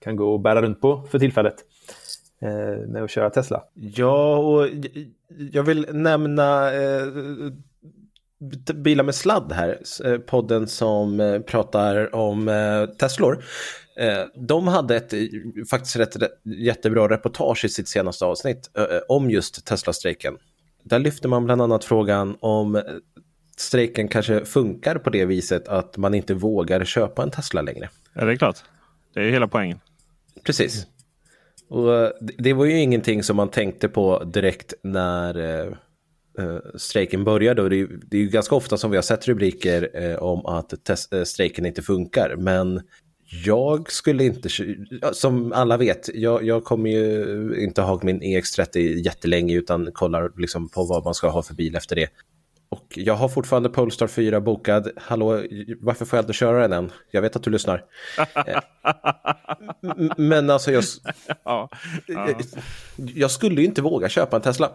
kan 0.00 0.16
gå 0.16 0.32
och 0.32 0.40
bära 0.40 0.62
runt 0.62 0.80
på 0.80 1.02
för 1.10 1.18
tillfället. 1.18 1.64
Eh, 2.42 2.88
med 2.88 3.02
att 3.02 3.10
köra 3.10 3.30
Tesla. 3.30 3.62
Ja, 3.74 4.36
och 4.36 4.68
jag 5.52 5.62
vill 5.62 5.86
nämna 5.92 6.72
eh, 6.72 7.06
Bilar 8.74 9.04
med 9.04 9.14
sladd 9.14 9.52
här, 9.52 9.78
eh, 10.04 10.18
podden 10.18 10.68
som 10.68 11.42
pratar 11.46 12.14
om 12.14 12.48
eh, 12.48 12.86
Teslor. 12.86 13.44
De 14.34 14.68
hade 14.68 14.96
ett 14.96 15.14
faktiskt 15.70 15.96
rätt, 15.96 16.16
jättebra 16.44 17.08
reportage 17.08 17.64
i 17.64 17.68
sitt 17.68 17.88
senaste 17.88 18.24
avsnitt 18.24 18.70
om 19.08 19.30
just 19.30 19.66
Tesla-strejken. 19.66 20.36
Där 20.82 20.98
lyfter 20.98 21.28
man 21.28 21.44
bland 21.44 21.62
annat 21.62 21.84
frågan 21.84 22.36
om 22.40 22.82
strejken 23.56 24.08
kanske 24.08 24.44
funkar 24.44 24.98
på 24.98 25.10
det 25.10 25.24
viset 25.24 25.68
att 25.68 25.96
man 25.96 26.14
inte 26.14 26.34
vågar 26.34 26.84
köpa 26.84 27.22
en 27.22 27.30
Tesla 27.30 27.62
längre. 27.62 27.88
Ja, 28.14 28.24
det 28.24 28.32
är 28.32 28.36
klart. 28.36 28.56
Det 29.14 29.20
är 29.20 29.30
hela 29.30 29.48
poängen. 29.48 29.80
Precis. 30.44 30.86
Och 31.70 31.94
eh, 31.94 32.10
det- 32.38 32.52
var 32.52 32.64
ju 32.64 32.78
ingenting 32.80 33.22
som 33.22 33.36
man 33.36 33.50
tänkte 33.50 33.88
på 33.88 34.24
direkt 34.24 34.74
när 34.82 35.38
eh, 35.38 35.66
eh, 36.38 36.58
strejken 36.74 37.24
började. 37.24 37.62
Och 37.62 37.70
det, 37.70 37.76
är, 37.76 37.78
ju- 37.78 38.00
det 38.06 38.16
är 38.16 38.20
ju 38.20 38.28
ganska 38.28 38.54
ofta 38.54 38.76
som 38.76 38.90
vi 38.90 38.96
har 38.96 39.02
sett 39.02 39.28
rubriker 39.28 39.90
eh, 39.94 40.16
om 40.16 40.46
att 40.46 40.84
test, 40.84 41.12
eh, 41.12 41.22
strejken 41.22 41.66
inte 41.66 41.82
funkar. 41.82 42.36
Men 42.38 42.80
jag 43.44 43.92
skulle 43.92 44.24
inte, 44.24 44.48
som 45.12 45.52
alla 45.52 45.76
vet, 45.76 46.10
jag, 46.14 46.44
jag 46.44 46.64
kommer 46.64 46.90
ju 46.90 47.54
inte 47.58 47.82
ha 47.82 48.00
min 48.02 48.22
EX30 48.22 48.78
jättelänge 48.78 49.54
utan 49.54 49.92
kollar 49.92 50.32
liksom 50.36 50.68
på 50.68 50.84
vad 50.84 51.04
man 51.04 51.14
ska 51.14 51.28
ha 51.28 51.42
för 51.42 51.54
bil 51.54 51.76
efter 51.76 51.96
det. 51.96 52.08
Och 52.70 52.86
jag 52.96 53.14
har 53.14 53.28
fortfarande 53.28 53.68
Polestar 53.68 54.06
4 54.06 54.40
bokad. 54.40 54.90
Hallå, 54.96 55.42
varför 55.80 56.04
får 56.04 56.16
jag 56.16 56.22
inte 56.22 56.32
köra 56.32 56.60
den 56.68 56.72
än? 56.72 56.92
Jag 57.10 57.22
vet 57.22 57.36
att 57.36 57.42
du 57.42 57.50
lyssnar. 57.50 57.84
Eh, 58.46 58.60
Men 60.16 60.50
alltså 60.50 60.72
jag, 60.72 60.84
Ja, 61.44 61.68
ja. 62.06 62.28
jag 62.96 63.30
skulle 63.30 63.60
ju 63.60 63.66
inte 63.66 63.82
våga 63.82 64.08
köpa 64.08 64.36
en 64.36 64.42
Tesla. 64.42 64.70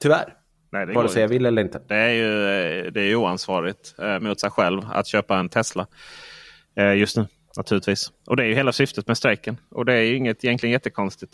Tyvärr. 0.00 0.34
Nej, 0.72 0.86
det 0.86 0.92
Vare 0.92 1.08
sig 1.08 1.22
jag 1.22 1.28
vill 1.28 1.46
eller 1.46 1.62
inte. 1.62 1.80
Det 1.88 1.94
är 1.96 2.10
ju 2.10 2.90
det 2.90 3.00
är 3.00 3.14
oansvarigt 3.14 3.94
eh, 3.98 4.18
mot 4.18 4.40
sig 4.40 4.50
själv 4.50 4.82
att 4.92 5.06
köpa 5.06 5.38
en 5.38 5.48
Tesla 5.48 5.86
eh, 6.76 6.94
just 6.94 7.16
nu. 7.16 7.26
Naturligtvis. 7.56 8.12
Och 8.26 8.36
det 8.36 8.42
är 8.42 8.46
ju 8.46 8.54
hela 8.54 8.72
syftet 8.72 9.06
med 9.06 9.16
strejken. 9.16 9.56
Och 9.70 9.84
det 9.84 9.94
är 9.94 10.02
ju 10.02 10.16
inget 10.16 10.44
egentligen 10.44 10.72
jättekonstigt. 10.72 11.32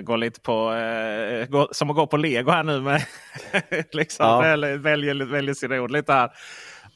Man 0.00 0.04
går 0.04 0.16
lite 0.16 0.40
på, 0.40 0.72
eh, 0.72 1.46
går, 1.46 1.68
som 1.72 1.90
att 1.90 1.96
gå 1.96 2.06
på 2.06 2.16
lego 2.16 2.50
här 2.50 2.62
nu 2.62 2.80
med 2.80 3.04
liksom 3.92 4.26
Ja. 4.26 4.40
väljer, 4.40 4.76
väljer, 4.76 5.14
väljer 5.14 5.54
sina 5.54 5.80
ord 5.80 5.90
lite 5.90 6.12
här. 6.12 6.30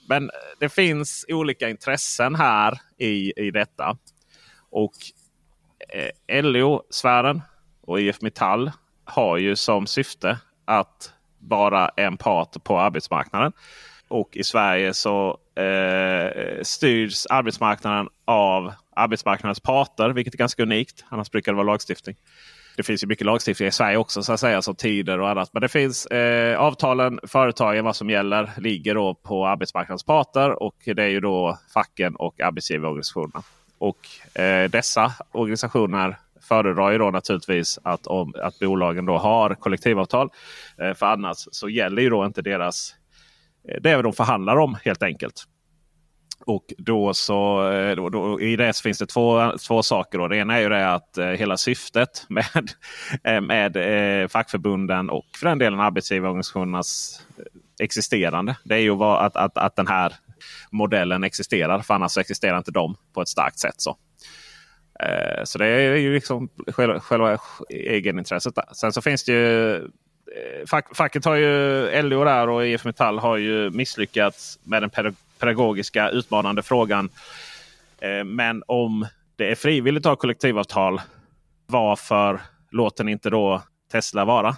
Men 0.09 0.31
det 0.61 0.69
finns 0.69 1.25
olika 1.29 1.69
intressen 1.69 2.35
här 2.35 2.79
i, 2.99 3.33
i 3.37 3.51
detta. 3.51 3.97
Och 4.71 4.93
eh, 6.29 6.43
LO-sfären 6.43 7.43
och 7.81 8.01
IF 8.01 8.23
Metall 8.23 8.71
har 9.05 9.37
ju 9.37 9.57
som 9.57 9.87
syfte 9.87 10.39
att 10.65 11.13
vara 11.39 11.89
en 11.89 12.17
part 12.17 12.65
på 12.65 12.79
arbetsmarknaden. 12.81 13.53
Och 14.09 14.37
i 14.37 14.45
Sverige 14.45 14.95
så 14.95 15.39
eh, 15.57 16.63
styrs 16.63 17.27
arbetsmarknaden 17.27 18.09
av 18.25 18.73
arbetsmarknadens 18.97 19.61
parter, 19.61 20.11
vilket 20.11 20.35
är 20.35 20.39
ganska 20.39 20.63
unikt. 20.63 21.05
Annars 21.09 21.31
brukar 21.31 21.53
det 21.53 21.57
vara 21.57 21.67
lagstiftning. 21.67 22.17
Det 22.77 22.83
finns 22.83 23.03
ju 23.03 23.07
mycket 23.07 23.27
lagstiftning 23.27 23.69
i 23.69 23.73
Sverige 23.73 23.97
också, 23.97 24.23
så 24.23 24.33
att 24.33 24.41
säga, 24.41 24.63
som 24.63 24.75
tider 24.75 25.21
och 25.21 25.29
annat. 25.29 25.51
Men 25.53 25.63
det 25.63 25.69
finns 25.69 26.07
eh, 26.07 26.59
avtalen, 26.59 27.21
företagen, 27.23 27.85
vad 27.85 27.97
som 27.97 28.11
gäller, 28.11 28.51
ligger 28.59 28.95
då 28.95 29.15
på 29.15 29.47
arbetsmarknadens 29.47 30.05
parter 30.05 30.63
och 30.63 30.77
det 30.85 31.03
är 31.03 31.09
ju 31.09 31.21
då 31.21 31.59
facken 31.75 32.17
och 32.17 32.41
arbetsgivarorganisationerna. 32.41 33.43
Och 33.79 34.39
eh, 34.41 34.71
dessa 34.71 35.13
organisationer 35.33 36.17
föredrar 36.49 36.91
ju 36.91 36.99
då 36.99 37.11
naturligtvis 37.11 37.79
att, 37.83 38.07
om, 38.07 38.35
att 38.43 38.59
bolagen 38.59 39.07
då 39.07 39.19
har 39.19 39.55
kollektivavtal. 39.55 40.31
Eh, 40.79 40.95
för 40.95 41.07
annars 41.07 41.37
så 41.51 41.69
gäller 41.69 42.03
ju 42.03 42.11
då 42.11 42.27
inte 42.27 42.43
deras 42.43 42.95
eh, 43.69 43.81
det 43.83 43.91
är 43.91 43.97
vad 43.97 44.05
de 44.05 44.13
förhandlar 44.13 44.57
om 44.57 44.77
helt 44.85 45.03
enkelt. 45.03 45.45
Och 46.47 46.65
då 46.79 47.15
så, 47.15 47.71
eh, 47.73 47.97
då, 47.97 48.09
då, 48.09 48.41
I 48.41 48.57
det 48.57 48.73
så 48.73 48.83
finns 48.83 48.99
det 48.99 49.07
två, 49.07 49.53
två 49.67 49.83
saker. 49.83 50.19
Då. 50.19 50.29
Det 50.29 50.37
ena 50.37 50.57
är 50.57 50.61
ju 50.61 50.69
det 50.69 50.93
att 50.93 51.19
eh, 51.19 51.27
hela 51.27 51.57
syftet 51.57 52.27
med, 52.29 52.71
eh, 53.25 53.41
med 53.41 53.77
eh, 54.23 54.29
fackförbunden 54.29 55.11
och 55.11 55.25
för 55.41 55.49
den 55.49 55.59
delen 55.59 55.81
arbetsgivarorganisationernas 55.81 57.21
eh, 57.39 57.45
existerande. 57.85 58.57
Det 58.65 58.75
är 58.75 58.79
ju 58.79 59.03
att, 59.03 59.37
att, 59.37 59.59
att 59.59 59.77
den 59.77 59.87
här 59.87 60.13
modellen 60.71 61.25
existerar. 61.25 61.81
För 61.81 61.95
annars 61.95 62.19
existerar 62.19 62.59
inte 62.59 62.71
de 62.71 62.97
på 63.15 63.23
ett 63.23 63.29
starkt 63.29 63.59
sätt. 63.59 63.75
så. 63.77 63.97
Eh, 65.01 65.45
Så 65.45 65.59
det 65.59 65.67
är 65.67 65.97
ju 65.97 66.15
liksom 66.15 66.49
själva, 66.69 67.01
själva 67.01 67.39
egenintresset. 67.71 68.55
Där. 68.55 68.65
Sen 68.73 68.93
så 68.93 69.03
finns 69.03 69.25
det 69.25 69.33
ju 69.33 69.89
fack, 70.71 70.97
facket 70.97 71.25
har 71.25 71.35
ju 71.35 72.03
LO 72.03 72.25
där 72.25 72.49
och 72.49 72.67
IF 72.67 72.85
Metall 72.85 73.19
har 73.19 73.37
ju 73.37 73.71
misslyckats 73.71 74.59
med 74.65 74.83
den 74.83 74.91
pedag- 74.91 75.15
pedagogiska 75.45 76.11
utmanande 76.11 76.63
frågan. 76.63 77.11
Eh, 78.01 78.25
men 78.25 78.63
om 78.67 79.07
det 79.37 79.51
är 79.51 79.55
frivilligt 79.55 80.07
att 80.07 80.11
ha 80.11 80.17
kollektivavtal, 80.17 81.01
varför 81.67 82.41
låter 82.71 83.05
ni 83.05 83.13
inte 83.13 83.31
då 83.31 83.63
Tesla 83.93 84.25
vara? 84.25 84.57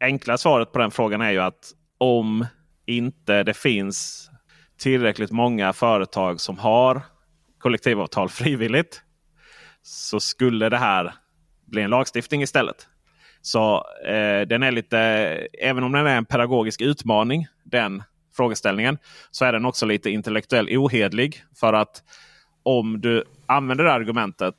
Enkla 0.00 0.38
svaret 0.38 0.72
på 0.72 0.78
den 0.78 0.90
frågan 0.90 1.20
är 1.20 1.30
ju 1.30 1.38
att 1.38 1.72
om 1.98 2.46
inte 2.86 3.42
det 3.42 3.54
finns 3.54 4.30
tillräckligt 4.78 5.30
många 5.30 5.72
företag 5.72 6.40
som 6.40 6.58
har 6.58 7.02
kollektivavtal 7.58 8.28
frivilligt 8.28 9.02
så 9.82 10.20
skulle 10.20 10.68
det 10.68 10.78
här 10.78 11.14
bli 11.66 11.82
en 11.82 11.90
lagstiftning 11.90 12.42
istället. 12.42 12.86
Så 13.40 13.84
eh, 14.06 14.40
den 14.46 14.62
är 14.62 14.70
lite, 14.70 14.98
även 15.60 15.84
om 15.84 15.92
den 15.92 16.06
är 16.06 16.16
en 16.16 16.24
pedagogisk 16.24 16.80
utmaning, 16.80 17.46
den 17.64 18.02
frågeställningen, 18.36 18.98
så 19.30 19.44
är 19.44 19.52
den 19.52 19.64
också 19.64 19.86
lite 19.86 20.10
intellektuell 20.10 20.68
ohedlig. 20.76 21.44
För 21.60 21.72
att 21.72 22.02
om 22.62 23.00
du 23.00 23.24
använder 23.46 23.84
det 23.84 23.92
argumentet, 23.92 24.54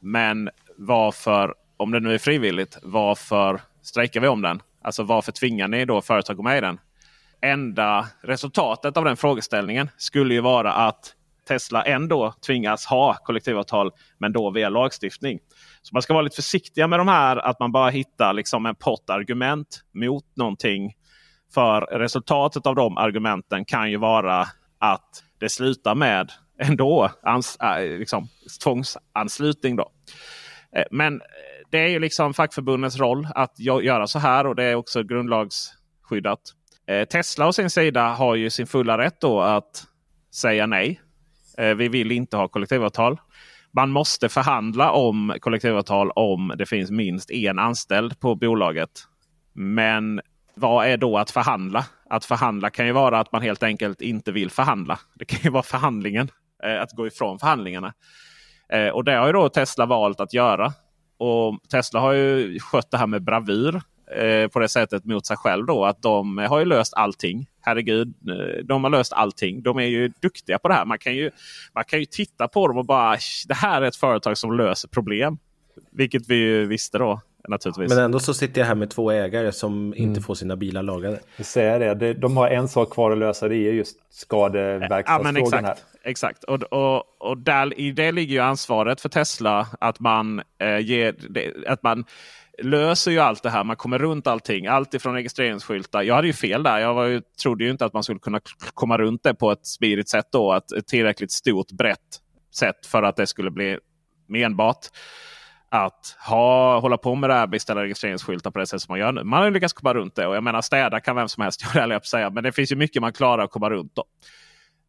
men 0.00 0.50
varför, 0.76 1.54
om 1.76 1.90
det 1.90 2.00
nu 2.00 2.14
är 2.14 2.18
frivilligt, 2.18 2.78
varför 2.82 3.60
strejkar 3.82 4.20
vi 4.20 4.28
om 4.28 4.42
den? 4.42 4.62
Alltså 4.82 5.02
varför 5.02 5.32
tvingar 5.32 5.68
ni 5.68 5.84
då 5.84 6.00
företag 6.00 6.34
att 6.34 6.36
gå 6.36 6.42
med 6.42 6.58
i 6.58 6.60
den? 6.60 6.80
Enda 7.40 8.08
resultatet 8.20 8.96
av 8.96 9.04
den 9.04 9.16
frågeställningen 9.16 9.90
skulle 9.96 10.34
ju 10.34 10.40
vara 10.40 10.72
att 10.72 11.14
Tesla 11.48 11.82
ändå 11.82 12.34
tvingas 12.46 12.86
ha 12.86 13.14
kollektivavtal, 13.14 13.90
men 14.18 14.32
då 14.32 14.50
via 14.50 14.68
lagstiftning. 14.68 15.38
Så 15.82 15.94
man 15.94 16.02
ska 16.02 16.12
vara 16.12 16.22
lite 16.22 16.36
försiktiga 16.36 16.86
med 16.86 17.00
de 17.00 17.08
här, 17.08 17.36
att 17.36 17.60
man 17.60 17.72
bara 17.72 17.90
hittar 17.90 18.32
liksom 18.32 18.66
en 18.66 18.74
pott 18.74 19.10
argument 19.10 19.84
mot 19.92 20.24
någonting. 20.36 20.94
För 21.54 21.80
resultatet 21.80 22.66
av 22.66 22.74
de 22.74 22.98
argumenten 22.98 23.64
kan 23.64 23.90
ju 23.90 23.96
vara 23.96 24.46
att 24.78 25.24
det 25.40 25.48
slutar 25.48 25.94
med 25.94 26.32
ändå 26.58 27.10
ans, 27.22 27.56
äh, 27.56 27.98
liksom, 27.98 28.28
tvångsanslutning. 28.64 29.76
Då. 29.76 29.92
Eh, 30.76 30.84
men 30.90 31.20
det 31.70 31.78
är 31.78 31.88
ju 31.88 31.98
liksom 31.98 32.34
fackförbundens 32.34 32.98
roll 32.98 33.28
att 33.34 33.58
göra 33.58 34.06
så 34.06 34.18
här 34.18 34.46
och 34.46 34.56
det 34.56 34.64
är 34.64 34.74
också 34.74 35.02
grundlagsskyddat. 35.02 36.40
Eh, 36.86 37.04
Tesla 37.04 37.46
å 37.46 37.52
sin 37.52 37.70
sida 37.70 38.08
har 38.08 38.34
ju 38.34 38.50
sin 38.50 38.66
fulla 38.66 38.98
rätt 38.98 39.20
då 39.20 39.40
att 39.40 39.84
säga 40.34 40.66
nej. 40.66 41.00
Eh, 41.58 41.74
vi 41.74 41.88
vill 41.88 42.12
inte 42.12 42.36
ha 42.36 42.48
kollektivavtal. 42.48 43.20
Man 43.72 43.90
måste 43.90 44.28
förhandla 44.28 44.90
om 44.90 45.34
kollektivavtal 45.40 46.10
om 46.10 46.54
det 46.58 46.66
finns 46.66 46.90
minst 46.90 47.30
en 47.30 47.58
anställd 47.58 48.20
på 48.20 48.34
bolaget. 48.34 48.90
Men 49.54 50.20
vad 50.58 50.86
är 50.86 50.96
då 50.96 51.18
att 51.18 51.30
förhandla? 51.30 51.86
Att 52.10 52.24
förhandla 52.24 52.70
kan 52.70 52.86
ju 52.86 52.92
vara 52.92 53.18
att 53.20 53.32
man 53.32 53.42
helt 53.42 53.62
enkelt 53.62 54.00
inte 54.00 54.32
vill 54.32 54.50
förhandla. 54.50 54.98
Det 55.14 55.24
kan 55.24 55.40
ju 55.42 55.50
vara 55.50 55.62
förhandlingen. 55.62 56.30
eh, 56.64 56.82
Att 56.82 56.92
gå 56.92 57.06
ifrån 57.06 57.38
förhandlingarna. 57.38 57.92
Eh, 58.72 58.88
Och 58.88 59.04
det 59.04 59.12
har 59.16 59.26
ju 59.26 59.32
då 59.32 59.48
Tesla 59.48 59.86
valt 59.86 60.20
att 60.20 60.32
göra. 60.34 60.72
Och 61.18 61.58
Tesla 61.70 62.00
har 62.00 62.12
ju 62.12 62.58
skött 62.60 62.90
det 62.90 62.98
här 62.98 63.06
med 63.06 63.22
bravur 63.24 63.80
eh, 64.16 64.48
på 64.48 64.58
det 64.58 64.68
sättet 64.68 65.04
mot 65.04 65.26
sig 65.26 65.36
själv. 65.36 65.66
då 65.66 65.84
Att 65.84 66.02
de 66.02 66.38
har 66.38 66.58
ju 66.58 66.64
löst 66.64 66.94
allting. 66.94 67.46
Herregud, 67.60 68.08
eh, 68.28 68.64
de 68.64 68.84
har 68.84 68.90
löst 68.90 69.12
allting. 69.12 69.62
De 69.62 69.78
är 69.78 69.86
ju 69.86 70.08
duktiga 70.22 70.58
på 70.58 70.68
det 70.68 70.74
här. 70.74 70.84
Man 70.84 70.98
kan 70.98 71.14
ju, 71.16 71.30
man 71.74 71.84
kan 71.84 71.98
ju 71.98 72.04
titta 72.04 72.48
på 72.48 72.68
dem 72.68 72.76
och 72.78 72.86
bara 72.86 73.16
det 73.48 73.54
här 73.54 73.82
är 73.82 73.86
ett 73.86 73.96
företag 73.96 74.38
som 74.38 74.56
löser 74.56 74.88
problem. 74.88 75.38
Vilket 75.92 76.28
vi 76.28 76.36
ju 76.36 76.66
visste 76.66 76.98
då 76.98 77.20
naturligtvis. 77.48 77.88
Men 77.88 78.04
ändå 78.04 78.20
så 78.20 78.34
sitter 78.34 78.60
jag 78.60 78.68
här 78.68 78.74
med 78.74 78.90
två 78.90 79.10
ägare 79.10 79.52
som 79.52 79.94
inte 79.96 80.20
får 80.20 80.34
sina 80.34 80.56
bilar 80.56 80.82
lagade. 80.82 81.20
Säger 81.38 81.80
det. 81.80 81.94
det, 81.94 82.14
de 82.14 82.36
har 82.36 82.48
en 82.48 82.68
sak 82.68 82.90
kvar 82.90 83.10
att 83.10 83.18
lösa. 83.18 83.48
Det 83.48 83.56
är 83.56 83.72
just 83.72 83.96
Ja, 83.96 84.02
men 84.02 84.14
skadeverkstadsfrågan 84.14 85.64
här. 85.64 85.72
exakt. 85.72 85.86
exakt. 86.02 86.44
Och, 86.44 86.62
och, 86.62 87.04
och 87.18 87.38
där, 87.38 87.80
i 87.80 87.92
det 87.92 88.12
ligger 88.12 88.34
ju 88.34 88.40
ansvaret 88.40 89.00
för 89.00 89.08
Tesla 89.08 89.66
att 89.80 90.00
man, 90.00 90.42
eh, 90.58 90.78
ger, 90.78 91.14
att 91.66 91.82
man 91.82 92.04
löser 92.62 93.10
ju 93.10 93.18
allt 93.18 93.42
det 93.42 93.50
här. 93.50 93.64
Man 93.64 93.76
kommer 93.76 93.98
runt 93.98 94.26
allting. 94.26 94.66
Allt 94.66 94.94
ifrån 94.94 95.14
registreringsskyltar. 95.14 96.02
Jag 96.02 96.14
hade 96.14 96.26
ju 96.26 96.32
fel 96.32 96.62
där. 96.62 96.78
Jag 96.78 96.94
var 96.94 97.04
ju, 97.04 97.22
trodde 97.42 97.64
ju 97.64 97.70
inte 97.70 97.84
att 97.84 97.92
man 97.92 98.02
skulle 98.02 98.18
kunna 98.18 98.40
komma 98.74 98.98
runt 98.98 99.22
det 99.22 99.34
på 99.34 99.50
ett 99.50 99.66
smidigt 99.66 100.08
sätt. 100.08 100.26
Då, 100.32 100.52
att 100.52 100.72
ett 100.72 100.86
tillräckligt 100.86 101.32
stort, 101.32 101.70
brett 101.70 101.98
sätt 102.54 102.86
för 102.86 103.02
att 103.02 103.16
det 103.16 103.26
skulle 103.26 103.50
bli 103.50 103.78
menbart. 104.28 104.86
Att 105.70 106.16
ha, 106.28 106.80
hålla 106.80 106.96
på 106.96 107.14
med 107.14 107.30
det 107.30 107.34
här, 107.34 107.46
beställa 107.46 107.82
registreringsskyltar 107.82 108.50
på 108.50 108.58
det 108.58 108.66
sätt 108.66 108.82
som 108.82 108.92
man 108.92 108.98
gör 108.98 109.12
nu. 109.12 109.24
Man 109.24 109.38
har 109.38 109.46
ju 109.46 109.52
lyckats 109.52 109.72
komma 109.72 109.94
runt 109.94 110.14
det. 110.14 110.26
Och 110.26 110.36
jag 110.36 110.44
menar 110.44 110.60
städa 110.60 111.00
kan 111.00 111.16
vem 111.16 111.28
som 111.28 111.42
helst 111.42 111.62
göra, 111.74 111.80
höll 111.80 111.90
jag 111.90 112.00
på 112.00 112.04
att 112.04 112.06
säga. 112.06 112.30
Men 112.30 112.44
det 112.44 112.52
finns 112.52 112.72
ju 112.72 112.76
mycket 112.76 113.02
man 113.02 113.12
klarar 113.12 113.44
att 113.44 113.50
komma 113.50 113.70
runt. 113.70 113.92
Då. 113.94 114.04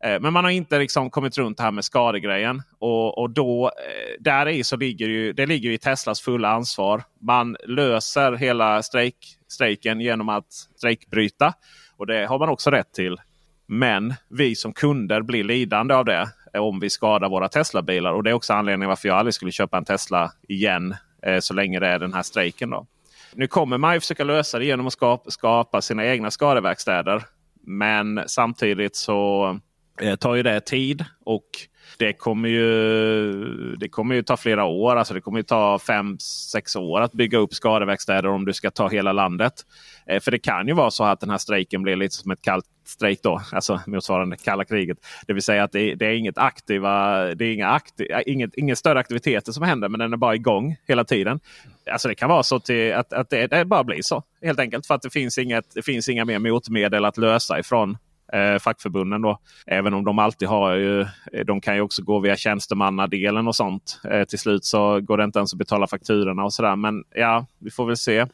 Eh, 0.03 0.19
Men 0.19 0.33
man 0.33 0.43
har 0.43 0.51
inte 0.51 0.79
liksom 0.79 1.09
kommit 1.09 1.37
runt 1.37 1.57
det 1.57 1.63
här 1.63 1.71
med 1.71 1.85
skadegrejen. 1.85 2.61
Och, 2.79 3.17
och 3.17 3.29
då, 3.29 3.65
eh, 3.65 4.21
där 4.23 4.47
i 4.47 4.63
så 4.63 4.75
ligger 4.77 5.07
ju, 5.09 5.33
det 5.33 5.45
ligger 5.45 5.69
ju 5.69 5.75
i 5.75 5.77
Teslas 5.77 6.21
fulla 6.21 6.49
ansvar. 6.49 7.03
Man 7.21 7.57
löser 7.67 8.31
hela 8.31 8.83
strejk, 8.83 9.15
strejken 9.47 10.01
genom 10.01 10.29
att 10.29 10.51
strejkbryta. 10.77 11.53
Och 11.97 12.07
det 12.07 12.25
har 12.25 12.39
man 12.39 12.49
också 12.49 12.71
rätt 12.71 12.93
till. 12.93 13.17
Men 13.67 14.13
vi 14.29 14.55
som 14.55 14.73
kunder 14.73 15.21
blir 15.21 15.43
lidande 15.43 15.93
av 15.93 16.05
det 16.05 16.29
om 16.53 16.79
vi 16.79 16.89
skadar 16.89 17.29
våra 17.29 17.49
Tesla-bilar. 17.49 18.13
Och 18.13 18.23
det 18.23 18.29
är 18.29 18.33
också 18.33 18.53
anledningen 18.53 18.89
varför 18.89 19.07
jag 19.07 19.17
aldrig 19.17 19.33
skulle 19.33 19.51
köpa 19.51 19.77
en 19.77 19.85
Tesla 19.85 20.31
igen 20.47 20.95
eh, 21.23 21.39
så 21.39 21.53
länge 21.53 21.79
det 21.79 21.87
är 21.87 21.99
den 21.99 22.13
här 22.13 22.23
strejken. 22.23 22.69
Då. 22.69 22.87
Nu 23.33 23.47
kommer 23.47 23.77
man 23.77 23.93
ju 23.93 23.99
försöka 23.99 24.23
lösa 24.23 24.59
det 24.59 24.65
genom 24.65 24.87
att 24.87 24.93
skapa, 24.93 25.31
skapa 25.31 25.81
sina 25.81 26.05
egna 26.05 26.31
skadeverkstäder. 26.31 27.23
Men 27.61 28.21
samtidigt 28.27 28.95
så 28.95 29.59
eh, 30.01 30.15
tar 30.15 30.35
ju 30.35 30.43
det 30.43 30.59
tid. 30.59 31.05
och 31.25 31.45
det 31.97 32.13
kommer 32.13 32.49
ju, 32.49 33.75
det 33.75 33.89
kommer 33.89 34.15
ju 34.15 34.23
ta 34.23 34.37
flera 34.37 34.65
år. 34.65 34.95
Alltså 34.95 35.13
det 35.13 35.21
kommer 35.21 35.39
ju 35.39 35.43
ta 35.43 35.79
fem 35.79 36.19
sex 36.19 36.75
år 36.75 37.01
att 37.01 37.11
bygga 37.11 37.37
upp 37.37 37.53
skadeverkstäder 37.53 38.27
om 38.27 38.45
du 38.45 38.53
ska 38.53 38.71
ta 38.71 38.87
hela 38.87 39.11
landet. 39.11 39.53
Eh, 40.07 40.19
för 40.19 40.31
det 40.31 40.39
kan 40.39 40.67
ju 40.67 40.73
vara 40.73 40.91
så 40.91 41.03
att 41.03 41.19
den 41.19 41.29
här 41.29 41.37
strejken 41.37 41.81
blir 41.81 41.95
lite 41.95 42.15
som 42.15 42.31
ett 42.31 42.41
kallt 42.41 42.65
strejk 42.85 43.19
då. 43.23 43.41
Alltså 43.51 43.79
motsvarande 43.87 44.37
kalla 44.37 44.65
kriget. 44.65 44.97
Det 45.27 45.33
vill 45.33 45.43
säga 45.43 45.63
att 45.63 45.71
det, 45.71 45.95
det 45.95 46.05
är 46.05 46.13
inget 46.13 46.37
aktiva, 46.37 47.21
det 47.35 47.45
är 47.45 47.53
inga 47.53 47.69
aktiv, 47.69 48.11
eh, 48.11 48.21
inget, 48.25 48.55
ingen 48.55 48.75
större 48.75 48.99
aktiviteter 48.99 49.51
som 49.51 49.63
händer 49.63 49.89
men 49.89 49.99
den 49.99 50.13
är 50.13 50.17
bara 50.17 50.35
igång 50.35 50.75
hela 50.87 51.03
tiden. 51.03 51.39
Alltså 51.91 52.07
det 52.07 52.15
kan 52.15 52.29
vara 52.29 52.43
så 52.43 52.59
till 52.59 52.93
att, 52.93 53.13
att 53.13 53.29
det, 53.29 53.47
det 53.47 53.65
bara 53.65 53.83
blir 53.83 54.01
så. 54.01 54.23
Helt 54.41 54.59
enkelt 54.59 54.85
för 54.85 54.95
att 54.95 55.01
det 55.01 55.09
finns, 55.09 55.37
inget, 55.37 55.65
det 55.73 55.81
finns 55.81 56.09
inga 56.09 56.25
mer 56.25 56.39
motmedel 56.39 57.05
att 57.05 57.17
lösa 57.17 57.59
ifrån 57.59 57.97
eh, 58.33 58.59
fackförbunden. 58.59 59.21
Då. 59.21 59.39
Även 59.67 59.93
om 59.93 60.05
de 60.05 60.19
alltid 60.19 60.47
har 60.47 60.75
ju, 60.75 61.01
eh, 61.01 61.45
de 61.45 61.61
kan 61.61 61.75
ju 61.75 61.81
också 61.81 62.03
gå 62.03 62.19
via 62.19 62.35
tjänstemannadelen 62.35 63.47
och 63.47 63.55
sånt. 63.55 64.01
Eh, 64.11 64.23
till 64.23 64.39
slut 64.39 64.65
så 64.65 65.01
går 65.01 65.17
det 65.17 65.23
inte 65.23 65.39
ens 65.39 65.53
att 65.53 65.59
betala 65.59 65.87
fakturorna 65.87 66.43
och 66.43 66.53
sådär. 66.53 66.75
Men 66.75 67.03
ja, 67.15 67.45
vi 67.59 67.71
får 67.71 67.85
väl 67.85 67.97
se. 67.97 68.25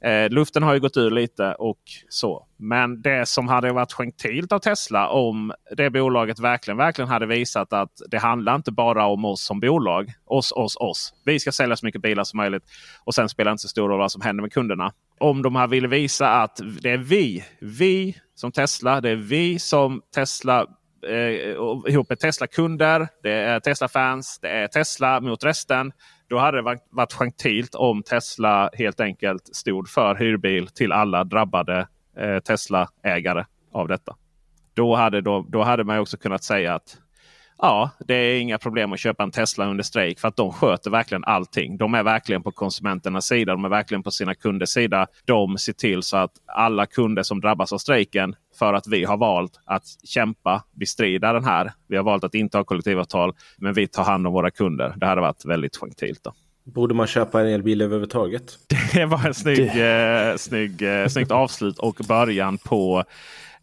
Eh, 0.00 0.30
luften 0.30 0.62
har 0.62 0.74
ju 0.74 0.80
gått 0.80 0.96
ur 0.96 1.10
lite 1.10 1.54
och 1.54 1.80
så. 2.08 2.46
Men 2.56 3.02
det 3.02 3.28
som 3.28 3.48
hade 3.48 3.72
varit 3.72 3.92
gentilt 3.92 4.52
av 4.52 4.58
Tesla 4.58 5.08
om 5.08 5.52
det 5.76 5.90
bolaget 5.90 6.38
verkligen, 6.38 6.78
verkligen 6.78 7.08
hade 7.08 7.26
visat 7.26 7.72
att 7.72 7.92
det 8.10 8.18
handlar 8.18 8.54
inte 8.54 8.72
bara 8.72 9.06
om 9.06 9.24
oss 9.24 9.46
som 9.46 9.60
bolag. 9.60 10.12
Oss, 10.24 10.52
oss, 10.52 10.76
oss. 10.76 11.14
Vi 11.24 11.40
ska 11.40 11.52
sälja 11.52 11.76
så 11.76 11.86
mycket 11.86 12.02
bilar 12.02 12.24
som 12.24 12.36
möjligt 12.36 12.62
och 13.04 13.14
sen 13.14 13.28
spelar 13.28 13.50
det 13.50 13.52
inte 13.52 13.62
så 13.62 13.68
stor 13.68 13.88
roll 13.88 13.98
vad 13.98 14.12
som 14.12 14.22
händer 14.22 14.42
med 14.42 14.52
kunderna. 14.52 14.92
Om 15.18 15.42
de 15.42 15.56
här 15.56 15.66
ville 15.66 15.88
visa 15.88 16.28
att 16.28 16.60
det 16.80 16.90
är 16.90 16.98
vi, 16.98 17.44
vi 17.60 18.16
som 18.34 18.52
Tesla, 18.52 19.00
det 19.00 19.10
är 19.10 19.16
vi 19.16 19.58
som 19.58 20.02
Tesla 20.14 20.66
eh, 21.08 21.90
ihop 21.92 22.08
med 22.08 22.18
Tesla-kunder, 22.18 23.08
det 23.22 23.32
är 23.32 23.60
Tesla-fans, 23.60 24.38
det 24.42 24.48
är 24.48 24.68
Tesla 24.68 25.20
mot 25.20 25.44
resten. 25.44 25.92
Då 26.28 26.38
hade 26.38 26.58
det 26.58 26.62
varit, 26.62 26.86
varit 26.90 27.12
gentilt 27.12 27.74
om 27.74 28.02
Tesla 28.02 28.70
helt 28.72 29.00
enkelt 29.00 29.56
stod 29.56 29.88
för 29.88 30.14
hyrbil 30.14 30.66
till 30.66 30.92
alla 30.92 31.24
drabbade 31.24 31.88
eh, 32.18 32.38
Tesla-ägare 32.38 33.44
av 33.72 33.88
detta. 33.88 34.16
Då 34.74 34.94
hade, 34.94 35.20
då, 35.20 35.46
då 35.48 35.62
hade 35.62 35.84
man 35.84 35.98
också 35.98 36.16
kunnat 36.16 36.44
säga 36.44 36.74
att 36.74 36.98
ja, 37.58 37.90
det 37.98 38.14
är 38.14 38.40
inga 38.40 38.58
problem 38.58 38.92
att 38.92 39.00
köpa 39.00 39.22
en 39.22 39.30
Tesla 39.30 39.66
under 39.66 39.84
strejk. 39.84 40.20
För 40.20 40.28
att 40.28 40.36
de 40.36 40.52
sköter 40.52 40.90
verkligen 40.90 41.24
allting. 41.24 41.76
De 41.76 41.94
är 41.94 42.02
verkligen 42.02 42.42
på 42.42 42.52
konsumenternas 42.52 43.26
sida. 43.26 43.52
De 43.52 43.64
är 43.64 43.68
verkligen 43.68 44.02
på 44.02 44.10
sina 44.10 44.34
kunders 44.34 44.68
sida. 44.68 45.06
De 45.24 45.58
ser 45.58 45.72
till 45.72 46.02
så 46.02 46.16
att 46.16 46.32
alla 46.46 46.86
kunder 46.86 47.22
som 47.22 47.40
drabbas 47.40 47.72
av 47.72 47.78
strejken 47.78 48.36
för 48.58 48.74
att 48.74 48.86
vi 48.86 49.04
har 49.04 49.16
valt 49.16 49.60
att 49.64 49.84
kämpa, 50.04 50.64
bestrida 50.72 51.32
den 51.32 51.44
här. 51.44 51.72
Vi 51.88 51.96
har 51.96 52.04
valt 52.04 52.24
att 52.24 52.34
inte 52.34 52.56
ha 52.56 52.64
kollektivavtal, 52.64 53.32
men 53.56 53.74
vi 53.74 53.86
tar 53.86 54.04
hand 54.04 54.26
om 54.26 54.32
våra 54.32 54.50
kunder. 54.50 54.94
Det 54.96 55.06
hade 55.06 55.20
varit 55.20 55.44
väldigt 55.44 55.76
gentilt. 55.76 56.24
Då. 56.24 56.32
Borde 56.64 56.94
man 56.94 57.06
köpa 57.06 57.40
en 57.40 57.46
elbil 57.46 57.82
överhuvudtaget? 57.82 58.58
Det 58.92 59.06
var 59.06 59.26
en 59.26 59.34
snygg, 59.34 59.60
eh, 59.60 60.36
snygg, 60.36 60.82
eh, 60.82 61.08
snyggt 61.08 61.30
avslut 61.30 61.78
och 61.78 62.00
början 62.08 62.58
på 62.58 63.04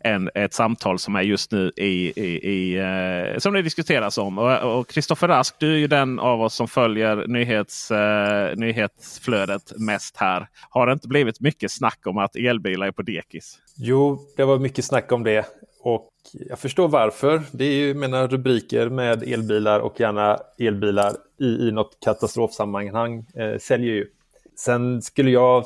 än 0.03 0.29
ett 0.35 0.53
samtal 0.53 0.99
som 0.99 1.15
är 1.15 1.21
just 1.21 1.51
nu 1.51 1.71
i, 1.75 2.13
i, 2.21 2.49
i 2.49 2.77
eh, 2.77 3.37
som 3.39 3.53
det 3.53 3.61
diskuteras 3.61 4.17
om. 4.17 4.37
Och 4.37 4.87
Kristoffer 4.87 5.27
Rask, 5.27 5.55
du 5.59 5.73
är 5.73 5.77
ju 5.77 5.87
den 5.87 6.19
av 6.19 6.41
oss 6.41 6.55
som 6.55 6.67
följer 6.67 7.27
nyhets, 7.27 7.91
eh, 7.91 8.55
nyhetsflödet 8.55 9.73
mest 9.77 10.17
här. 10.17 10.47
Har 10.69 10.87
det 10.87 10.93
inte 10.93 11.07
blivit 11.07 11.39
mycket 11.39 11.71
snack 11.71 11.99
om 12.05 12.17
att 12.17 12.35
elbilar 12.35 12.87
är 12.87 12.91
på 12.91 13.01
dekis? 13.01 13.59
Jo, 13.77 14.19
det 14.37 14.43
var 14.43 14.59
mycket 14.59 14.85
snack 14.85 15.11
om 15.11 15.23
det. 15.23 15.45
Och 15.83 16.09
jag 16.33 16.59
förstår 16.59 16.87
varför. 16.87 17.41
Det 17.51 17.65
är 17.65 17.73
ju 17.73 17.93
mina 17.93 18.27
rubriker 18.27 18.89
med 18.89 19.23
elbilar 19.23 19.79
och 19.79 19.99
gärna 19.99 20.39
elbilar 20.59 21.13
i, 21.39 21.45
i 21.45 21.71
något 21.71 21.97
katastrofsammanhang 22.05 23.25
eh, 23.35 23.57
säljer 23.59 23.93
ju. 23.93 24.07
Sen 24.65 25.01
skulle 25.01 25.31
jag, 25.31 25.65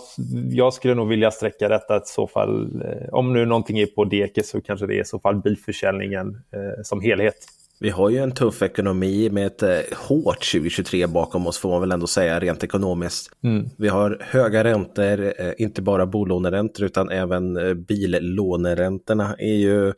jag 0.52 0.74
skulle 0.74 0.96
nog 0.96 1.08
vilja 1.08 1.32
sträcka 1.32 1.70
detta 1.70 1.98
i 1.98 2.02
så 2.06 2.28
fall, 2.28 2.82
eh, 2.82 3.14
om 3.14 3.34
nu 3.34 3.46
någonting 3.46 3.80
är 3.80 3.86
på 3.86 4.06
dekis 4.06 4.50
så 4.50 4.62
kanske 4.62 4.88
det 4.88 4.96
är 4.96 5.02
i 5.02 5.06
så 5.06 5.20
fall 5.20 5.42
bilförsäljningen 5.42 6.28
eh, 6.28 6.84
som 6.84 7.02
helhet. 7.02 7.36
Vi 7.80 7.90
har 7.90 8.10
ju 8.10 8.18
en 8.18 8.32
tuff 8.32 8.62
ekonomi 8.62 9.30
med 9.30 9.48
ett 9.48 9.64
eh, 9.64 9.98
hårt 10.08 10.52
2023 10.52 11.08
bakom 11.08 11.48
oss 11.48 11.58
får 11.58 11.70
man 11.70 11.82
väl 11.82 11.92
ändå 11.92 12.08
säga 12.08 12.40
rent 12.40 12.64
ekonomiskt. 12.64 13.32
Mm. 13.44 13.70
Vi 13.78 13.88
har 13.88 14.18
höga 14.22 14.64
räntor, 14.64 15.34
eh, 15.42 15.54
inte 15.58 15.82
bara 15.82 16.06
bolåneräntor 16.06 16.86
utan 16.86 17.10
även 17.10 17.58
eh, 17.58 17.74
billåneräntorna 17.74 19.36
är 19.38 19.56
ju 19.56 19.88
eh, 19.88 19.94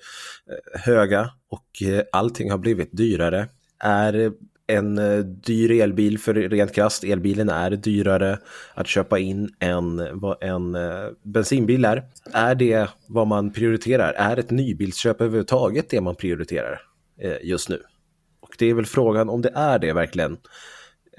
höga 0.73 1.29
och 1.49 1.87
eh, 1.89 2.01
allting 2.11 2.51
har 2.51 2.57
blivit 2.57 2.97
dyrare. 2.97 3.47
Är 3.83 4.31
en 4.69 4.97
eh, 4.97 5.17
dyr 5.19 5.71
elbil 5.71 6.19
för 6.19 6.33
rent 6.33 6.73
krasst. 6.73 7.03
Elbilen 7.03 7.49
är 7.49 7.71
dyrare 7.71 8.39
att 8.73 8.87
köpa 8.87 9.19
in 9.19 9.53
än 9.59 10.19
vad 10.19 10.43
en 10.43 10.75
eh, 10.75 11.07
bensinbil 11.23 11.85
är. 11.85 12.03
Är 12.33 12.55
det 12.55 12.89
vad 13.07 13.27
man 13.27 13.53
prioriterar? 13.53 14.13
Är 14.13 14.37
ett 14.37 14.51
nybilsköp 14.51 15.21
överhuvudtaget 15.21 15.89
det 15.89 16.01
man 16.01 16.15
prioriterar 16.15 16.81
eh, 17.21 17.37
just 17.43 17.69
nu? 17.69 17.81
Och 18.41 18.55
det 18.57 18.65
är 18.65 18.73
väl 18.73 18.85
frågan 18.85 19.29
om 19.29 19.41
det 19.41 19.51
är 19.55 19.79
det 19.79 19.93
verkligen. 19.93 20.37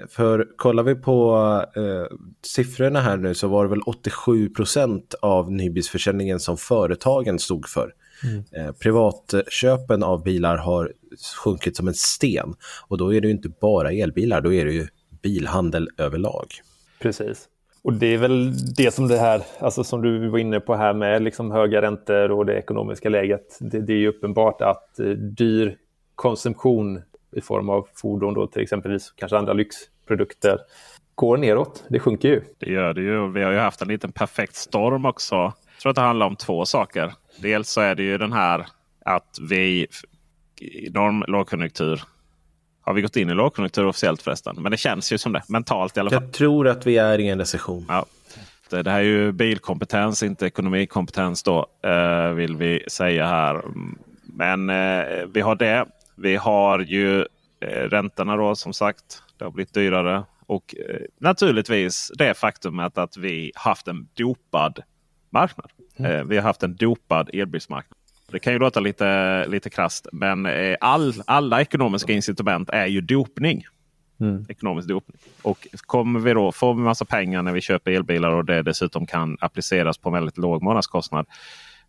För 0.09 0.47
kollar 0.55 0.83
vi 0.83 0.95
på 0.95 1.35
eh, 1.75 2.17
siffrorna 2.45 3.01
här 3.01 3.17
nu 3.17 3.33
så 3.33 3.47
var 3.47 3.63
det 3.63 3.69
väl 3.69 3.81
87 3.81 4.49
procent 4.49 5.15
av 5.21 5.51
nybilsförsäljningen 5.51 6.39
som 6.39 6.57
företagen 6.57 7.39
stod 7.39 7.69
för. 7.69 7.93
Mm. 8.23 8.43
Eh, 8.51 8.71
privatköpen 8.71 10.03
av 10.03 10.23
bilar 10.23 10.57
har 10.57 10.93
sjunkit 11.43 11.77
som 11.77 11.87
en 11.87 11.93
sten. 11.93 12.53
Och 12.87 12.97
då 12.97 13.13
är 13.13 13.21
det 13.21 13.27
ju 13.27 13.33
inte 13.33 13.49
bara 13.61 13.91
elbilar, 13.91 14.41
då 14.41 14.53
är 14.53 14.65
det 14.65 14.71
ju 14.71 14.87
bilhandel 15.21 15.89
överlag. 15.97 16.45
Precis. 16.99 17.47
Och 17.83 17.93
det 17.93 18.07
är 18.07 18.17
väl 18.17 18.53
det 18.75 18.93
som 18.93 19.07
det 19.07 19.17
här, 19.17 19.41
alltså 19.59 19.83
som 19.83 20.01
du 20.01 20.29
var 20.29 20.39
inne 20.39 20.59
på 20.59 20.75
här 20.75 20.93
med 20.93 21.21
liksom 21.21 21.51
höga 21.51 21.81
räntor 21.81 22.31
och 22.31 22.45
det 22.45 22.53
ekonomiska 22.53 23.09
läget. 23.09 23.57
Det, 23.59 23.79
det 23.79 23.93
är 23.93 23.97
ju 23.97 24.07
uppenbart 24.07 24.61
att 24.61 24.99
eh, 24.99 25.07
dyr 25.09 25.77
konsumtion 26.15 27.01
i 27.35 27.41
form 27.41 27.69
av 27.69 27.87
fordon 27.95 28.33
då 28.33 28.47
till 28.47 28.61
exempelvis 28.61 29.11
kanske 29.11 29.37
andra 29.37 29.53
lyxprodukter 29.53 30.57
går 31.15 31.37
neråt. 31.37 31.83
Det 31.89 31.99
sjunker 31.99 32.29
ju. 32.29 32.41
Det 32.57 32.71
gör 32.71 32.93
det 32.93 33.01
ju. 33.01 33.31
Vi 33.31 33.43
har 33.43 33.51
ju 33.51 33.57
haft 33.57 33.81
en 33.81 33.87
liten 33.87 34.11
perfekt 34.11 34.55
storm 34.55 35.05
också. 35.05 35.35
Jag 35.35 35.81
tror 35.81 35.89
att 35.89 35.95
det 35.95 36.01
handlar 36.01 36.25
om 36.25 36.35
två 36.35 36.65
saker. 36.65 37.13
Dels 37.37 37.69
så 37.69 37.81
är 37.81 37.95
det 37.95 38.03
ju 38.03 38.17
den 38.17 38.33
här 38.33 38.67
att 39.05 39.37
vi 39.49 39.87
i 40.61 40.87
enorm 40.87 41.23
lågkonjunktur. 41.27 42.03
Har 42.81 42.93
vi 42.93 43.01
gått 43.01 43.15
in 43.15 43.29
i 43.29 43.33
lågkonjunktur 43.33 43.85
officiellt 43.85 44.21
förresten? 44.21 44.55
Men 44.59 44.71
det 44.71 44.77
känns 44.77 45.13
ju 45.13 45.17
som 45.17 45.33
det. 45.33 45.43
Mentalt 45.47 45.97
i 45.97 45.99
alla 45.99 46.09
fall. 46.09 46.23
Jag 46.23 46.31
tror 46.31 46.67
att 46.67 46.87
vi 46.87 46.97
är 46.97 47.19
i 47.19 47.27
en 47.27 47.39
recession. 47.39 47.85
Ja. 47.89 48.05
Det, 48.69 48.91
här 48.91 48.99
är 48.99 49.03
ju 49.03 49.31
bilkompetens, 49.31 50.23
inte 50.23 50.45
ekonomikompetens 50.45 51.43
då. 51.43 51.67
Eh, 51.83 52.29
vill 52.29 52.57
vi 52.57 52.83
säga 52.87 53.25
här. 53.25 53.61
Men 54.23 54.69
eh, 54.69 55.25
vi 55.33 55.41
har 55.41 55.55
det. 55.55 55.85
Vi 56.15 56.35
har 56.35 56.79
ju 56.79 57.21
eh, 57.59 57.67
räntorna 57.67 58.35
då 58.35 58.55
som 58.55 58.73
sagt. 58.73 59.23
Det 59.37 59.43
har 59.43 59.51
blivit 59.51 59.73
dyrare. 59.73 60.23
Och 60.45 60.75
naturligtvis 61.19 62.11
det 62.17 62.33
faktumet 62.33 62.97
att 62.97 63.17
vi 63.17 63.51
haft 63.55 63.87
en 63.87 64.07
dopad 64.13 64.83
marknad. 65.29 65.71
Mm. 65.97 66.11
Eh, 66.11 66.23
vi 66.23 66.35
har 66.35 66.43
haft 66.43 66.63
en 66.63 66.75
dopad 66.75 67.29
elbilsmarknad. 67.33 67.97
Det 68.31 68.39
kan 68.39 68.53
ju 68.53 68.59
låta 68.59 68.79
lite, 68.79 69.47
lite 69.47 69.69
krasst, 69.69 70.07
men 70.11 70.45
eh, 70.45 70.75
all, 70.79 71.13
alla 71.25 71.61
ekonomiska 71.61 72.13
incitament 72.13 72.69
är 72.69 72.85
ju 72.85 73.01
dopning. 73.01 73.63
Mm. 74.19 74.45
Ekonomisk 74.49 74.87
dopning. 74.87 75.17
Och 75.41 75.67
kommer 75.85 76.19
vi 76.19 76.33
då, 76.33 76.51
får 76.51 76.73
vi 76.73 76.81
massa 76.81 77.05
pengar 77.05 77.41
när 77.43 77.51
vi 77.51 77.61
köper 77.61 77.91
elbilar 77.91 78.31
och 78.31 78.45
det 78.45 78.61
dessutom 78.61 79.05
kan 79.05 79.37
appliceras 79.41 79.97
på 79.97 80.09
en 80.09 80.13
väldigt 80.13 80.37
låg 80.37 80.63
månadskostnad. 80.63 81.25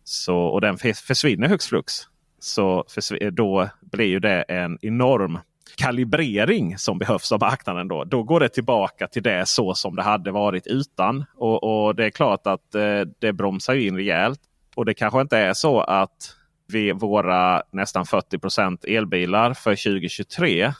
Så, 0.03 0.37
och 0.37 0.61
den 0.61 0.77
försvinner 0.77 1.47
högst 1.47 1.69
flux. 1.69 1.93
Så 2.39 2.85
då 3.31 3.69
blir 3.81 4.05
ju 4.05 4.19
det 4.19 4.41
en 4.41 4.77
enorm 4.81 5.39
kalibrering 5.75 6.77
som 6.77 6.99
behövs 6.99 7.31
av 7.31 7.39
marknaden. 7.39 7.87
Då, 7.87 8.03
då 8.03 8.23
går 8.23 8.39
det 8.39 8.49
tillbaka 8.49 9.07
till 9.07 9.23
det 9.23 9.45
så 9.45 9.73
som 9.73 9.95
det 9.95 10.03
hade 10.03 10.31
varit 10.31 10.67
utan. 10.67 11.25
Och, 11.35 11.63
och 11.63 11.95
det 11.95 12.05
är 12.05 12.09
klart 12.09 12.47
att 12.47 12.75
eh, 12.75 13.01
det 13.19 13.33
bromsar 13.33 13.75
in 13.75 13.95
rejält. 13.95 14.39
Och 14.75 14.85
det 14.85 14.93
kanske 14.93 15.21
inte 15.21 15.37
är 15.37 15.53
så 15.53 15.81
att 15.81 16.35
vi, 16.67 16.91
våra 16.91 17.63
nästan 17.71 18.03
40% 18.03 18.87
elbilar 18.87 19.53
för 19.53 19.71
2023 19.71 20.73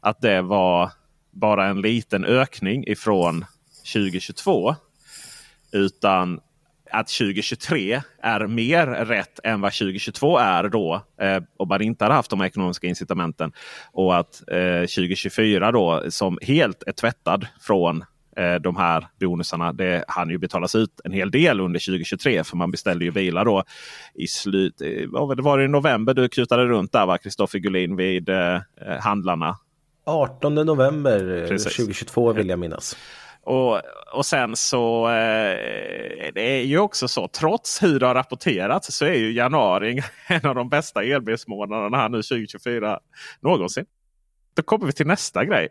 att 0.00 0.20
det 0.20 0.42
var 0.42 0.90
bara 1.30 1.66
en 1.66 1.80
liten 1.80 2.24
ökning 2.24 2.84
ifrån 2.86 3.44
2022. 3.92 4.74
Utan 5.72 6.40
att 6.90 7.08
2023 7.08 8.02
är 8.22 8.46
mer 8.46 8.86
rätt 8.86 9.40
än 9.44 9.60
vad 9.60 9.72
2022 9.72 10.38
är 10.38 10.68
då. 10.68 11.02
Eh, 11.20 11.42
och 11.56 11.68
man 11.68 11.82
inte 11.82 12.04
hade 12.04 12.14
haft 12.14 12.30
de 12.30 12.42
ekonomiska 12.42 12.86
incitamenten. 12.86 13.52
Och 13.92 14.16
att 14.16 14.42
eh, 14.50 14.80
2024 14.80 15.72
då 15.72 16.02
som 16.08 16.38
helt 16.42 16.82
är 16.86 16.92
tvättad 16.92 17.46
från 17.60 18.04
eh, 18.36 18.54
de 18.54 18.76
här 18.76 19.06
bonusarna. 19.20 19.72
Det 19.72 20.04
hann 20.08 20.30
ju 20.30 20.38
betalas 20.38 20.74
ut 20.74 21.00
en 21.04 21.12
hel 21.12 21.30
del 21.30 21.60
under 21.60 21.80
2023. 21.80 22.44
För 22.44 22.56
man 22.56 22.70
beställde 22.70 23.04
ju 23.04 23.10
bilar 23.10 23.44
då 23.44 23.64
i 24.14 24.26
slut. 24.26 24.80
Eh, 24.80 25.08
vad 25.08 25.40
var 25.40 25.58
det 25.58 25.64
i 25.64 25.68
november 25.68 26.14
du 26.14 26.28
kutade 26.28 26.64
runt 26.64 26.92
där 26.92 27.06
va? 27.06 27.18
Kristoffer 27.18 27.58
Gullin 27.58 27.96
vid 27.96 28.28
eh, 28.28 28.60
handlarna. 29.00 29.56
18 30.06 30.54
november 30.54 31.46
Precis. 31.48 31.76
2022 31.76 32.32
vill 32.32 32.48
jag 32.48 32.58
minnas. 32.58 32.96
Och, 33.46 33.80
och 34.12 34.26
sen 34.26 34.56
så 34.56 35.08
eh, 35.08 36.32
det 36.34 36.40
är 36.40 36.64
ju 36.64 36.78
också 36.78 37.08
så 37.08 37.28
trots 37.28 37.82
hur 37.82 38.00
det 38.00 38.06
har 38.06 38.14
rapporterats 38.14 38.96
så 38.96 39.04
är 39.04 39.14
ju 39.14 39.32
januari 39.32 40.02
en 40.26 40.46
av 40.46 40.54
de 40.54 40.68
bästa 40.68 41.02
elbilsmånaderna 41.02 41.96
här 41.96 42.08
nu 42.08 42.22
2024 42.22 43.00
någonsin. 43.40 43.84
Då 44.54 44.62
kommer 44.62 44.86
vi 44.86 44.92
till 44.92 45.06
nästa 45.06 45.44
grej. 45.44 45.68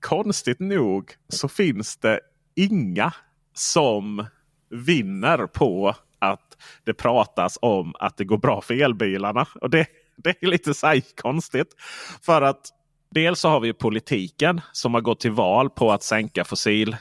Konstigt 0.00 0.60
nog 0.60 1.12
så 1.28 1.48
finns 1.48 1.96
det 1.96 2.20
inga 2.54 3.12
som 3.54 4.26
vinner 4.70 5.46
på 5.46 5.94
att 6.18 6.56
det 6.84 6.94
pratas 6.94 7.58
om 7.62 7.94
att 7.98 8.16
det 8.16 8.24
går 8.24 8.38
bra 8.38 8.60
för 8.60 8.82
elbilarna. 8.82 9.46
Och 9.60 9.70
det, 9.70 9.86
det 10.16 10.42
är 10.42 10.46
lite 10.46 10.74
så 10.74 11.00
konstigt. 11.16 11.74
För 12.22 12.42
att 12.42 12.77
Dels 13.10 13.40
så 13.40 13.48
har 13.48 13.60
vi 13.60 13.72
politiken 13.72 14.60
som 14.72 14.94
har 14.94 15.00
gått 15.00 15.20
till 15.20 15.30
val 15.30 15.70
på 15.70 15.92
att 15.92 16.02
sänka 16.02 16.44
fossil, 16.44 16.96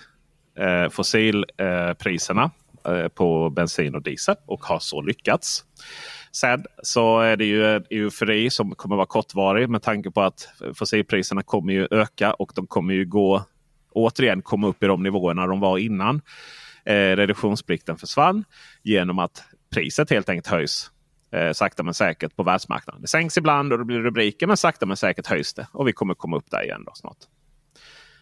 eh, 0.59 0.89
fossilpriserna 0.89 2.51
eh, 2.87 3.07
på 3.07 3.49
bensin 3.49 3.95
och 3.95 4.03
diesel 4.03 4.35
och 4.45 4.63
har 4.63 4.79
så 4.79 5.01
lyckats. 5.01 5.65
Sen 6.31 6.65
så 6.83 7.19
är 7.19 7.37
det 7.37 7.45
ju 7.45 7.75
en 7.75 7.85
eufori 7.89 8.49
som 8.49 8.75
kommer 8.75 8.95
vara 8.95 9.05
kortvarig 9.05 9.69
med 9.69 9.81
tanke 9.81 10.11
på 10.11 10.21
att 10.21 10.49
fossilpriserna 10.73 11.43
kommer 11.43 11.73
ju 11.73 11.87
öka 11.91 12.33
och 12.33 12.51
de 12.55 12.67
kommer 12.67 12.93
ju 12.93 13.05
gå 13.05 13.45
återigen 13.91 14.41
komma 14.41 14.67
upp 14.67 14.83
i 14.83 14.87
de 14.87 15.03
nivåerna 15.03 15.47
de 15.47 15.59
var 15.59 15.77
innan 15.77 16.21
eh, 16.85 17.15
reduktionsplikten 17.15 17.97
försvann 17.97 18.43
genom 18.83 19.19
att 19.19 19.43
priset 19.73 20.09
helt 20.09 20.29
enkelt 20.29 20.47
höjs 20.47 20.91
eh, 21.31 21.51
sakta 21.51 21.83
men 21.83 21.93
säkert 21.93 22.35
på 22.35 22.43
världsmarknaden. 22.43 23.01
Det 23.01 23.07
sänks 23.07 23.37
ibland 23.37 23.73
och 23.73 23.79
det 23.79 23.85
blir 23.85 23.99
rubriker 23.99 24.47
men 24.47 24.57
sakta 24.57 24.85
men 24.85 24.97
säkert 24.97 25.27
höjs 25.27 25.53
det. 25.53 25.67
Och 25.71 25.87
vi 25.87 25.93
kommer 25.93 26.13
komma 26.13 26.37
upp 26.37 26.51
där 26.51 26.63
igen 26.63 26.83
då 26.85 26.91
snart. 26.95 27.17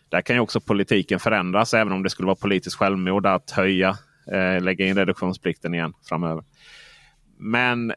Där 0.09 0.21
kan 0.21 0.35
ju 0.35 0.39
också 0.39 0.59
politiken 0.59 1.19
förändras 1.19 1.73
även 1.73 1.93
om 1.93 2.03
det 2.03 2.09
skulle 2.09 2.25
vara 2.25 2.35
politiskt 2.35 2.75
självmord 2.75 3.25
att 3.25 3.51
höja, 3.51 3.97
eh, 4.31 4.61
lägga 4.61 4.85
in 4.85 4.95
reduktionsplikten 4.95 5.73
igen 5.73 5.93
framöver. 6.09 6.43
Men 7.37 7.93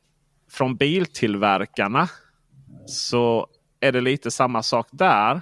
från 0.51 0.77
biltillverkarna 0.77 2.09
så 2.87 3.47
är 3.81 3.93
det 3.93 4.01
lite 4.01 4.31
samma 4.31 4.63
sak 4.63 4.87
där. 4.91 5.41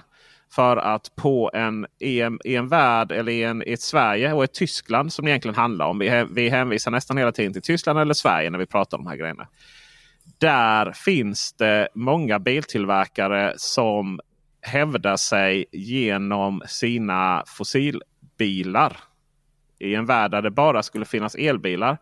För 0.51 0.77
att 0.77 1.15
på 1.15 1.51
en, 1.53 1.87
i, 1.99 2.21
en, 2.21 2.39
i 2.43 2.55
en 2.55 2.67
värld 2.67 3.11
eller 3.11 3.31
i, 3.31 3.43
en, 3.43 3.63
i 3.67 3.73
ett 3.73 3.81
Sverige 3.81 4.33
och 4.33 4.43
ett 4.43 4.53
Tyskland 4.53 5.13
som 5.13 5.25
det 5.25 5.31
egentligen 5.31 5.55
handlar 5.55 5.85
om. 5.85 5.99
Vi, 5.99 6.27
vi 6.31 6.49
hänvisar 6.49 6.91
nästan 6.91 7.17
hela 7.17 7.31
tiden 7.31 7.53
till 7.53 7.61
Tyskland 7.61 7.99
eller 7.99 8.13
Sverige 8.13 8.49
när 8.49 8.59
vi 8.59 8.65
pratar 8.65 8.97
om 8.97 9.03
de 9.03 9.09
här 9.09 9.17
grejerna. 9.17 9.47
Där 10.37 10.91
finns 10.91 11.53
det 11.53 11.87
många 11.93 12.39
biltillverkare 12.39 13.53
som 13.57 14.19
hävdar 14.61 15.17
sig 15.17 15.65
genom 15.71 16.61
sina 16.67 17.43
fossilbilar. 17.47 18.97
I 19.79 19.95
en 19.95 20.05
värld 20.05 20.31
där 20.31 20.41
det 20.41 20.51
bara 20.51 20.83
skulle 20.83 21.05
finnas 21.05 21.35
elbilar 21.35 21.97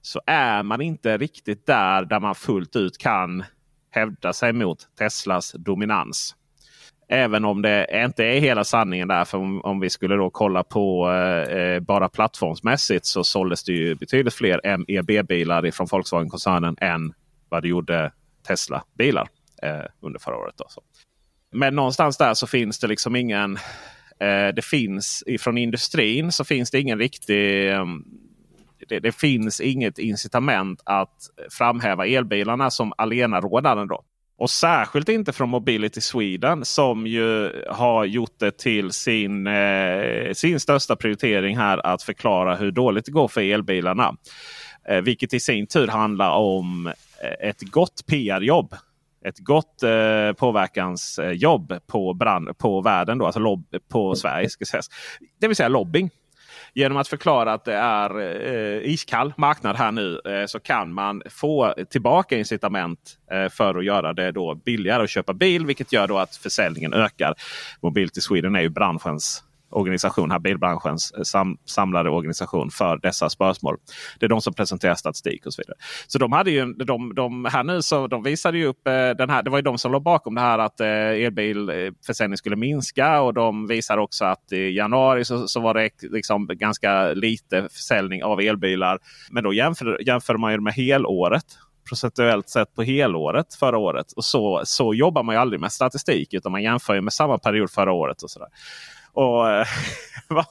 så 0.00 0.20
är 0.26 0.62
man 0.62 0.80
inte 0.80 1.18
riktigt 1.18 1.66
där 1.66 2.04
där 2.04 2.20
man 2.20 2.34
fullt 2.34 2.76
ut 2.76 2.98
kan 2.98 3.44
hävda 3.90 4.32
sig 4.32 4.52
mot 4.52 4.78
Teslas 4.98 5.52
dominans. 5.52 6.36
Även 7.12 7.44
om 7.44 7.62
det 7.62 8.04
inte 8.04 8.24
är 8.24 8.40
hela 8.40 8.64
sanningen 8.64 9.08
där. 9.08 9.24
För 9.24 9.38
om, 9.38 9.60
om 9.60 9.80
vi 9.80 9.90
skulle 9.90 10.16
då 10.16 10.30
kolla 10.30 10.62
på 10.62 11.10
eh, 11.10 11.56
eh 11.56 11.80
bara 11.80 12.08
plattformsmässigt 12.08 13.06
så 13.06 13.24
såldes 13.24 13.64
det 13.64 13.72
ju 13.72 13.94
betydligt 13.94 14.34
fler 14.34 14.60
MEB-bilar 14.78 15.70
från 15.70 15.86
Volkswagen-koncernen 15.86 16.76
än 16.80 17.12
vad 17.48 17.62
det 17.62 17.68
gjorde 17.68 18.12
Tesla-bilar 18.48 19.28
eh, 19.62 19.84
under 20.00 20.18
förra 20.18 20.36
året. 20.36 20.54
Då, 20.56 20.64
så. 20.68 20.82
Men 21.52 21.74
någonstans 21.74 22.16
där 22.16 22.34
så 22.34 22.46
finns 22.46 22.78
det 22.78 22.86
liksom 22.86 23.16
ingen... 23.16 23.56
Eh, 24.20 24.54
det 24.54 24.64
finns 24.64 25.24
ifrån 25.26 25.58
industrin 25.58 26.32
så 26.32 26.44
finns 26.44 26.70
det 26.70 26.80
ingen 26.80 26.98
riktig... 26.98 27.72
Ehm, 27.72 28.04
det, 28.88 29.00
det, 29.00 29.12
finns 29.12 29.60
inget 29.60 29.98
incitament 29.98 30.82
att 30.84 31.16
framhäva 31.50 32.06
elbilarna 32.06 32.70
som 32.70 32.92
allenarådande. 32.98 33.84
Då. 33.84 34.04
Och 34.40 34.50
särskilt 34.50 35.08
inte 35.08 35.32
från 35.32 35.48
Mobility 35.48 36.00
Sweden 36.00 36.64
som 36.64 37.06
ju 37.06 37.62
har 37.70 38.04
gjort 38.04 38.38
det 38.38 38.58
till 38.58 38.92
sin, 38.92 39.46
eh, 39.46 40.32
sin 40.32 40.60
största 40.60 40.96
prioritering 40.96 41.56
här 41.56 41.86
att 41.86 42.02
förklara 42.02 42.56
hur 42.56 42.70
dåligt 42.70 43.04
det 43.04 43.12
går 43.12 43.28
för 43.28 43.40
elbilarna. 43.40 44.16
Eh, 44.88 45.00
vilket 45.00 45.34
i 45.34 45.40
sin 45.40 45.66
tur 45.66 45.88
handlar 45.88 46.30
om 46.30 46.86
eh, 46.86 47.48
ett 47.48 47.60
gott 47.60 48.06
PR-jobb. 48.06 48.74
Ett 49.24 49.38
gott 49.38 49.82
eh, 49.82 50.32
påverkansjobb 50.32 51.74
på, 51.86 52.14
brand, 52.14 52.58
på 52.58 52.80
världen, 52.80 53.18
då, 53.18 53.26
alltså 53.26 53.40
lobb, 53.40 53.64
på 53.88 54.14
Sverige. 54.14 54.48
Ska 54.48 54.64
sägas. 54.64 54.88
Det 55.40 55.46
vill 55.46 55.56
säga 55.56 55.68
lobbying. 55.68 56.10
Genom 56.74 56.98
att 56.98 57.08
förklara 57.08 57.52
att 57.52 57.64
det 57.64 57.74
är 57.74 58.20
eh, 58.20 58.92
iskall 58.92 59.32
marknad 59.36 59.76
här 59.76 59.92
nu 59.92 60.20
eh, 60.24 60.46
så 60.46 60.60
kan 60.60 60.92
man 60.92 61.22
få 61.30 61.74
tillbaka 61.90 62.38
incitament 62.38 63.18
eh, 63.32 63.48
för 63.48 63.74
att 63.74 63.84
göra 63.84 64.12
det 64.12 64.32
då 64.32 64.54
billigare 64.54 65.02
att 65.02 65.10
köpa 65.10 65.32
bil. 65.32 65.66
Vilket 65.66 65.92
gör 65.92 66.08
då 66.08 66.18
att 66.18 66.36
försäljningen 66.36 66.94
ökar. 66.94 67.34
Mobility 67.80 68.20
Sweden 68.20 68.54
är 68.54 68.60
ju 68.60 68.68
branschens 68.68 69.44
organisation, 69.70 70.30
här 70.30 70.38
bilbranschens 70.38 71.12
eh, 71.12 71.22
sam, 71.22 71.58
samlade 71.64 72.10
organisation 72.10 72.70
för 72.70 72.98
dessa 72.98 73.30
spörsmål. 73.30 73.76
Det 74.18 74.26
är 74.26 74.28
de 74.28 74.40
som 74.40 74.54
presenterar 74.54 74.94
statistik 74.94 75.46
och 75.46 75.54
så 75.54 75.62
vidare. 75.62 75.76
Så 76.06 76.18
de 76.18 76.32
hade 76.32 76.50
ju 76.50 76.72
de, 76.72 77.14
de 77.14 77.44
här 77.44 77.64
nu 77.64 77.82
så 77.82 78.06
de 78.06 78.22
visade 78.22 78.58
ju 78.58 78.66
upp 78.66 78.86
eh, 78.86 78.92
den 78.92 79.30
här. 79.30 79.42
Det 79.42 79.50
var 79.50 79.58
ju 79.58 79.62
de 79.62 79.78
som 79.78 79.92
låg 79.92 80.02
bakom 80.02 80.34
det 80.34 80.40
här 80.40 80.58
att 80.58 80.80
eh, 80.80 80.88
elbilförsäljning 80.88 82.36
skulle 82.36 82.56
minska 82.56 83.20
och 83.20 83.34
de 83.34 83.66
visar 83.66 83.98
också 83.98 84.24
att 84.24 84.52
i 84.52 84.76
januari 84.76 85.24
så, 85.24 85.48
så 85.48 85.60
var 85.60 85.74
det 85.74 85.90
liksom 86.02 86.46
ganska 86.46 87.12
lite 87.12 87.68
försäljning 87.72 88.24
av 88.24 88.40
elbilar. 88.40 88.98
Men 89.30 89.44
då 89.44 89.52
jämför, 89.52 89.98
jämför 90.06 90.36
man 90.36 90.52
ju 90.52 90.60
med 90.60 90.74
helåret 90.74 91.44
procentuellt 91.90 92.48
sett 92.48 92.74
på 92.74 92.82
helåret 92.82 93.54
förra 93.54 93.78
året. 93.78 94.12
Och 94.12 94.24
så, 94.24 94.62
så 94.64 94.94
jobbar 94.94 95.22
man 95.22 95.34
ju 95.34 95.40
aldrig 95.40 95.60
med 95.60 95.72
statistik 95.72 96.34
utan 96.34 96.52
man 96.52 96.62
jämför 96.62 97.00
med 97.00 97.12
samma 97.12 97.38
period 97.38 97.70
förra 97.70 97.92
året. 97.92 98.22
och 98.22 98.30
så 98.30 98.38
där. 98.38 98.48
Och 99.12 99.50
eh, 99.50 99.66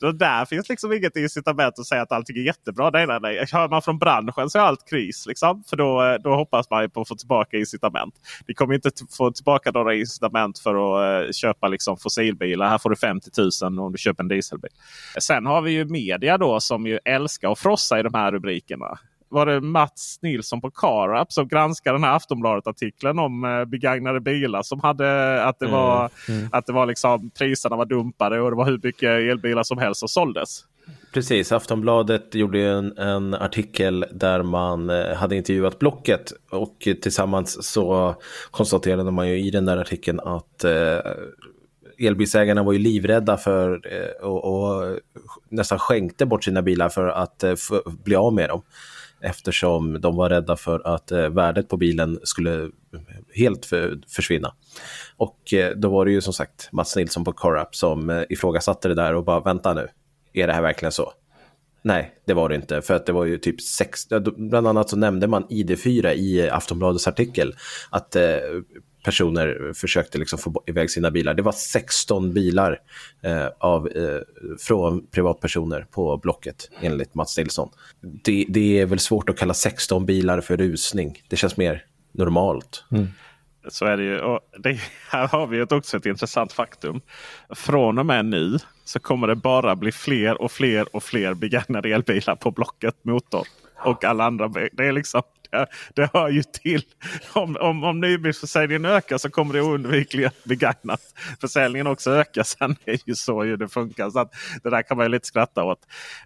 då 0.00 0.12
Där 0.12 0.44
finns 0.44 0.68
liksom 0.68 0.92
inget 0.92 1.16
incitament 1.16 1.78
att 1.78 1.86
säga 1.86 2.02
att 2.02 2.12
allting 2.12 2.36
är 2.36 2.40
jättebra. 2.40 2.90
Nej, 2.90 3.06
nej, 3.06 3.18
nej. 3.22 3.46
Hör 3.52 3.68
man 3.68 3.82
från 3.82 3.98
branschen 3.98 4.50
så 4.50 4.58
är 4.58 4.62
allt 4.62 4.88
kris. 4.88 5.26
Liksom. 5.26 5.64
För 5.70 5.76
då, 5.76 6.04
eh, 6.04 6.14
då 6.14 6.34
hoppas 6.34 6.70
man 6.70 6.90
på 6.90 7.00
att 7.00 7.08
få 7.08 7.14
tillbaka 7.14 7.56
incitament. 7.56 8.14
Vi 8.46 8.54
kommer 8.54 8.74
inte 8.74 8.90
få 9.16 9.32
tillbaka 9.32 9.70
några 9.70 9.94
incitament 9.94 10.58
för 10.58 10.74
att 10.74 11.26
eh, 11.26 11.32
köpa 11.32 11.68
liksom, 11.68 11.96
fossilbilar. 11.98 12.68
Här 12.68 12.78
får 12.78 12.90
du 12.90 12.96
50 12.96 13.30
000 13.62 13.78
om 13.78 13.92
du 13.92 13.98
köper 13.98 14.22
en 14.22 14.28
dieselbil. 14.28 14.70
Sen 15.20 15.46
har 15.46 15.62
vi 15.62 15.70
ju 15.70 15.84
media 15.84 16.38
då 16.38 16.60
som 16.60 16.86
ju 16.86 16.98
älskar 17.04 17.52
att 17.52 17.58
frossa 17.58 18.00
i 18.00 18.02
de 18.02 18.14
här 18.14 18.32
rubrikerna 18.32 18.98
var 19.28 19.46
det 19.46 19.60
Mats 19.60 20.18
Nilsson 20.22 20.60
på 20.60 20.70
CarUp 20.70 21.32
som 21.32 21.48
granskade 21.48 21.96
den 21.96 22.04
här 22.04 22.16
Aftonbladet-artikeln 22.16 23.18
om 23.18 23.44
eh, 23.44 23.64
begagnade 23.64 24.20
bilar. 24.20 24.62
Som 24.62 24.80
hade 24.80 25.42
att 25.44 25.58
det 25.58 25.66
mm, 25.66 25.78
var, 25.78 26.10
mm. 26.28 26.48
Att 26.52 26.66
det 26.66 26.72
var 26.72 26.86
liksom, 26.86 27.30
priserna 27.30 27.76
var 27.76 27.86
dumpade 27.86 28.40
och 28.40 28.50
det 28.50 28.56
var 28.56 28.64
hur 28.64 28.80
mycket 28.82 29.30
elbilar 29.30 29.62
som 29.62 29.78
helst 29.78 29.98
som 29.98 30.08
såldes. 30.08 30.64
Precis, 31.12 31.52
Aftonbladet 31.52 32.34
gjorde 32.34 32.62
en, 32.62 32.98
en, 32.98 33.34
artikel 33.34 34.04
där 34.12 34.42
man 34.42 34.90
eh, 34.90 35.14
hade 35.14 35.36
intervjuat 35.36 35.78
Blocket 35.78 36.32
och 36.50 36.78
tillsammans 36.78 37.66
så 37.66 38.14
konstaterade 38.50 39.10
man 39.10 39.28
ju 39.28 39.38
i 39.38 39.50
den 39.50 39.64
där 39.64 39.76
artikeln 39.76 40.20
att 40.20 40.64
eh, 40.64 40.98
elbilsägarna 41.98 42.62
var 42.62 42.72
ju 42.72 42.78
livrädda 42.78 43.36
för 43.36 43.80
eh, 43.92 44.26
och, 44.26 44.44
och 44.44 44.98
nästan 45.48 45.78
skänkte 45.78 46.26
bort 46.26 46.44
sina 46.44 46.62
bilar 46.62 46.88
för 46.88 47.08
att 47.08 47.44
eh, 47.44 47.54
bli 48.04 48.16
av 48.16 48.34
med 48.34 48.48
dem 48.48 48.62
eftersom 49.26 50.00
de 50.00 50.16
var 50.16 50.30
rädda 50.30 50.56
för 50.56 50.94
att 50.94 51.12
eh, 51.12 51.28
värdet 51.28 51.68
på 51.68 51.76
bilen 51.76 52.18
skulle 52.22 52.62
eh, 52.62 52.70
helt 53.34 53.66
för, 53.66 53.98
försvinna. 54.08 54.54
Och 55.16 55.54
eh, 55.54 55.76
då 55.76 55.88
var 55.88 56.04
det 56.04 56.10
ju 56.10 56.20
som 56.20 56.32
sagt 56.32 56.68
Mats 56.72 56.96
Nilsson 56.96 57.24
på 57.24 57.32
Corrup 57.32 57.74
som 57.74 58.24
ifrågasatte 58.28 58.88
det 58.88 58.94
där 58.94 59.14
och 59.14 59.24
bara 59.24 59.40
vänta 59.40 59.74
nu, 59.74 59.88
är 60.32 60.46
det 60.46 60.52
här 60.52 60.62
verkligen 60.62 60.92
så? 60.92 61.12
Nej, 61.82 62.14
det 62.26 62.34
var 62.34 62.48
det 62.48 62.54
inte. 62.54 62.82
För 62.82 62.94
att 62.94 63.06
det 63.06 63.12
var 63.12 63.24
ju 63.24 63.38
typ 63.38 63.60
sex, 63.60 64.08
bland 64.36 64.66
annat 64.66 64.90
så 64.90 64.96
nämnde 64.96 65.26
man 65.26 65.44
ID4 65.44 66.12
i 66.12 66.50
Aftonbladets 66.50 67.08
artikel. 67.08 67.54
Att 67.90 68.16
eh, 68.16 68.22
personer 69.06 69.72
försökte 69.74 70.18
liksom 70.18 70.38
få 70.38 70.62
iväg 70.66 70.90
sina 70.90 71.10
bilar. 71.10 71.34
Det 71.34 71.42
var 71.42 71.52
16 71.52 72.32
bilar 72.32 72.80
eh, 73.22 73.46
av, 73.58 73.88
eh, 73.88 74.20
från 74.58 75.06
privatpersoner 75.06 75.86
på 75.90 76.16
Blocket 76.16 76.70
enligt 76.80 77.14
Mats 77.14 77.38
Nilsson. 77.38 77.68
Det, 78.00 78.46
det, 78.48 78.80
är 78.80 78.86
väl 78.86 78.98
svårt 78.98 79.28
att 79.28 79.38
kalla 79.38 79.54
16 79.54 80.06
bilar 80.06 80.40
för 80.40 80.56
rusning. 80.56 81.22
Det 81.28 81.36
känns 81.36 81.56
mer 81.56 81.84
normalt. 82.12 82.84
Mm. 82.90 83.06
Så 83.68 83.84
är 83.84 83.96
det 83.96 84.02
ju. 84.02 84.20
Och 84.20 84.40
det, 84.58 84.80
här 85.10 85.28
har 85.28 85.46
vi 85.46 85.62
också 85.62 85.96
ett 85.96 86.06
intressant 86.06 86.52
faktum. 86.52 87.00
Från 87.54 87.98
och 87.98 88.06
med 88.06 88.24
nu 88.24 88.58
så 88.84 88.98
kommer 88.98 89.26
det 89.26 89.36
bara 89.36 89.76
bli 89.76 89.92
fler 89.92 90.42
och 90.42 90.52
fler 90.52 90.96
och 90.96 91.02
fler 91.02 91.34
begagnade 91.34 91.88
elbilar 91.88 92.36
på 92.36 92.50
Blocket 92.50 93.04
Motor. 93.04 93.46
Och 93.84 94.04
alla 94.04 94.24
andra. 94.24 94.48
Det 94.48 94.86
är 94.86 94.92
liksom 94.92 95.22
det, 95.56 95.66
det 95.94 96.10
hör 96.12 96.28
ju 96.28 96.42
till. 96.42 96.82
Om, 97.32 97.56
om, 97.60 97.84
om 97.84 98.00
nybilsförsäljningen 98.00 98.84
ökar 98.84 99.18
så 99.18 99.30
kommer 99.30 99.54
det 99.54 99.62
oundvikligen 99.62 100.30
begagnat 100.44 101.00
försäljningen 101.40 101.86
också 101.86 102.10
öka. 102.10 102.44
Sen 102.44 102.76
är 102.84 102.98
ju 103.04 103.14
så 103.14 103.44
ju 103.44 103.56
det 103.56 103.68
funkar. 103.68 104.10
Så 104.10 104.18
att 104.18 104.32
det 104.62 104.70
där 104.70 104.82
kan 104.82 104.96
man 104.96 105.06
ju 105.06 105.10
lite 105.10 105.26
skratta 105.26 105.64
åt. 105.64 105.78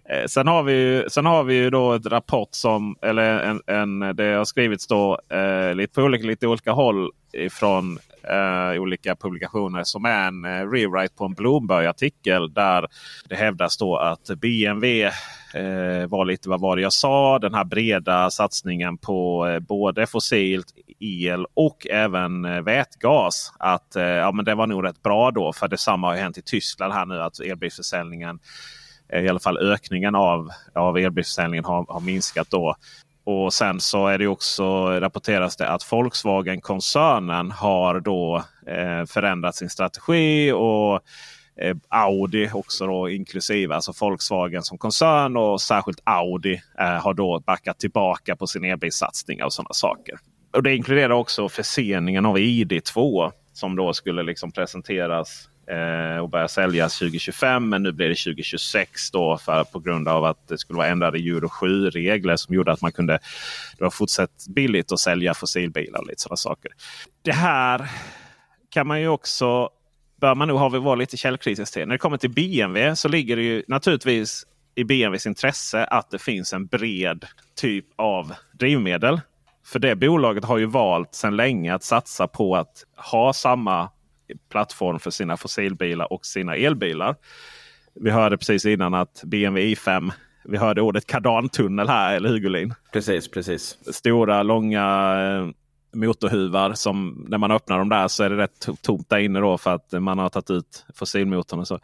Eh, 0.09 0.25
sen, 0.25 0.47
har 0.47 0.63
vi, 0.63 1.05
sen 1.09 1.25
har 1.25 1.43
vi 1.43 1.53
ju 1.53 1.69
då 1.69 1.93
ett 1.93 2.05
rapport 2.05 2.49
som, 2.51 2.95
eller 3.01 3.39
en, 3.39 3.61
en, 3.67 4.15
det 4.15 4.33
har 4.33 4.45
skrivits 4.45 4.87
då 4.87 5.19
eh, 5.29 5.75
lite 5.75 5.93
på 5.93 6.01
olika, 6.01 6.27
lite 6.27 6.47
olika 6.47 6.71
håll 6.71 7.11
ifrån 7.33 7.99
eh, 8.23 8.81
olika 8.81 9.15
publikationer 9.15 9.83
som 9.83 10.05
är 10.05 10.27
en 10.27 10.45
eh, 10.45 10.69
rewrite 10.69 11.15
på 11.15 11.25
en 11.25 11.33
Bloomberg-artikel 11.33 12.53
där 12.53 12.87
det 13.29 13.35
hävdas 13.35 13.77
då 13.77 13.97
att 13.97 14.29
BMW 14.37 15.03
eh, 15.53 16.07
var 16.07 16.25
lite 16.25 16.49
vad 16.49 16.61
var 16.61 16.75
det 16.75 16.81
jag 16.81 16.93
sa. 16.93 17.39
Den 17.39 17.53
här 17.53 17.63
breda 17.63 18.29
satsningen 18.29 18.97
på 18.97 19.47
eh, 19.47 19.59
både 19.59 20.07
fossilt 20.07 20.73
el 20.99 21.45
och 21.53 21.87
även 21.87 22.45
eh, 22.45 22.61
vätgas. 22.61 23.53
Att 23.59 23.95
eh, 23.95 24.03
ja, 24.03 24.31
men 24.31 24.45
det 24.45 24.55
var 24.55 24.67
nog 24.67 24.85
rätt 24.85 25.03
bra 25.03 25.31
då. 25.31 25.53
För 25.53 25.67
detsamma 25.67 26.07
har 26.07 26.15
hänt 26.15 26.37
i 26.37 26.41
Tyskland 26.41 26.93
här 26.93 27.05
nu 27.05 27.21
att 27.21 27.39
elbilsförsäljningen 27.39 28.39
eh, 29.13 29.21
i 29.21 29.29
alla 29.29 29.39
fall 29.39 29.57
ökningen 29.57 30.15
av, 30.15 30.49
av 30.75 30.97
elbilsförsäljningen 30.97 31.65
har, 31.65 31.85
har 31.89 31.99
minskat. 31.99 32.47
då. 32.49 32.75
Och 33.31 33.53
sen 33.53 33.79
så 33.79 34.07
är 34.07 34.17
det 34.17 34.27
också 34.27 34.85
rapporteras 34.99 35.55
det 35.55 35.69
att 35.69 35.91
Volkswagen-koncernen 35.91 37.51
har 37.51 37.99
då 37.99 38.43
eh, 38.67 39.05
förändrat 39.05 39.55
sin 39.55 39.69
strategi. 39.69 40.51
och 40.51 40.95
eh, 41.61 41.75
Audi 41.89 42.49
också 42.53 42.87
då 42.87 43.09
inklusive. 43.09 43.75
Alltså 43.75 43.93
Volkswagen 44.01 44.63
som 44.63 44.77
koncern 44.77 45.37
och 45.37 45.61
särskilt 45.61 46.01
Audi 46.03 46.61
eh, 46.79 46.85
har 46.85 47.13
då 47.13 47.39
backat 47.39 47.79
tillbaka 47.79 48.35
på 48.35 48.47
sin 48.47 48.63
elbilssatsning 48.63 49.43
och 49.43 49.53
sådana 49.53 49.73
saker. 49.73 50.15
Och 50.53 50.63
det 50.63 50.75
inkluderar 50.75 51.13
också 51.13 51.49
förseningen 51.49 52.25
av 52.25 52.37
ID2 52.37 53.31
som 53.53 53.75
då 53.75 53.93
skulle 53.93 54.23
liksom 54.23 54.51
presenteras 54.51 55.49
Eh, 55.71 56.17
och 56.17 56.29
börja 56.29 56.47
säljas 56.47 56.99
2025. 56.99 57.69
Men 57.69 57.83
nu 57.83 57.91
blir 57.91 58.09
det 58.09 58.15
2026 58.15 59.11
då 59.11 59.37
för, 59.37 59.63
på 59.63 59.79
grund 59.79 60.07
av 60.07 60.25
att 60.25 60.47
det 60.47 60.57
skulle 60.57 60.77
vara 60.77 60.87
ändrade 60.87 61.17
Euro 61.17 61.47
7-regler 61.47 62.35
som 62.35 62.55
gjorde 62.55 62.71
att 62.71 62.81
man 62.81 62.91
kunde 62.91 63.13
det 63.77 63.83
var 63.83 63.89
fortsatt 63.89 64.45
billigt 64.49 64.91
att 64.91 64.99
sälja 64.99 65.33
fossilbilar 65.33 65.99
och 65.99 66.07
lite 66.07 66.21
sådana 66.21 66.37
saker. 66.37 66.71
Det 67.21 67.31
här 67.31 67.89
kan 68.69 68.87
man 68.87 69.01
ju 69.01 69.07
också 69.07 69.69
bör 70.21 70.35
man 70.35 70.47
nog 70.47 70.59
ha 70.59 70.69
vara 70.69 70.95
lite 70.95 71.17
källkritisk 71.17 71.73
till. 71.73 71.87
När 71.87 71.95
det 71.95 71.99
kommer 71.99 72.17
till 72.17 72.29
BMW 72.29 72.95
så 72.95 73.07
ligger 73.07 73.35
det 73.35 73.43
ju 73.43 73.63
naturligtvis 73.67 74.45
i 74.75 74.83
BMWs 74.83 75.25
intresse 75.25 75.85
att 75.85 76.09
det 76.09 76.19
finns 76.19 76.53
en 76.53 76.65
bred 76.65 77.25
typ 77.55 77.85
av 77.95 78.33
drivmedel. 78.53 79.21
För 79.65 79.79
det 79.79 79.95
bolaget 79.95 80.45
har 80.45 80.57
ju 80.57 80.65
valt 80.65 81.15
sedan 81.15 81.35
länge 81.35 81.73
att 81.73 81.83
satsa 81.83 82.27
på 82.27 82.55
att 82.55 82.85
ha 82.95 83.33
samma 83.33 83.89
plattform 84.49 84.99
för 84.99 85.11
sina 85.11 85.37
fossilbilar 85.37 86.13
och 86.13 86.25
sina 86.25 86.55
elbilar. 86.55 87.15
Vi 87.93 88.09
hörde 88.09 88.37
precis 88.37 88.65
innan 88.65 88.93
att 88.93 89.21
BMW 89.25 89.75
i5 89.75 90.11
vi 90.43 90.57
hörde 90.57 90.81
ordet 90.81 91.07
kardantunnel 91.07 91.87
här, 91.87 92.15
eller 92.15 92.29
hur 92.29 92.37
Gulin? 92.37 92.73
Precis, 92.93 93.31
precis. 93.31 93.77
Stora, 93.93 94.43
långa 94.43 94.83
eh, 95.21 95.47
motorhuvar 95.99 96.73
som 96.73 97.25
när 97.29 97.37
man 97.37 97.51
öppnar 97.51 97.77
dem 97.77 97.89
där 97.89 98.07
så 98.07 98.23
är 98.23 98.29
det 98.29 98.37
rätt 98.37 98.67
tomt 98.81 99.09
där 99.09 99.17
inne 99.17 99.39
då 99.39 99.57
för 99.57 99.75
att 99.75 99.91
man 99.91 100.19
har 100.19 100.29
tagit 100.29 100.49
ut 100.49 100.85
fossilmotorn. 100.95 101.59
Och 101.59 101.67
så. 101.67 101.79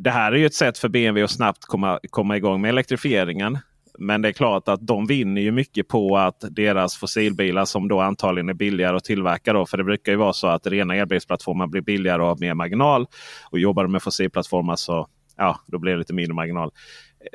Det 0.00 0.10
här 0.10 0.32
är 0.32 0.36
ju 0.36 0.46
ett 0.46 0.54
sätt 0.54 0.78
för 0.78 0.88
BMW 0.88 1.24
att 1.24 1.30
snabbt 1.30 1.64
komma, 1.64 2.00
komma 2.10 2.36
igång 2.36 2.60
med 2.60 2.68
elektrifieringen. 2.68 3.58
Men 3.98 4.22
det 4.22 4.28
är 4.28 4.32
klart 4.32 4.68
att 4.68 4.86
de 4.86 5.06
vinner 5.06 5.40
ju 5.40 5.52
mycket 5.52 5.88
på 5.88 6.16
att 6.16 6.44
deras 6.50 6.96
fossilbilar 6.96 7.64
som 7.64 7.88
då 7.88 8.00
antagligen 8.00 8.48
är 8.48 8.54
billigare 8.54 8.96
att 8.96 9.04
tillverka. 9.04 9.52
Då, 9.52 9.66
för 9.66 9.76
det 9.76 9.84
brukar 9.84 10.12
ju 10.12 10.18
vara 10.18 10.32
så 10.32 10.46
att 10.46 10.66
rena 10.66 10.94
elbilsplattformar 10.94 11.66
blir 11.66 11.82
billigare 11.82 12.22
och 12.22 12.28
har 12.28 12.36
mer 12.36 12.54
marginal. 12.54 13.06
Och 13.50 13.58
jobbar 13.58 13.84
du 13.84 13.90
med 13.90 14.02
fossilplattformar 14.02 14.76
så 14.76 15.08
ja, 15.36 15.60
då 15.66 15.78
blir 15.78 15.92
det 15.92 15.98
lite 15.98 16.14
mindre 16.14 16.34
marginal. 16.34 16.70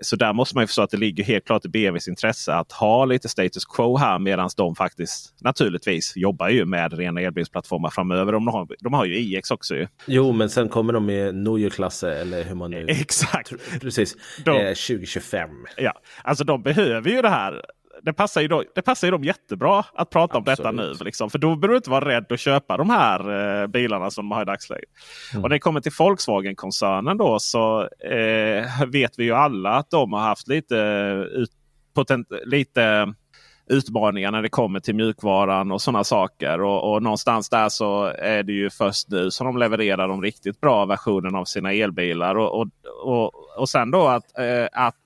Så 0.02 0.16
där 0.16 0.34
måste 0.34 0.56
man 0.56 0.64
ju 0.64 0.68
förstå 0.68 0.82
att 0.82 0.90
det 0.90 0.98
ligger 0.98 1.24
helt 1.24 1.46
klart 1.46 1.66
i 1.66 1.70
BMWs 1.70 2.08
intresse 2.08 2.54
att 2.54 2.72
ha 2.72 3.06
lite 3.06 3.30
status 3.30 3.66
quo 3.66 3.98
här 3.98 4.20
medan 4.20 4.50
de 4.58 4.76
faktiskt 4.76 5.36
naturligtvis 5.42 6.14
jobbar 6.16 6.50
ju 6.50 6.66
med 6.66 6.94
rena 6.94 7.22
elbilsplattformar 7.22 7.90
framöver. 7.90 8.32
De 8.32 8.48
har, 8.48 8.68
de 8.80 8.94
har 8.94 9.06
ju 9.06 9.18
iX 9.20 9.52
också. 9.52 9.76
Ju. 9.76 9.88
Jo, 10.06 10.32
men 10.32 10.50
sen 10.50 10.70
kommer 10.70 10.94
de 10.94 11.06
med 11.06 11.36
Nojo-klasse 11.36 12.14
eller 12.14 12.44
hur 12.44 12.56
man 12.56 12.72
nu... 12.72 12.86
Exakt! 12.90 13.54
Precis, 13.82 14.16
de, 14.46 14.58
eh, 14.58 14.68
2025. 14.68 15.50
Ja, 15.78 15.94
alltså 16.24 16.44
de 16.44 16.64
behöver 16.64 17.10
ju 17.10 17.22
det 17.22 17.30
här 17.30 17.62
det, 18.04 18.14
passar 18.14 18.42
ju 18.42 18.48
då, 18.48 18.64
det 18.76 18.82
passar 18.82 19.08
ju 19.08 19.12
dem 19.12 19.24
jättebra 19.24 19.86
att 19.94 20.10
prata 20.10 20.38
Absolut. 20.38 20.60
om 20.60 20.76
detta 20.76 20.84
nu. 20.84 21.06
Liksom. 21.06 21.30
För 21.30 21.40
då 21.40 21.56
behöver 21.56 21.68
du 21.68 21.76
inte 21.76 21.90
vara 21.90 22.10
rädd 22.10 22.32
att 22.32 22.40
köpa 22.40 22.78
de 22.78 22.90
här 22.90 23.62
eh, 23.62 23.68
bilarna 23.68 24.12
som 24.12 24.30
de 24.30 24.36
har 24.36 24.42
i 24.42 24.46
dagsläget. 24.46 24.90
Mm. 25.34 25.44
Och 25.44 25.50
när 25.50 25.56
det 25.56 25.60
kommer 25.60 25.82
till 25.82 25.92
Volkswagen-koncernen 26.00 27.18
då 27.18 27.40
så 27.40 27.82
eh, 27.82 28.86
vet 28.88 29.20
vi 29.20 29.24
ju 29.24 29.34
alla 29.34 29.70
att 29.70 29.90
de 29.90 30.14
har 30.14 30.20
haft 30.20 30.48
lite, 30.48 30.76
ut, 31.32 31.50
potent, 31.94 32.28
lite 32.46 33.14
utmaningar 33.72 34.32
när 34.32 34.42
det 34.42 34.50
kommer 34.50 34.80
till 34.80 34.96
mjukvaran 34.96 35.72
och 35.72 35.82
sådana 35.82 36.04
saker. 36.04 36.62
Och, 36.62 36.94
och, 36.94 37.04
någonstans 37.04 37.50
där 37.50 37.70
så 37.70 38.06
är 38.06 38.44
det 38.44 38.54
ju 38.54 38.70
först 38.70 39.10
nu 39.10 39.32
som 39.32 39.48
de 39.48 39.58
levererar 39.58 40.08
de 40.08 40.22
riktigt 40.22 40.62
bra 40.62 40.86
versionerna 40.86 41.40
av 41.40 41.46
sina 41.46 41.74
elbilar. 41.74 42.36
Och, 42.36 42.60
och, 42.62 42.68
och, 43.04 43.32
och 43.58 43.70
sen 43.70 43.92
då 43.92 44.08
att, 44.08 44.40
eh, 44.40 44.68
att 44.72 45.02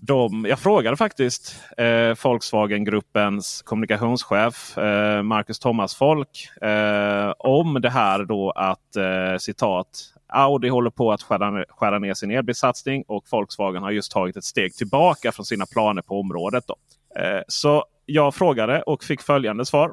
de, 0.00 0.46
jag 0.48 0.58
frågade 0.58 0.96
faktiskt 0.96 1.64
eh, 1.76 2.14
Volkswagen-gruppens 2.22 3.62
kommunikationschef 3.62 4.78
eh, 4.78 5.22
Marcus 5.22 5.58
Thomas 5.58 5.94
Folk 5.94 6.48
eh, 6.62 7.32
om 7.38 7.80
det 7.80 7.90
här 7.90 8.24
då 8.24 8.50
att 8.50 8.96
eh, 8.96 9.38
citat 9.38 10.14
Audi 10.28 10.68
håller 10.68 10.90
på 10.90 11.12
att 11.12 11.22
skära, 11.22 11.64
skära 11.68 11.98
ner 11.98 12.14
sin 12.14 12.30
elbilssatsning 12.30 13.04
och 13.08 13.24
Volkswagen 13.30 13.82
har 13.82 13.90
just 13.90 14.12
tagit 14.12 14.36
ett 14.36 14.44
steg 14.44 14.74
tillbaka 14.74 15.32
från 15.32 15.46
sina 15.46 15.66
planer 15.66 16.02
på 16.02 16.20
området. 16.20 16.64
Då. 16.66 16.76
Eh, 17.22 17.42
så 17.48 17.84
jag 18.06 18.34
frågade 18.34 18.82
och 18.82 19.04
fick 19.04 19.22
följande 19.22 19.66
svar 19.66 19.92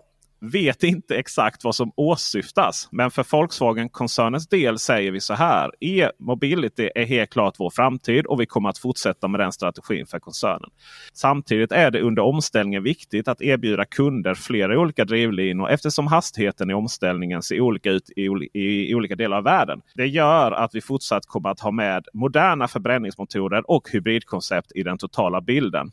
vet 0.51 0.83
inte 0.83 1.15
exakt 1.15 1.63
vad 1.63 1.75
som 1.75 1.91
åsyftas. 1.95 2.87
Men 2.91 3.11
för 3.11 3.23
Volkswagen-koncernens 3.23 4.47
del 4.47 4.79
säger 4.79 5.11
vi 5.11 5.19
så 5.19 5.33
här. 5.33 5.71
E-mobility 5.79 6.89
är 6.95 7.05
helt 7.05 7.29
klart 7.29 7.55
vår 7.57 7.69
framtid 7.69 8.25
och 8.25 8.41
vi 8.41 8.45
kommer 8.45 8.69
att 8.69 8.77
fortsätta 8.77 9.27
med 9.27 9.39
den 9.39 9.51
strategin 9.51 10.05
för 10.05 10.19
koncernen. 10.19 10.69
Samtidigt 11.13 11.71
är 11.71 11.91
det 11.91 12.01
under 12.01 12.23
omställningen 12.23 12.83
viktigt 12.83 13.27
att 13.27 13.41
erbjuda 13.41 13.85
kunder 13.85 14.35
flera 14.35 14.79
olika 14.79 15.05
drivlinor 15.05 15.69
eftersom 15.69 16.07
hastigheten 16.07 16.69
i 16.69 16.73
omställningen 16.73 17.41
ser 17.41 17.61
olika 17.61 17.91
ut 17.91 18.09
i, 18.15 18.21
i, 18.53 18.89
i 18.89 18.95
olika 18.95 19.15
delar 19.15 19.37
av 19.37 19.43
världen. 19.43 19.81
Det 19.95 20.07
gör 20.07 20.51
att 20.51 20.75
vi 20.75 20.81
fortsatt 20.81 21.25
kommer 21.25 21.49
att 21.49 21.59
ha 21.59 21.71
med 21.71 22.05
moderna 22.13 22.67
förbränningsmotorer 22.67 23.71
och 23.71 23.89
hybridkoncept 23.91 24.71
i 24.75 24.83
den 24.83 24.97
totala 24.97 25.41
bilden. 25.41 25.91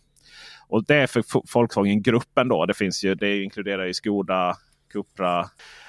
Och 0.73 0.85
det 0.85 0.95
är 0.95 1.07
för 1.07 1.25
Volkswagen-gruppen 1.55 2.49
då. 2.49 2.67
Det 2.67 2.75
finns 2.75 3.05
ju, 3.05 3.15
det 3.15 3.43
inkluderar 3.43 3.87
ju 3.87 3.95
Skoda, 3.95 4.57
Cupra, 4.93 5.47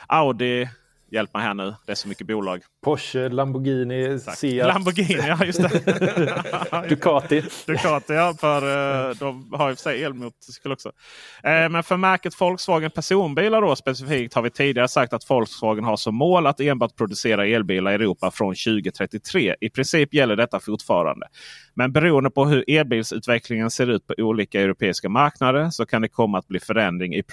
Audi. 0.08 0.70
Hjälp 1.12 1.34
mig 1.34 1.44
här 1.44 1.54
nu. 1.54 1.74
Det 1.86 1.92
är 1.92 1.96
så 1.96 2.08
mycket 2.08 2.28
bolag. 2.28 2.62
Porsche, 2.84 3.30
Lamborghini, 3.30 4.20
Seat. 4.20 4.68
Lamborghini, 4.68 5.28
ja 5.28 5.46
just 5.46 5.62
det. 5.62 5.70
Ducati. 6.90 7.44
Ducati, 7.68 8.14
ja. 8.14 8.34
För, 8.40 8.62
uh, 9.10 9.16
de 9.16 9.54
har 9.54 9.70
i 9.70 9.74
och 9.74 9.78
för 9.78 9.84
sig 9.84 10.04
elmotorcykel 10.04 10.72
också. 10.72 10.90
Uh, 10.90 11.70
men 11.70 11.84
för 11.84 11.98
märket 11.98 12.42
Volkswagen 12.42 12.92
personbilar 12.92 13.62
då 13.62 13.76
specifikt 13.76 14.34
har 14.34 14.42
vi 14.42 14.50
tidigare 14.50 14.88
sagt 14.88 15.14
att 15.14 15.30
Volkswagen 15.30 15.84
har 15.84 15.98
som 15.98 16.16
mål 16.16 16.48
att 16.48 16.60
enbart 16.60 16.96
producera 16.96 17.48
elbilar 17.48 17.92
i 17.92 17.96
Europa 17.96 18.32
från 18.32 18.56
2033. 18.56 19.56
I 19.62 19.70
princip 19.70 20.14
gäller 20.14 20.36
detta 20.36 20.60
fortfarande. 20.60 21.28
Men 21.76 21.92
beroende 21.92 22.30
på 22.30 22.46
hur 22.46 22.70
elbilsutvecklingen 22.70 23.72
ser 23.72 23.88
ut 23.88 24.08
på 24.08 24.14
olika 24.18 24.62
europeiska 24.62 25.10
marknader 25.10 25.70
så 25.70 25.86
kan 25.86 26.02
det 26.02 26.10
komma 26.10 26.38
att 26.38 26.48
bli 26.48 26.60
förändring 26.60 27.16
i, 27.16 27.24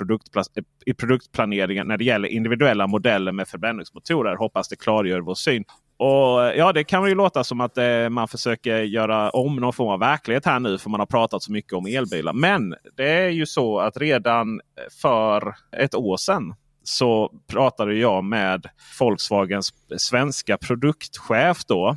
i 0.86 0.94
produktplaneringen 0.94 1.88
när 1.88 1.96
det 1.96 2.04
gäller 2.04 2.28
individuella 2.28 2.86
modeller 2.86 3.32
med 3.32 3.48
förbränningsmotorer. 3.48 4.36
Hoppas 4.36 4.68
det 4.68 4.76
klargör 4.76 5.20
vår 5.20 5.34
syn. 5.34 5.64
Och 5.96 6.56
ja, 6.56 6.72
Det 6.72 6.84
kan 6.84 7.08
ju 7.08 7.14
låta 7.14 7.44
som 7.44 7.60
att 7.60 7.78
eh, 7.78 8.08
man 8.08 8.28
försöker 8.28 8.82
göra 8.82 9.30
om 9.30 9.56
någon 9.56 9.72
form 9.72 9.88
av 9.88 9.98
verklighet 9.98 10.46
här 10.46 10.60
nu 10.60 10.78
för 10.78 10.90
man 10.90 11.00
har 11.00 11.06
pratat 11.06 11.42
så 11.42 11.52
mycket 11.52 11.72
om 11.72 11.86
elbilar. 11.86 12.32
Men 12.32 12.74
det 12.96 13.10
är 13.10 13.28
ju 13.28 13.46
så 13.46 13.78
att 13.80 13.96
redan 13.96 14.60
för 15.02 15.54
ett 15.76 15.94
år 15.94 16.16
sedan 16.16 16.54
så 16.82 17.32
pratade 17.46 17.94
jag 17.94 18.24
med 18.24 18.66
Volkswagens 19.00 19.74
svenska 19.96 20.58
produktchef 20.58 21.64
då. 21.64 21.96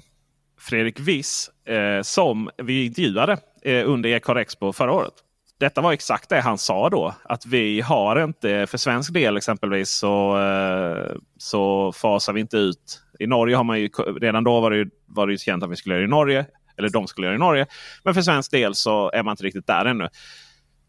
Fredrik 0.60 1.00
Wiss 1.00 1.50
eh, 1.66 2.02
som 2.02 2.50
vi 2.58 2.86
intervjuade 2.86 3.38
eh, 3.62 3.90
under 3.90 4.10
Ecar 4.10 4.36
Expo 4.36 4.74
förra 4.74 4.92
året. 4.92 5.14
Detta 5.60 5.82
var 5.82 5.94
exakt 5.94 6.30
det 6.30 6.42
han 6.42 6.58
sa 6.58 6.90
då. 6.90 7.16
Att 7.24 7.46
vi 7.46 7.82
har 7.82 8.24
inte, 8.24 8.68
för 8.68 8.78
svensk 8.78 9.14
del 9.14 9.38
exempelvis, 9.38 9.90
så, 9.90 10.40
eh, 10.40 11.16
så 11.38 11.92
fasar 11.92 12.34
vi 12.34 12.42
inte 12.42 12.58
ut. 12.58 13.02
I 13.20 13.28
Norge 13.28 13.56
har 13.56 13.64
man 13.64 13.80
ju 13.80 13.90
redan 14.22 14.44
då 14.44 14.60
var 14.60 14.72
det, 14.72 14.78
ju, 14.78 14.90
var 15.06 15.28
det 15.28 15.34
ju 15.34 15.38
känt 15.38 15.64
att 15.64 15.72
vi 15.72 15.76
skulle 15.76 15.96
göra 15.96 16.02
det 16.02 16.08
i 16.08 16.10
Norge. 16.10 16.46
Eller 16.78 16.90
de 16.90 17.08
skulle 17.08 17.28
göra 17.28 17.34
det 17.34 17.44
i 17.44 17.48
Norge. 17.48 17.66
Men 18.04 18.14
för 18.14 18.22
svensk 18.22 18.52
del 18.52 18.76
så 18.76 19.12
är 19.12 19.24
man 19.24 19.32
inte 19.32 19.44
riktigt 19.44 19.68
där 19.68 19.86
ännu. 19.86 20.08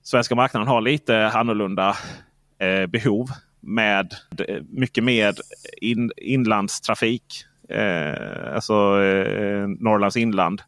Svenska 0.02 0.34
marknaden 0.34 0.68
har 0.68 0.80
lite 0.80 1.26
annorlunda 1.28 1.96
eh, 2.58 2.86
behov 2.86 3.28
med 3.60 4.14
eh, 4.48 4.62
mycket 4.68 5.04
mer 5.04 5.34
in, 5.80 6.12
inlandstrafik. 6.16 7.44
Eh, 7.68 8.54
alltså 8.54 9.02
eh, 9.02 9.68
Norrlands 9.68 10.16
inland. 10.16 10.62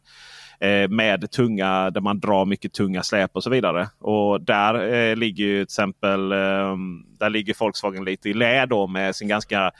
Eh, 0.59 0.89
med 0.89 1.31
tunga, 1.31 1.89
där 1.89 2.01
man 2.01 2.19
drar 2.19 2.45
mycket 2.45 2.73
tunga 2.73 3.03
släp 3.03 3.35
och 3.35 3.43
så 3.43 3.49
vidare. 3.49 3.89
Och 3.99 4.41
där 4.41 4.93
eh, 4.93 5.15
ligger 5.15 5.43
ju 5.43 5.55
till 5.55 5.63
exempel 5.63 6.31
ehm, 6.31 7.03
där 7.19 7.29
ligger 7.29 7.55
Volkswagen 7.59 8.05
lite 8.05 8.29
i 8.29 8.33
lä 8.33 8.65
då 8.65 8.87
med 8.87 9.15
sin 9.15 9.27
ganska 9.27 9.71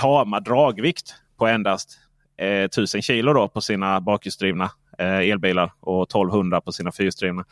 tama 0.00 0.40
dragvikt 0.40 1.14
på 1.38 1.46
endast 1.46 1.98
eh, 2.38 2.64
1000 2.64 3.02
kilo 3.02 3.32
då 3.32 3.48
på 3.48 3.60
sina 3.60 4.00
bakhjulsdrivna 4.00 4.70
eh, 4.98 5.18
elbilar 5.18 5.72
och 5.80 6.02
1200 6.02 6.60
på 6.60 6.72
sina 6.72 6.92
fyrhjulsdrivna. 6.92 7.44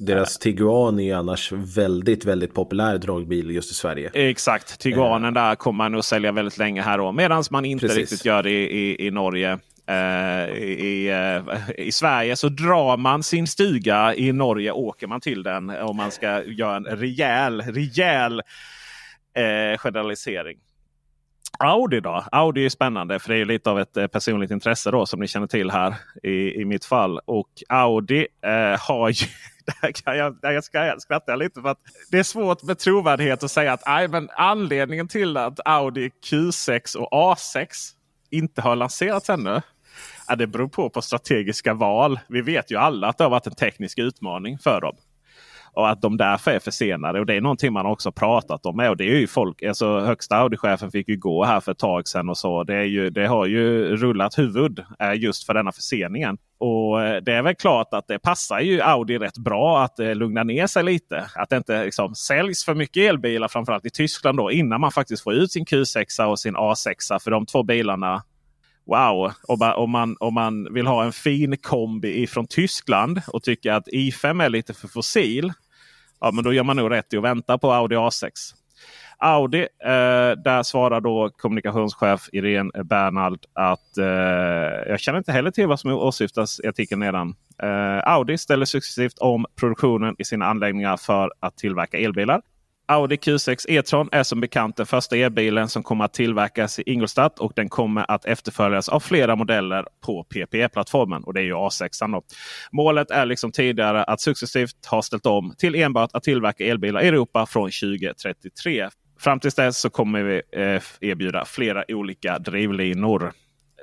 Deras 0.00 0.38
Tiguan 0.38 1.00
är 1.00 1.14
annars 1.14 1.52
väldigt, 1.52 2.24
väldigt 2.24 2.54
populär 2.54 2.98
dragbil 2.98 3.50
just 3.50 3.70
i 3.70 3.74
Sverige. 3.74 4.10
Exakt, 4.14 4.80
Tiguanen 4.80 5.34
där 5.34 5.54
kommer 5.54 5.76
man 5.76 5.94
att 5.94 6.04
sälja 6.04 6.32
väldigt 6.32 6.58
länge 6.58 6.82
här 6.82 6.98
då. 6.98 7.12
Medan 7.12 7.44
man 7.50 7.64
inte 7.64 7.86
Precis. 7.86 7.98
riktigt 7.98 8.24
gör 8.24 8.42
det 8.42 8.50
i, 8.50 8.64
i, 8.64 9.06
i 9.06 9.10
Norge. 9.10 9.58
Uh, 9.90 10.58
i, 10.58 11.10
uh, 11.10 11.70
I 11.78 11.92
Sverige 11.92 12.36
så 12.36 12.48
drar 12.48 12.96
man 12.96 13.22
sin 13.22 13.46
stuga. 13.46 14.14
I 14.14 14.32
Norge 14.32 14.72
åker 14.72 15.06
man 15.06 15.20
till 15.20 15.42
den 15.42 15.70
om 15.70 15.96
man 15.96 16.10
ska 16.10 16.44
göra 16.44 16.76
en 16.76 16.84
rejäl, 16.84 17.60
rejäl 17.60 18.40
uh, 19.38 19.78
generalisering. 19.78 20.58
Audi 21.58 22.00
då? 22.00 22.24
Audi 22.32 22.64
är 22.64 22.68
spännande 22.68 23.18
för 23.18 23.32
det 23.32 23.40
är 23.40 23.44
lite 23.44 23.70
av 23.70 23.80
ett 23.80 24.12
personligt 24.12 24.50
intresse 24.50 24.90
då 24.90 25.06
som 25.06 25.20
ni 25.20 25.28
känner 25.28 25.46
till 25.46 25.70
här 25.70 25.94
i, 26.22 26.60
i 26.60 26.64
mitt 26.64 26.84
fall. 26.84 27.20
Och 27.24 27.48
Audi 27.68 28.26
har 28.78 29.08
ju 29.08 29.26
kan 30.04 30.16
jag, 30.16 30.36
jag 30.42 30.64
skrattar, 31.02 31.36
lite 31.36 31.60
för 31.60 31.68
att 31.68 31.78
det 32.10 32.18
är 32.18 32.22
svårt 32.22 32.62
med 32.62 32.78
trovärdighet 32.78 33.42
att 33.42 33.50
säga 33.50 33.72
att 33.72 33.82
aj, 33.84 34.08
men 34.08 34.28
anledningen 34.32 35.08
till 35.08 35.36
att 35.36 35.60
Audi 35.64 36.10
Q6 36.30 36.96
och 36.96 37.36
A6 37.36 37.66
inte 38.30 38.62
har 38.62 38.76
lanserats 38.76 39.30
ännu. 39.30 39.62
Ja, 40.28 40.36
det 40.36 40.46
beror 40.46 40.68
på 40.68 40.90
på 40.90 41.02
strategiska 41.02 41.74
val. 41.74 42.20
Vi 42.28 42.40
vet 42.40 42.70
ju 42.70 42.76
alla 42.76 43.08
att 43.08 43.18
det 43.18 43.24
har 43.24 43.30
varit 43.30 43.46
en 43.46 43.54
teknisk 43.54 43.98
utmaning 43.98 44.58
för 44.58 44.80
dem. 44.80 44.96
Och 45.72 45.90
att 45.90 46.02
de 46.02 46.16
därför 46.16 46.50
är 46.50 46.58
försenade. 46.58 47.20
Och 47.20 47.26
det 47.26 47.34
är 47.34 47.40
någonting 47.40 47.72
man 47.72 47.86
också 47.86 48.12
pratat 48.12 48.66
om. 48.66 48.80
Och 48.80 48.96
det 48.96 49.04
är 49.04 49.18
ju 49.18 49.26
folk, 49.26 49.62
alltså 49.62 50.00
högsta 50.00 50.36
Audi-chefen 50.36 50.90
fick 50.90 51.08
ju 51.08 51.16
gå 51.16 51.44
här 51.44 51.60
för 51.60 51.72
ett 51.72 51.78
tag 51.78 52.08
sedan. 52.08 52.28
och 52.28 52.38
så. 52.38 52.64
Det, 52.64 52.74
är 52.74 52.84
ju, 52.84 53.10
det 53.10 53.26
har 53.26 53.46
ju 53.46 53.96
rullat 53.96 54.38
huvud 54.38 54.84
eh, 54.98 55.14
just 55.14 55.46
för 55.46 55.54
denna 55.54 55.72
förseningen. 55.72 56.38
Och 56.58 57.02
eh, 57.02 57.22
det 57.22 57.32
är 57.32 57.42
väl 57.42 57.54
klart 57.54 57.88
att 57.94 58.08
det 58.08 58.18
passar 58.18 58.60
ju 58.60 58.80
Audi 58.80 59.18
rätt 59.18 59.38
bra 59.38 59.82
att 59.82 59.98
eh, 59.98 60.14
lugna 60.14 60.44
ner 60.44 60.66
sig 60.66 60.84
lite. 60.84 61.24
Att 61.34 61.50
det 61.50 61.56
inte 61.56 61.84
liksom, 61.84 62.14
säljs 62.14 62.64
för 62.64 62.74
mycket 62.74 63.10
elbilar 63.10 63.48
framförallt 63.48 63.86
i 63.86 63.90
Tyskland 63.90 64.38
då 64.38 64.50
innan 64.50 64.80
man 64.80 64.92
faktiskt 64.92 65.22
får 65.22 65.34
ut 65.34 65.52
sin 65.52 65.64
Q6 65.64 66.24
och 66.24 66.38
sin 66.38 66.56
A6. 66.56 67.18
För 67.20 67.30
de 67.30 67.46
två 67.46 67.62
bilarna 67.62 68.22
Wow! 68.90 69.32
Om 69.76 69.90
man, 69.90 70.16
om 70.20 70.34
man 70.34 70.74
vill 70.74 70.86
ha 70.86 71.04
en 71.04 71.12
fin 71.12 71.56
kombi 71.56 72.26
från 72.26 72.46
Tyskland 72.46 73.22
och 73.26 73.42
tycker 73.42 73.72
att 73.72 73.88
i5 73.88 74.44
är 74.44 74.48
lite 74.48 74.74
för 74.74 74.88
fossil. 74.88 75.52
Ja, 76.20 76.30
men 76.30 76.44
då 76.44 76.52
gör 76.52 76.64
man 76.64 76.76
nog 76.76 76.90
rätt 76.90 77.12
i 77.12 77.16
att 77.16 77.22
vänta 77.22 77.58
på 77.58 77.72
Audi 77.72 77.96
A6. 77.96 78.30
Audi, 79.18 79.60
eh, 79.60 80.36
där 80.44 80.62
svarar 80.62 81.00
då 81.00 81.30
kommunikationschef 81.36 82.28
Irene 82.32 82.84
Bernhard 82.84 83.38
att 83.52 83.98
eh, 83.98 84.04
jag 84.88 85.00
känner 85.00 85.18
inte 85.18 85.32
heller 85.32 85.50
till 85.50 85.66
vad 85.66 85.80
som 85.80 85.90
åsyftas 85.90 86.60
i 86.60 86.68
artikeln 86.68 87.00
nedan. 87.00 87.34
Eh, 87.62 88.12
Audi 88.12 88.38
ställer 88.38 88.64
successivt 88.64 89.18
om 89.18 89.46
produktionen 89.56 90.14
i 90.18 90.24
sina 90.24 90.46
anläggningar 90.46 90.96
för 90.96 91.32
att 91.40 91.56
tillverka 91.56 91.98
elbilar. 91.98 92.42
Audi 92.90 93.16
Q6 93.16 93.66
E-tron 93.68 94.08
är 94.12 94.22
som 94.22 94.40
bekant 94.40 94.76
den 94.76 94.86
första 94.86 95.16
elbilen 95.16 95.68
som 95.68 95.82
kommer 95.82 96.04
att 96.04 96.12
tillverkas 96.12 96.78
i 96.78 96.82
Ingolstadt 96.86 97.38
och 97.38 97.52
den 97.56 97.68
kommer 97.68 98.10
att 98.10 98.24
efterföljas 98.24 98.88
av 98.88 99.00
flera 99.00 99.36
modeller 99.36 99.86
på 100.00 100.24
PPE-plattformen. 100.24 101.24
Och 101.24 101.34
det 101.34 101.40
är 101.40 101.44
ju 101.44 101.54
A6. 101.54 102.12
Då. 102.12 102.22
Målet 102.72 103.10
är 103.10 103.26
liksom 103.26 103.52
tidigare 103.52 104.04
att 104.04 104.20
successivt 104.20 104.86
ha 104.86 105.02
ställt 105.02 105.26
om 105.26 105.54
till 105.58 105.74
enbart 105.74 106.10
att 106.12 106.22
tillverka 106.22 106.64
elbilar 106.64 107.02
i 107.02 107.08
Europa 107.08 107.46
från 107.46 107.70
2033. 107.70 108.88
Fram 109.20 109.40
tills 109.40 109.54
dess 109.54 109.78
så 109.78 109.90
kommer 109.90 110.22
vi 110.22 110.42
eh, 110.52 110.82
erbjuda 111.00 111.44
flera 111.44 111.84
olika 111.88 112.38
drivlinor. 112.38 113.32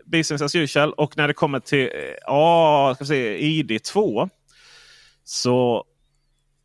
Business 0.05 0.41
as 0.41 0.55
usual. 0.55 0.93
Och 0.93 1.17
när 1.17 1.27
det 1.27 1.33
kommer 1.33 1.59
till 1.59 1.89
eh, 2.29 3.05
se, 3.05 3.37
ID2 3.37 4.29
så 5.23 5.85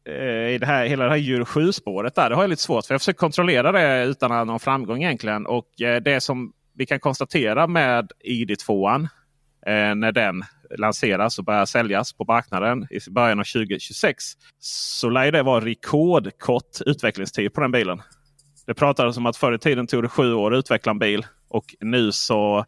Eh, 0.05 0.55
i 0.55 0.59
det 0.59 0.67
här, 0.67 0.87
hela 0.87 1.05
det 1.05 1.11
här 1.11 1.31
Euro 1.33 1.45
7-spåret 1.45 2.15
där. 2.15 2.31
Det 2.31 2.37
har 2.37 2.43
jag 2.43 2.51
lite 2.51 2.63
svårt 2.63 2.87
för. 2.87 2.95
Jag 2.95 3.01
försöker 3.01 3.19
kontrollera 3.19 3.73
det 3.73 4.05
utan 4.05 4.47
någon 4.47 4.61
framgång 4.61 5.03
egentligen. 5.03 5.47
Och 5.47 5.81
eh, 5.81 6.03
det 6.03 6.21
som 6.21 6.53
vi 6.75 6.87
kan 6.87 7.01
konstatera 7.01 7.67
med 7.67 8.13
ID2 8.29 9.01
eh, 9.67 9.95
när 9.95 10.13
den 10.13 10.43
lanseras 10.79 11.39
och 11.39 11.45
börjar 11.45 11.67
säljas 11.67 12.13
på 12.13 12.25
marknaden 12.25 12.87
i 12.91 13.11
början 13.11 13.41
av 13.41 13.45
2026. 13.45 14.25
Så 14.59 15.11
lär 15.11 15.33
det 15.33 15.43
vara 15.43 15.65
rekordkort 15.65 16.81
utvecklingstid 16.87 17.55
på 17.55 17.61
den 17.61 17.73
bilen. 17.73 18.03
Det 18.67 18.75
pratades 18.75 19.17
om 19.17 19.27
att 19.27 19.37
förr 19.37 19.53
i 19.53 19.59
tiden 19.59 19.87
tog 19.87 20.03
det 20.03 20.09
sju 20.09 20.35
år 20.35 20.55
att 20.55 20.59
utveckla 20.59 20.91
en 20.91 20.99
bil. 20.99 21.27
Och 21.49 21.75
nu 21.81 22.13
så 22.13 22.65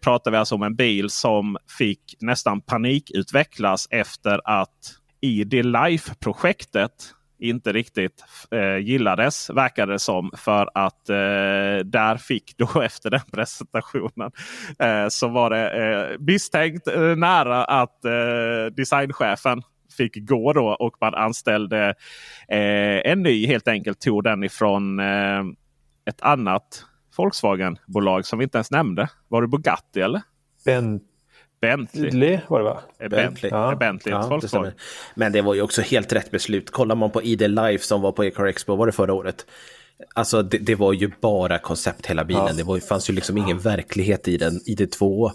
pratar 0.00 0.30
vi 0.30 0.36
alltså 0.36 0.54
om 0.54 0.62
en 0.62 0.76
bil 0.76 1.10
som 1.10 1.56
fick 1.78 2.14
nästan 2.20 2.60
panikutvecklas 2.60 3.88
efter 3.90 4.40
att 4.44 4.96
i 5.20 5.44
det 5.44 5.62
Life-projektet 5.62 6.92
inte 7.38 7.72
riktigt 7.72 8.24
eh, 8.50 8.76
gillades 8.76 9.50
verkade 9.50 9.92
det 9.92 9.98
som. 9.98 10.30
För 10.36 10.70
att 10.74 11.08
eh, 11.08 11.84
där 11.84 12.16
fick 12.16 12.56
då 12.56 12.80
efter 12.82 13.10
den 13.10 13.20
presentationen 13.32 14.30
eh, 14.78 15.08
så 15.08 15.28
var 15.28 15.50
det 15.50 15.70
eh, 15.70 16.18
misstänkt 16.20 16.88
eh, 16.88 17.16
nära 17.16 17.64
att 17.64 18.04
eh, 18.04 18.74
designchefen 18.76 19.62
fick 19.96 20.28
gå 20.28 20.52
då 20.52 20.68
och 20.68 20.96
man 21.00 21.14
anställde 21.14 21.94
eh, 22.48 23.12
en 23.12 23.22
ny 23.22 23.46
helt 23.46 23.68
enkelt. 23.68 24.00
Tog 24.00 24.24
den 24.24 24.44
ifrån 24.44 25.00
eh, 25.00 25.44
ett 26.06 26.20
annat 26.20 26.84
Volkswagen-bolag 27.16 28.26
som 28.26 28.38
vi 28.38 28.42
inte 28.42 28.58
ens 28.58 28.70
nämnde. 28.70 29.08
Var 29.28 29.42
det 29.42 29.48
Bugatti 29.48 30.00
eller? 30.00 30.22
Bent 30.64 31.02
Bentley 31.60 32.40
var 32.48 32.58
det 32.58 32.64
va? 32.64 32.80
Bentley. 32.98 33.50
Ja. 33.50 33.76
Bentley 33.76 34.14
ja, 34.14 34.40
det 34.62 34.72
Men 35.14 35.32
det 35.32 35.42
var 35.42 35.54
ju 35.54 35.62
också 35.62 35.82
helt 35.82 36.12
rätt 36.12 36.30
beslut. 36.30 36.70
Kollar 36.70 36.94
man 36.94 37.10
på 37.10 37.22
ID 37.22 37.50
Life 37.50 37.84
som 37.84 38.02
var 38.02 38.12
på 38.12 38.24
Ecar 38.24 38.46
Expo, 38.46 38.76
var 38.76 38.86
det 38.86 38.92
förra 38.92 39.12
året? 39.12 39.46
Alltså 40.14 40.42
det, 40.42 40.58
det 40.58 40.74
var 40.74 40.92
ju 40.92 41.10
bara 41.20 41.58
koncept 41.58 42.06
hela 42.06 42.24
bilen. 42.24 42.46
Ja. 42.46 42.52
Det 42.52 42.62
var, 42.62 42.78
fanns 42.78 43.10
ju 43.10 43.14
liksom 43.14 43.38
ingen 43.38 43.58
verklighet 43.58 44.28
i 44.28 44.36
den. 44.36 44.60
ID2 44.60 45.30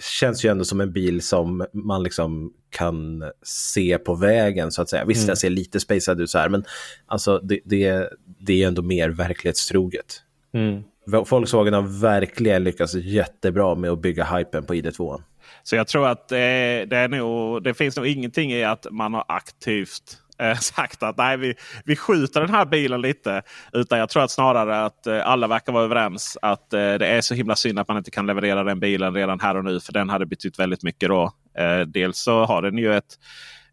känns 0.00 0.44
ju 0.44 0.48
ändå 0.48 0.64
som 0.64 0.80
en 0.80 0.92
bil 0.92 1.22
som 1.22 1.66
man 1.72 2.02
liksom 2.02 2.52
kan 2.70 3.24
se 3.42 3.98
på 3.98 4.14
vägen 4.14 4.72
så 4.72 4.82
att 4.82 4.88
säga. 4.88 5.04
Visst, 5.04 5.20
mm. 5.20 5.26
den 5.26 5.36
ser 5.36 5.50
lite 5.50 5.80
spacad 5.80 6.20
ut 6.20 6.30
så 6.30 6.38
här, 6.38 6.48
men 6.48 6.64
alltså 7.06 7.38
det, 7.38 7.60
det, 7.64 8.08
det 8.38 8.62
är 8.62 8.68
ändå 8.68 8.82
mer 8.82 9.08
verklighetstroget. 9.08 10.22
Mm. 10.52 10.82
Volkswagen 11.06 11.74
har 11.74 12.00
verkligen 12.00 12.64
lyckats 12.64 12.94
jättebra 12.94 13.74
med 13.74 13.90
att 13.90 14.02
bygga 14.02 14.24
hypen 14.24 14.64
på 14.64 14.74
ID2. 14.74 15.22
Så 15.70 15.76
jag 15.76 15.88
tror 15.88 16.08
att 16.08 16.28
det, 16.28 16.84
det, 16.90 16.96
är 16.96 17.08
nog, 17.08 17.62
det 17.62 17.74
finns 17.74 17.96
nog 17.96 18.06
ingenting 18.06 18.52
i 18.52 18.64
att 18.64 18.86
man 18.90 19.14
har 19.14 19.24
aktivt 19.28 20.18
eh, 20.38 20.56
sagt 20.60 21.02
att 21.02 21.16
nej, 21.16 21.36
vi, 21.36 21.54
vi 21.84 21.96
skjuter 21.96 22.40
den 22.40 22.50
här 22.50 22.64
bilen 22.64 23.00
lite. 23.00 23.42
Utan 23.72 23.98
jag 23.98 24.08
tror 24.08 24.22
att 24.22 24.30
snarare 24.30 24.84
att 24.84 25.06
eh, 25.06 25.28
alla 25.28 25.46
verkar 25.46 25.72
vara 25.72 25.84
överens 25.84 26.38
att 26.42 26.72
eh, 26.72 26.78
det 26.94 27.06
är 27.06 27.20
så 27.20 27.34
himla 27.34 27.56
synd 27.56 27.78
att 27.78 27.88
man 27.88 27.96
inte 27.96 28.10
kan 28.10 28.26
leverera 28.26 28.64
den 28.64 28.80
bilen 28.80 29.14
redan 29.14 29.40
här 29.40 29.56
och 29.56 29.64
nu. 29.64 29.80
För 29.80 29.92
den 29.92 30.08
hade 30.08 30.26
betytt 30.26 30.58
väldigt 30.58 30.82
mycket 30.82 31.08
då. 31.08 31.32
Eh, 31.58 31.80
dels 31.80 32.18
så 32.18 32.44
har 32.44 32.62
den 32.62 32.78
ju 32.78 32.94
ett, 32.94 33.18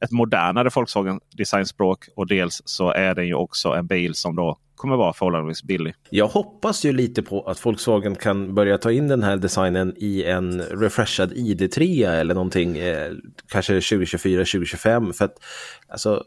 ett 0.02 0.12
modernare 0.12 0.70
Volkswagen 0.76 1.20
designspråk 1.38 2.06
och 2.16 2.28
dels 2.28 2.62
så 2.66 2.92
är 2.92 3.16
den 3.16 3.28
ju 3.28 3.34
också 3.34 3.70
en 3.70 3.88
bil 3.88 4.16
som 4.16 4.36
då 4.36 4.58
kommer 4.78 4.96
vara 4.96 5.14
förhållandevis 5.14 5.64
billig. 5.64 5.94
Jag 6.10 6.28
hoppas 6.28 6.86
ju 6.86 6.92
lite 6.92 7.22
på 7.22 7.42
att 7.42 7.66
Volkswagen 7.66 8.16
kan 8.16 8.56
börja 8.56 8.78
ta 8.78 8.92
in 8.92 9.08
den 9.08 9.24
här 9.24 9.38
designen 9.38 9.94
i 9.98 10.24
en 10.24 10.62
refreshad 10.62 11.34
ID3 11.34 12.10
eller 12.10 12.34
någonting, 12.34 12.78
eh, 12.78 13.12
kanske 13.48 13.80
2024-2025. 13.80 15.14
För 15.14 15.26
att 15.26 15.44
alltså, 15.88 16.24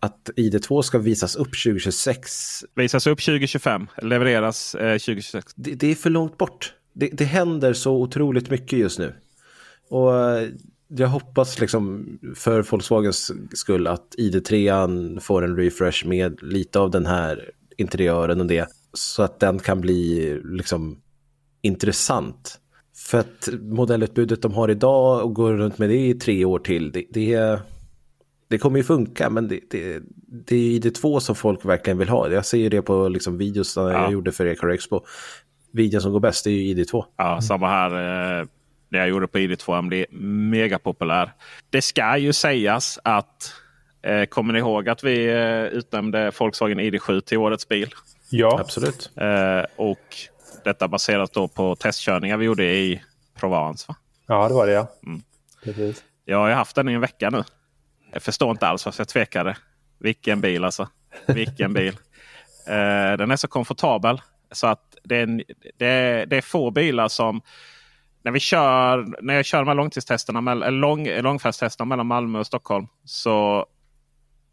att 0.00 0.30
ID2 0.36 0.82
ska 0.82 0.98
visas 0.98 1.36
upp 1.36 1.50
2026. 1.64 2.64
Visas 2.74 3.06
upp 3.06 3.18
2025, 3.18 3.86
levereras 4.02 4.74
eh, 4.74 4.92
2026. 4.92 5.52
Det, 5.56 5.74
det, 5.74 5.90
är 5.90 5.94
för 5.94 6.10
långt 6.10 6.38
bort. 6.38 6.74
Det, 6.92 7.08
det 7.12 7.24
händer 7.24 7.72
så 7.72 7.92
otroligt 7.96 8.50
mycket 8.50 8.78
just 8.78 8.98
nu. 8.98 9.14
Och 9.90 10.16
eh, 10.16 10.48
jag 10.88 11.08
hoppas 11.08 11.60
liksom 11.60 12.06
för 12.34 12.62
Volkswagens 12.62 13.32
skull 13.54 13.86
att 13.86 14.14
ID3 14.18 15.20
får 15.20 15.44
en 15.44 15.56
refresh 15.56 16.06
med 16.06 16.42
lite 16.42 16.78
av 16.78 16.90
den 16.90 17.06
här 17.06 17.50
interiören 17.76 18.40
och 18.40 18.46
det. 18.46 18.68
Så 18.92 19.22
att 19.22 19.40
den 19.40 19.58
kan 19.58 19.80
bli 19.80 20.40
liksom 20.44 21.00
intressant. 21.62 22.60
För 22.96 23.18
att 23.18 23.48
modellutbudet 23.60 24.42
de 24.42 24.52
har 24.52 24.70
idag 24.70 25.24
och 25.24 25.34
går 25.34 25.52
runt 25.52 25.78
med 25.78 25.88
det 25.88 26.06
i 26.06 26.14
tre 26.14 26.44
år 26.44 26.58
till, 26.58 26.92
det, 26.92 27.04
det, 27.10 27.60
det 28.48 28.58
kommer 28.58 28.78
ju 28.78 28.84
funka 28.84 29.30
men 29.30 29.48
det, 29.48 29.60
det, 29.70 30.02
det 30.46 30.56
är 30.56 30.80
ID2 30.80 31.18
som 31.18 31.34
folk 31.34 31.64
verkligen 31.64 31.98
vill 31.98 32.08
ha. 32.08 32.30
Jag 32.30 32.46
ser 32.46 32.58
ju 32.58 32.68
det 32.68 32.82
på 32.82 33.08
liksom 33.08 33.38
videos 33.38 33.76
ja. 33.76 33.92
jag 33.92 34.12
gjorde 34.12 34.32
för 34.32 34.46
Ecar 34.46 34.68
Expo. 34.68 35.00
Videon 35.72 36.00
som 36.00 36.12
går 36.12 36.20
bäst 36.20 36.46
är 36.46 36.50
ju 36.50 36.74
ID2. 36.74 37.04
Ja, 37.16 37.40
samma 37.40 37.68
här. 37.68 37.90
Eh, 38.40 38.46
det 38.88 38.98
jag 38.98 39.08
gjorde 39.08 39.26
på 39.26 39.38
ID2 39.38 39.74
han 39.74 39.88
blir 39.88 40.06
mega 40.50 40.78
populär. 40.78 41.32
Det 41.70 41.82
ska 41.82 42.16
ju 42.16 42.32
sägas 42.32 42.98
att 43.04 43.52
eh, 44.04 44.24
Kommer 44.24 44.52
ni 44.52 44.58
ihåg 44.58 44.88
att 44.88 45.04
vi 45.04 45.28
eh, 45.28 45.64
utnämnde 45.64 46.32
Volkswagen 46.38 46.80
ID7 46.80 47.20
till 47.20 47.38
årets 47.38 47.68
bil? 47.68 47.94
Ja, 48.30 48.60
absolut. 48.60 49.10
Eh, 49.16 49.62
och 49.76 50.16
detta 50.64 50.88
baserat 50.88 51.32
då 51.32 51.48
på 51.48 51.76
testkörningar 51.76 52.36
vi 52.36 52.44
gjorde 52.44 52.64
i 52.64 53.02
Provence. 53.34 53.84
Va? 53.88 53.96
Ja, 54.26 54.48
det 54.48 54.54
var 54.54 54.66
det 54.66 54.72
ja. 54.72 54.86
Mm. 55.06 55.22
Jag 56.24 56.38
har 56.38 56.50
haft 56.50 56.76
den 56.76 56.88
i 56.88 56.92
en 56.92 57.00
vecka 57.00 57.30
nu. 57.30 57.44
Jag 58.12 58.22
förstår 58.22 58.50
inte 58.50 58.66
alls 58.66 58.84
varför 58.84 59.00
jag 59.00 59.08
tvekade. 59.08 59.56
Vilken 59.98 60.40
bil 60.40 60.64
alltså. 60.64 60.88
Vilken 61.26 61.72
bil. 61.74 61.98
Eh, 62.66 63.16
den 63.18 63.30
är 63.30 63.36
så 63.36 63.48
komfortabel 63.48 64.20
så 64.52 64.66
att 64.66 64.96
det 65.04 65.16
är, 65.16 65.44
det, 65.78 65.86
är, 65.86 66.26
det 66.26 66.36
är 66.36 66.40
få 66.40 66.70
bilar 66.70 67.08
som 67.08 67.40
när, 68.22 68.32
vi 68.32 68.40
kör, 68.40 69.22
när 69.22 69.34
jag 69.34 69.44
kör 69.44 69.58
de 69.58 69.68
här 69.68 69.74
långtidstesterna, 69.74 70.54
lång, 70.54 71.08
långfärdstesterna 71.08 71.88
mellan 71.88 72.06
Malmö 72.06 72.38
och 72.38 72.46
Stockholm. 72.46 72.86
Så 73.04 73.66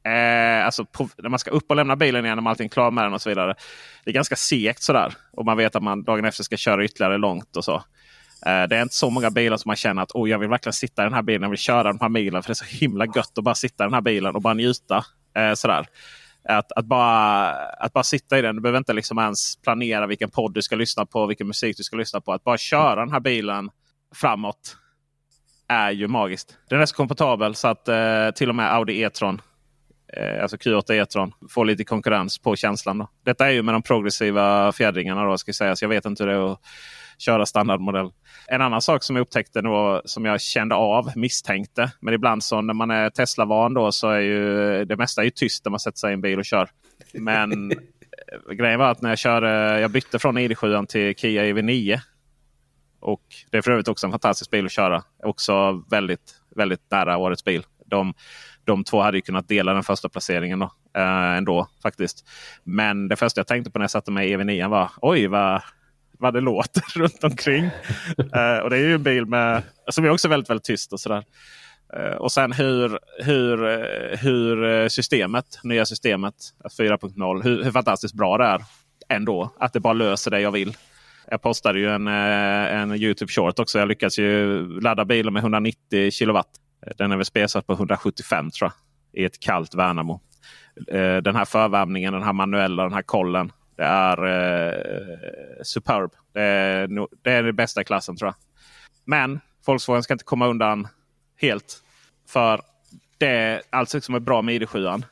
eh, 0.03 0.65
alltså 0.65 0.85
på, 0.85 1.09
när 1.17 1.29
man 1.29 1.39
ska 1.39 1.51
upp 1.51 1.69
och 1.69 1.75
lämna 1.75 1.95
bilen 1.95 2.25
igen, 2.25 2.43
när 2.43 2.49
allting 2.49 2.65
är 2.65 2.69
klar 2.69 2.91
med 2.91 3.03
den 3.03 3.13
och 3.13 3.21
så 3.21 3.29
vidare. 3.29 3.55
Det 4.03 4.11
är 4.11 4.13
ganska 4.13 4.35
segt 4.35 4.83
sådär. 4.83 5.13
Och 5.31 5.45
man 5.45 5.57
vet 5.57 5.75
att 5.75 5.83
man 5.83 6.03
dagen 6.03 6.25
efter 6.25 6.43
ska 6.43 6.57
köra 6.57 6.85
ytterligare 6.85 7.17
långt 7.17 7.55
och 7.55 7.65
så. 7.65 7.75
Eh, 8.45 8.63
det 8.69 8.77
är 8.77 8.81
inte 8.81 8.95
så 8.95 9.09
många 9.09 9.31
bilar 9.31 9.57
som 9.57 9.69
man 9.69 9.75
känner 9.75 10.01
att 10.01 10.11
oh, 10.11 10.29
jag 10.29 10.39
vill 10.39 10.49
verkligen 10.49 10.73
sitta 10.73 11.01
i 11.01 11.05
den 11.05 11.13
här 11.13 11.21
bilen. 11.21 11.41
Jag 11.41 11.49
vill 11.49 11.59
köra 11.59 11.83
de 11.83 11.99
här 12.01 12.09
milen. 12.09 12.43
För 12.43 12.47
det 12.47 12.53
är 12.53 12.65
så 12.65 12.77
himla 12.77 13.05
gött 13.05 13.37
att 13.37 13.43
bara 13.43 13.55
sitta 13.55 13.83
i 13.83 13.85
den 13.85 13.93
här 13.93 14.01
bilen 14.01 14.35
och 14.35 14.41
bara 14.41 14.53
njuta. 14.53 15.05
Eh, 15.35 15.53
sådär. 15.53 15.87
Att, 16.49 16.71
att, 16.71 16.85
bara, 16.85 17.49
att 17.53 17.93
bara 17.93 18.03
sitta 18.03 18.39
i 18.39 18.41
den. 18.41 18.55
Du 18.55 18.61
behöver 18.61 18.77
inte 18.77 18.93
liksom 18.93 19.17
ens 19.19 19.55
planera 19.55 20.07
vilken 20.07 20.29
podd 20.29 20.53
du 20.53 20.61
ska 20.61 20.75
lyssna 20.75 21.05
på, 21.05 21.25
vilken 21.25 21.47
musik 21.47 21.77
du 21.77 21.83
ska 21.83 21.95
lyssna 21.95 22.21
på. 22.21 22.33
Att 22.33 22.43
bara 22.43 22.57
köra 22.57 22.95
den 22.95 23.11
här 23.11 23.19
bilen 23.19 23.69
framåt 24.15 24.77
är 25.67 25.91
ju 25.91 26.07
magiskt. 26.07 26.57
Den 26.69 26.81
är 26.81 26.85
så 26.85 26.95
komfortabel 26.95 27.55
så 27.55 27.67
att 27.67 27.87
eh, 27.87 28.31
till 28.35 28.49
och 28.49 28.55
med 28.55 28.73
Audi 28.73 29.01
E-tron, 29.01 29.41
eh, 30.17 30.41
alltså 30.41 30.57
Q8 30.57 30.93
E-tron, 30.93 31.33
får 31.49 31.65
lite 31.65 31.83
konkurrens 31.83 32.37
på 32.39 32.55
känslan. 32.55 32.97
Då. 32.97 33.09
Detta 33.23 33.47
är 33.47 33.51
ju 33.51 33.61
med 33.63 33.75
de 33.75 33.81
progressiva 33.81 34.71
fjädringarna. 34.71 35.23
Då, 35.23 35.37
ska 35.37 35.53
sägas. 35.53 35.81
Jag 35.81 35.89
vet 35.89 36.05
inte 36.05 36.23
hur 36.23 36.31
det 36.31 36.35
är 36.35 36.51
att 36.53 36.59
köra 37.17 37.45
standardmodell. 37.45 38.11
En 38.47 38.61
annan 38.61 38.81
sak 38.81 39.03
som 39.03 39.15
jag 39.15 39.23
upptäckte 39.23 39.61
då, 39.61 40.01
som 40.05 40.25
jag 40.25 40.41
kände 40.41 40.75
av, 40.75 41.11
misstänkte. 41.15 41.91
Men 41.99 42.13
ibland 42.13 42.43
så 42.43 42.61
när 42.61 42.73
man 42.73 42.91
är 42.91 43.09
Tesla-van 43.09 43.73
då 43.73 43.91
så 43.91 44.09
är 44.09 44.19
ju 44.19 44.85
det 44.85 44.97
mesta 44.97 45.21
är 45.21 45.25
ju 45.25 45.31
tyst 45.31 45.65
när 45.65 45.69
man 45.69 45.79
sätter 45.79 45.97
sig 45.97 46.11
i 46.11 46.13
en 46.13 46.21
bil 46.21 46.39
och 46.39 46.45
kör. 46.45 46.69
Men 47.13 47.71
eh, 47.71 48.53
grejen 48.53 48.79
var 48.79 48.91
att 48.91 49.01
när 49.01 49.09
jag 49.09 49.19
körde, 49.19 49.79
jag 49.79 49.91
bytte 49.91 50.19
från 50.19 50.37
ID7 50.37 50.85
till 50.85 51.15
Kia 51.15 51.43
EV9. 51.43 51.99
Och 52.99 53.21
det 53.51 53.57
är 53.57 53.61
för 53.61 53.71
övrigt 53.71 53.87
också 53.87 54.07
en 54.07 54.11
fantastisk 54.11 54.51
bil 54.51 54.65
att 54.65 54.71
köra. 54.71 55.03
Också 55.23 55.83
väldigt, 55.89 56.35
väldigt 56.55 56.91
nära 56.91 57.17
årets 57.17 57.43
bil. 57.43 57.63
De, 57.85 58.13
de 58.71 58.83
två 58.83 59.01
hade 59.01 59.17
ju 59.17 59.21
kunnat 59.21 59.47
dela 59.47 59.73
den 59.73 59.83
första 59.83 60.09
placeringen 60.09 60.59
då, 60.59 60.71
äh, 60.97 61.37
ändå 61.37 61.67
faktiskt. 61.83 62.25
Men 62.63 63.07
det 63.07 63.15
första 63.15 63.39
jag 63.39 63.47
tänkte 63.47 63.71
på 63.71 63.79
när 63.79 63.83
jag 63.83 63.91
satte 63.91 64.11
mig 64.11 64.31
i 64.31 64.37
EV9 64.37 64.69
var 64.69 64.91
oj 65.01 65.27
vad 65.27 65.61
vad 66.21 66.33
det 66.33 66.41
låter 66.41 66.83
runt 66.99 67.23
omkring. 67.23 67.63
uh, 67.63 68.57
och 68.63 68.69
det 68.69 68.77
är 68.77 68.87
ju 68.87 68.93
en 68.93 69.03
bil 69.03 69.25
med, 69.25 69.63
som 69.89 70.05
är 70.05 70.09
också 70.09 70.27
väldigt, 70.27 70.49
väldigt 70.49 70.65
tyst. 70.65 70.93
och 70.93 70.99
sådär. 70.99 71.23
Uh, 71.97 72.15
och 72.15 72.31
sen 72.31 72.51
hur, 72.51 72.99
hur, 73.23 73.57
hur 74.17 74.89
systemet, 74.89 75.45
nya 75.63 75.85
systemet 75.85 76.35
4.0, 76.77 77.43
hur, 77.43 77.63
hur 77.63 77.71
fantastiskt 77.71 78.13
bra 78.13 78.37
det 78.37 78.45
är 78.45 78.61
ändå. 79.09 79.53
Att 79.59 79.73
det 79.73 79.79
bara 79.79 79.93
löser 79.93 80.31
det 80.31 80.41
jag 80.41 80.51
vill. 80.51 80.77
Jag 81.27 81.41
postade 81.41 81.79
ju 81.79 81.89
en, 81.89 82.07
en 82.07 82.95
Youtube 82.95 83.31
short 83.31 83.59
också. 83.59 83.79
Jag 83.79 83.87
lyckades 83.87 84.19
ju 84.19 84.63
ladda 84.81 85.05
bilen 85.05 85.33
med 85.33 85.41
190 85.41 86.11
kilowatt. 86.11 86.49
Eh, 86.87 86.93
den 86.97 87.11
är 87.11 87.17
väl 87.17 87.25
spesad 87.25 87.67
på 87.67 87.73
175 87.73 88.51
tror 88.51 88.71
jag. 88.71 89.21
I 89.21 89.25
ett 89.25 89.39
kallt 89.39 89.75
Värnamo. 89.75 90.21
Eh, 90.87 91.17
den 91.17 91.35
här 91.35 91.45
förvärmningen, 91.45 92.13
den 92.13 92.23
här 92.23 92.33
manuella, 92.33 92.83
den 92.83 92.93
här 92.93 93.01
kollen. 93.01 93.51
Det 93.75 93.83
är 93.83 94.25
eh, 94.25 95.63
superb. 95.63 96.11
Det 96.33 96.41
är, 96.41 96.87
det 97.21 97.31
är 97.31 97.43
den 97.43 97.55
bästa 97.55 97.81
i 97.81 97.83
klassen 97.83 98.17
tror 98.17 98.27
jag. 98.27 98.35
Men 99.05 99.39
Volkswagen 99.65 100.03
ska 100.03 100.13
inte 100.13 100.25
komma 100.25 100.47
undan 100.47 100.87
helt. 101.37 101.83
För 102.27 102.61
det, 103.17 103.61
allt 103.69 104.03
som 104.03 104.15
är 104.15 104.19
bra 104.19 104.41
med 104.41 104.61
ID7 104.61 105.03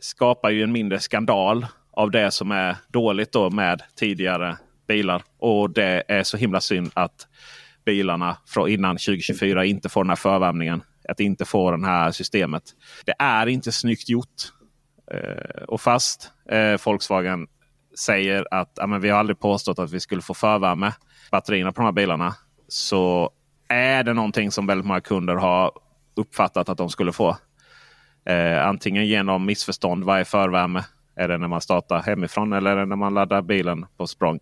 skapar 0.00 0.50
ju 0.50 0.62
en 0.62 0.72
mindre 0.72 1.00
skandal 1.00 1.66
av 1.90 2.10
det 2.10 2.30
som 2.30 2.50
är 2.50 2.76
dåligt 2.88 3.32
då 3.32 3.50
med 3.50 3.82
tidigare 3.96 4.56
bilar. 4.88 5.22
Och 5.38 5.70
det 5.70 6.02
är 6.08 6.22
så 6.22 6.36
himla 6.36 6.60
synd 6.60 6.90
att 6.94 7.26
bilarna 7.88 8.36
från 8.46 8.68
innan 8.68 8.96
2024 8.96 9.64
inte 9.64 9.88
får 9.88 10.04
den 10.04 10.08
här 10.08 10.16
förvärmningen. 10.16 10.82
Att 11.08 11.20
inte 11.20 11.44
få 11.44 11.70
det 11.70 11.86
här 11.86 12.10
systemet. 12.10 12.62
Det 13.04 13.14
är 13.18 13.46
inte 13.46 13.72
snyggt 13.72 14.08
gjort. 14.08 14.52
Eh, 15.10 15.62
och 15.62 15.80
fast 15.80 16.32
eh, 16.50 16.80
Volkswagen 16.84 17.46
säger 17.98 18.54
att 18.54 18.72
ja, 18.76 18.86
men 18.86 19.00
vi 19.00 19.08
har 19.08 19.18
aldrig 19.18 19.38
påstått 19.38 19.78
att 19.78 19.92
vi 19.92 20.00
skulle 20.00 20.22
få 20.22 20.34
förvärme 20.34 20.92
batterierna 21.30 21.72
på 21.72 21.80
de 21.80 21.84
här 21.84 21.92
bilarna. 21.92 22.34
Så 22.68 23.30
är 23.68 24.04
det 24.04 24.14
någonting 24.14 24.50
som 24.50 24.66
väldigt 24.66 24.86
många 24.86 25.00
kunder 25.00 25.34
har 25.34 25.70
uppfattat 26.16 26.68
att 26.68 26.78
de 26.78 26.88
skulle 26.88 27.12
få. 27.12 27.36
Eh, 28.26 28.66
antingen 28.66 29.06
genom 29.06 29.46
missförstånd. 29.46 30.04
Vad 30.04 30.20
är 30.20 30.24
förvärme? 30.24 30.84
Är 31.16 31.28
det 31.28 31.38
när 31.38 31.48
man 31.48 31.60
startar 31.60 32.02
hemifrån 32.02 32.52
eller 32.52 32.70
är 32.70 32.76
det 32.76 32.86
när 32.86 32.96
man 32.96 33.14
laddar 33.14 33.42
bilen 33.42 33.86
på 33.96 34.06
språng? 34.06 34.40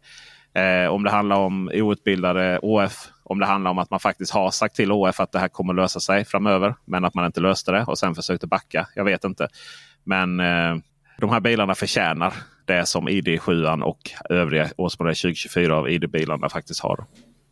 Eh, 0.57 0.89
om 0.89 1.03
det 1.05 1.11
handlar 1.11 1.37
om 1.37 1.71
outbildade 1.75 2.59
ÅF. 2.63 3.09
Om 3.23 3.39
det 3.39 3.47
handlar 3.47 3.71
om 3.71 3.79
att 3.79 3.91
man 3.91 4.01
faktiskt 4.01 4.33
har 4.33 4.51
sagt 4.51 4.77
till 4.77 4.93
ÅF 4.93 5.21
att 5.21 5.33
det 5.33 5.39
här 5.39 5.49
kommer 5.49 5.75
lösa 5.75 6.01
sig 6.01 6.25
framöver. 6.25 6.75
Men 6.85 7.05
att 7.05 7.15
man 7.15 7.27
inte 7.27 7.41
löste 7.41 7.73
det 7.73 7.85
och 7.85 7.99
sen 7.99 8.15
försökte 8.15 8.47
backa. 8.47 8.87
Jag 8.95 9.05
vet 9.05 9.25
inte. 9.25 9.49
Men 10.05 10.41
eh, 10.41 10.77
de 11.19 11.31
här 11.31 11.41
bilarna 11.41 11.75
förtjänar 11.75 12.35
det 12.65 12.87
som 12.87 13.09
ID7 13.09 13.83
och 13.83 14.11
övriga 14.31 14.69
årsmodell 14.77 15.15
2024 15.15 15.77
av 15.77 15.89
ID-bilarna 15.91 16.49
faktiskt 16.49 16.81
har. 16.81 17.05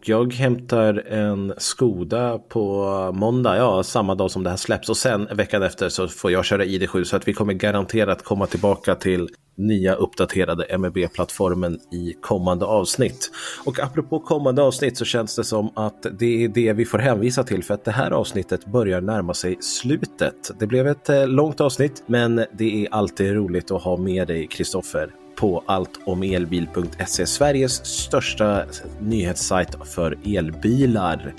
Jag 0.06 0.32
hämtar 0.32 1.04
en 1.08 1.54
Skoda 1.58 2.38
på 2.38 2.84
måndag, 3.14 3.56
ja 3.56 3.82
samma 3.82 4.14
dag 4.14 4.30
som 4.30 4.42
det 4.42 4.50
här 4.50 4.56
släpps. 4.56 4.88
Och 4.88 4.96
sen 4.96 5.28
veckan 5.32 5.62
efter 5.62 5.88
så 5.88 6.08
får 6.08 6.30
jag 6.30 6.44
köra 6.44 6.64
ID7 6.64 7.04
så 7.04 7.16
att 7.16 7.28
vi 7.28 7.32
kommer 7.32 7.52
garanterat 7.52 8.24
komma 8.24 8.46
tillbaka 8.46 8.94
till 8.94 9.28
nya 9.56 9.94
uppdaterade 9.94 10.78
MEB-plattformen 10.78 11.78
i 11.92 12.14
kommande 12.20 12.64
avsnitt. 12.64 13.30
Och 13.64 13.80
apropå 13.80 14.20
kommande 14.20 14.62
avsnitt 14.62 14.98
så 14.98 15.04
känns 15.04 15.36
det 15.36 15.44
som 15.44 15.70
att 15.76 16.06
det 16.18 16.44
är 16.44 16.48
det 16.48 16.72
vi 16.72 16.84
får 16.84 16.98
hänvisa 16.98 17.44
till 17.44 17.64
för 17.64 17.74
att 17.74 17.84
det 17.84 17.90
här 17.90 18.10
avsnittet 18.10 18.66
börjar 18.66 19.00
närma 19.00 19.34
sig 19.34 19.56
slutet. 19.60 20.50
Det 20.58 20.66
blev 20.66 20.86
ett 20.86 21.08
eh, 21.08 21.28
långt 21.28 21.60
avsnitt 21.60 22.02
men 22.06 22.44
det 22.52 22.84
är 22.84 22.94
alltid 22.94 23.32
roligt 23.32 23.70
att 23.70 23.82
ha 23.82 23.96
med 23.96 24.28
dig 24.28 24.46
Kristoffer 24.46 25.23
på 25.36 25.62
alltomelbil.se, 25.66 27.26
Sveriges 27.26 27.86
största 27.86 28.64
nyhetssajt 29.00 29.76
för 29.84 30.18
elbilar. 30.24 31.34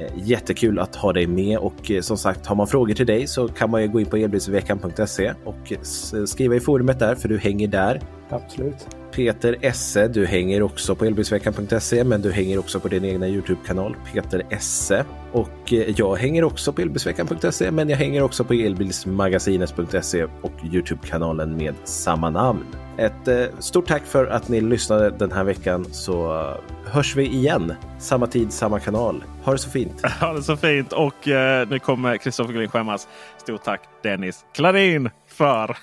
Eh, 0.00 0.12
jättekul 0.16 0.78
att 0.78 0.96
ha 0.96 1.12
dig 1.12 1.26
med 1.26 1.58
och 1.58 1.90
eh, 1.90 2.00
som 2.00 2.18
sagt 2.18 2.46
har 2.46 2.56
man 2.56 2.66
frågor 2.66 2.94
till 2.94 3.06
dig 3.06 3.26
så 3.26 3.48
kan 3.48 3.70
man 3.70 3.82
ju 3.82 3.88
gå 3.88 4.00
in 4.00 4.06
på 4.06 4.16
elbilsveckan.se 4.16 5.34
och 5.44 5.72
eh, 5.72 5.78
skriva 6.26 6.54
i 6.54 6.60
forumet 6.60 6.98
där 6.98 7.14
för 7.14 7.28
du 7.28 7.38
hänger 7.38 7.68
där. 7.68 8.00
Absolut. 8.30 8.88
Peter 9.12 9.56
Esse, 9.60 10.08
du 10.08 10.26
hänger 10.26 10.62
också 10.62 10.94
på 10.94 11.04
elbilsveckan.se 11.04 12.04
men 12.04 12.22
du 12.22 12.32
hänger 12.32 12.58
också 12.58 12.80
på 12.80 12.88
din 12.88 13.04
egna 13.04 13.28
Youtube-kanal 13.28 13.96
Peter 14.12 14.42
Esse. 14.50 15.04
Och 15.32 15.72
eh, 15.72 15.94
jag 15.96 16.16
hänger 16.16 16.44
också 16.44 16.72
på 16.72 16.82
elbilsveckan.se 16.82 17.70
men 17.70 17.88
jag 17.88 17.96
hänger 17.96 18.22
också 18.22 18.44
på 18.44 18.54
elbilsmagasinet.se 18.54 20.24
och 20.24 20.52
Youtube-kanalen 20.72 21.56
med 21.56 21.74
samma 21.84 22.30
namn. 22.30 22.64
Ett 22.98 23.28
eh, 23.28 23.44
stort 23.58 23.86
tack 23.86 24.02
för 24.04 24.26
att 24.26 24.48
ni 24.48 24.60
lyssnade 24.60 25.10
den 25.10 25.32
här 25.32 25.44
veckan 25.44 25.84
så 25.84 26.40
eh, 26.40 26.90
hörs 26.92 27.16
vi 27.16 27.26
igen. 27.26 27.74
Samma 27.98 28.26
tid, 28.26 28.52
samma 28.52 28.80
kanal. 28.80 29.24
Ha 29.44 29.52
det 29.52 29.58
så 29.58 29.70
fint. 29.70 30.02
Ha 30.20 30.32
det 30.32 30.42
så 30.42 30.56
fint 30.56 30.92
och 30.92 31.28
eh, 31.28 31.68
nu 31.68 31.78
kommer 31.78 32.16
Kristoffer 32.16 32.52
Glin 32.52 32.68
skämmas. 32.68 33.08
Stort 33.36 33.64
tack 33.64 33.80
Dennis 34.02 34.44
Klarin 34.54 35.10
för, 35.28 35.76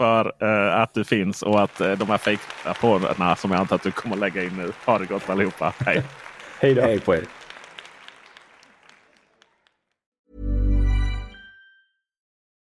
för 0.00 0.32
eh, 0.42 0.80
att 0.82 0.94
du 0.94 1.04
finns 1.04 1.42
och 1.42 1.62
att 1.62 1.80
eh, 1.80 1.92
de 1.92 2.08
här 2.08 2.18
fejkrapporterna 2.18 3.36
som 3.36 3.50
jag 3.50 3.60
antar 3.60 3.76
att 3.76 3.82
du 3.82 3.90
kommer 3.90 4.16
lägga 4.16 4.44
in 4.44 4.56
nu. 4.56 4.72
Ha 4.86 4.98
det 4.98 5.06
gott 5.06 5.30
allihopa. 5.30 5.74
Hej! 5.78 6.02
Hej 6.60 6.74
då! 6.74 6.82
Hej 6.82 7.00
på 7.00 7.14
er. 7.14 7.24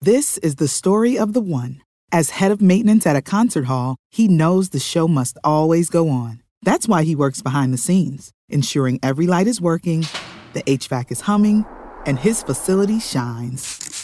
This 0.04 0.38
is 0.38 0.56
the 0.56 0.68
story 0.68 1.18
of 1.18 1.32
the 1.32 1.40
one. 1.40 1.80
As 2.12 2.30
head 2.30 2.52
of 2.52 2.60
maintenance 2.60 3.10
at 3.10 3.16
a 3.16 3.22
concert 3.22 3.64
hall, 3.64 3.96
he 4.16 4.28
knows 4.28 4.68
the 4.68 4.78
show 4.78 5.08
must 5.08 5.38
always 5.42 5.90
go 5.90 6.08
on. 6.08 6.38
That's 6.66 6.86
why 6.86 7.04
he 7.04 7.16
works 7.16 7.42
behind 7.42 7.72
the 7.72 7.78
scenes, 7.78 8.30
ensuring 8.48 9.00
every 9.02 9.26
light 9.26 9.48
is 9.48 9.60
working, 9.60 10.06
the 10.52 10.62
HVAC 10.62 11.10
is 11.10 11.22
humming, 11.22 11.64
and 12.06 12.18
his 12.18 12.42
facility 12.42 13.00
shines. 13.00 14.03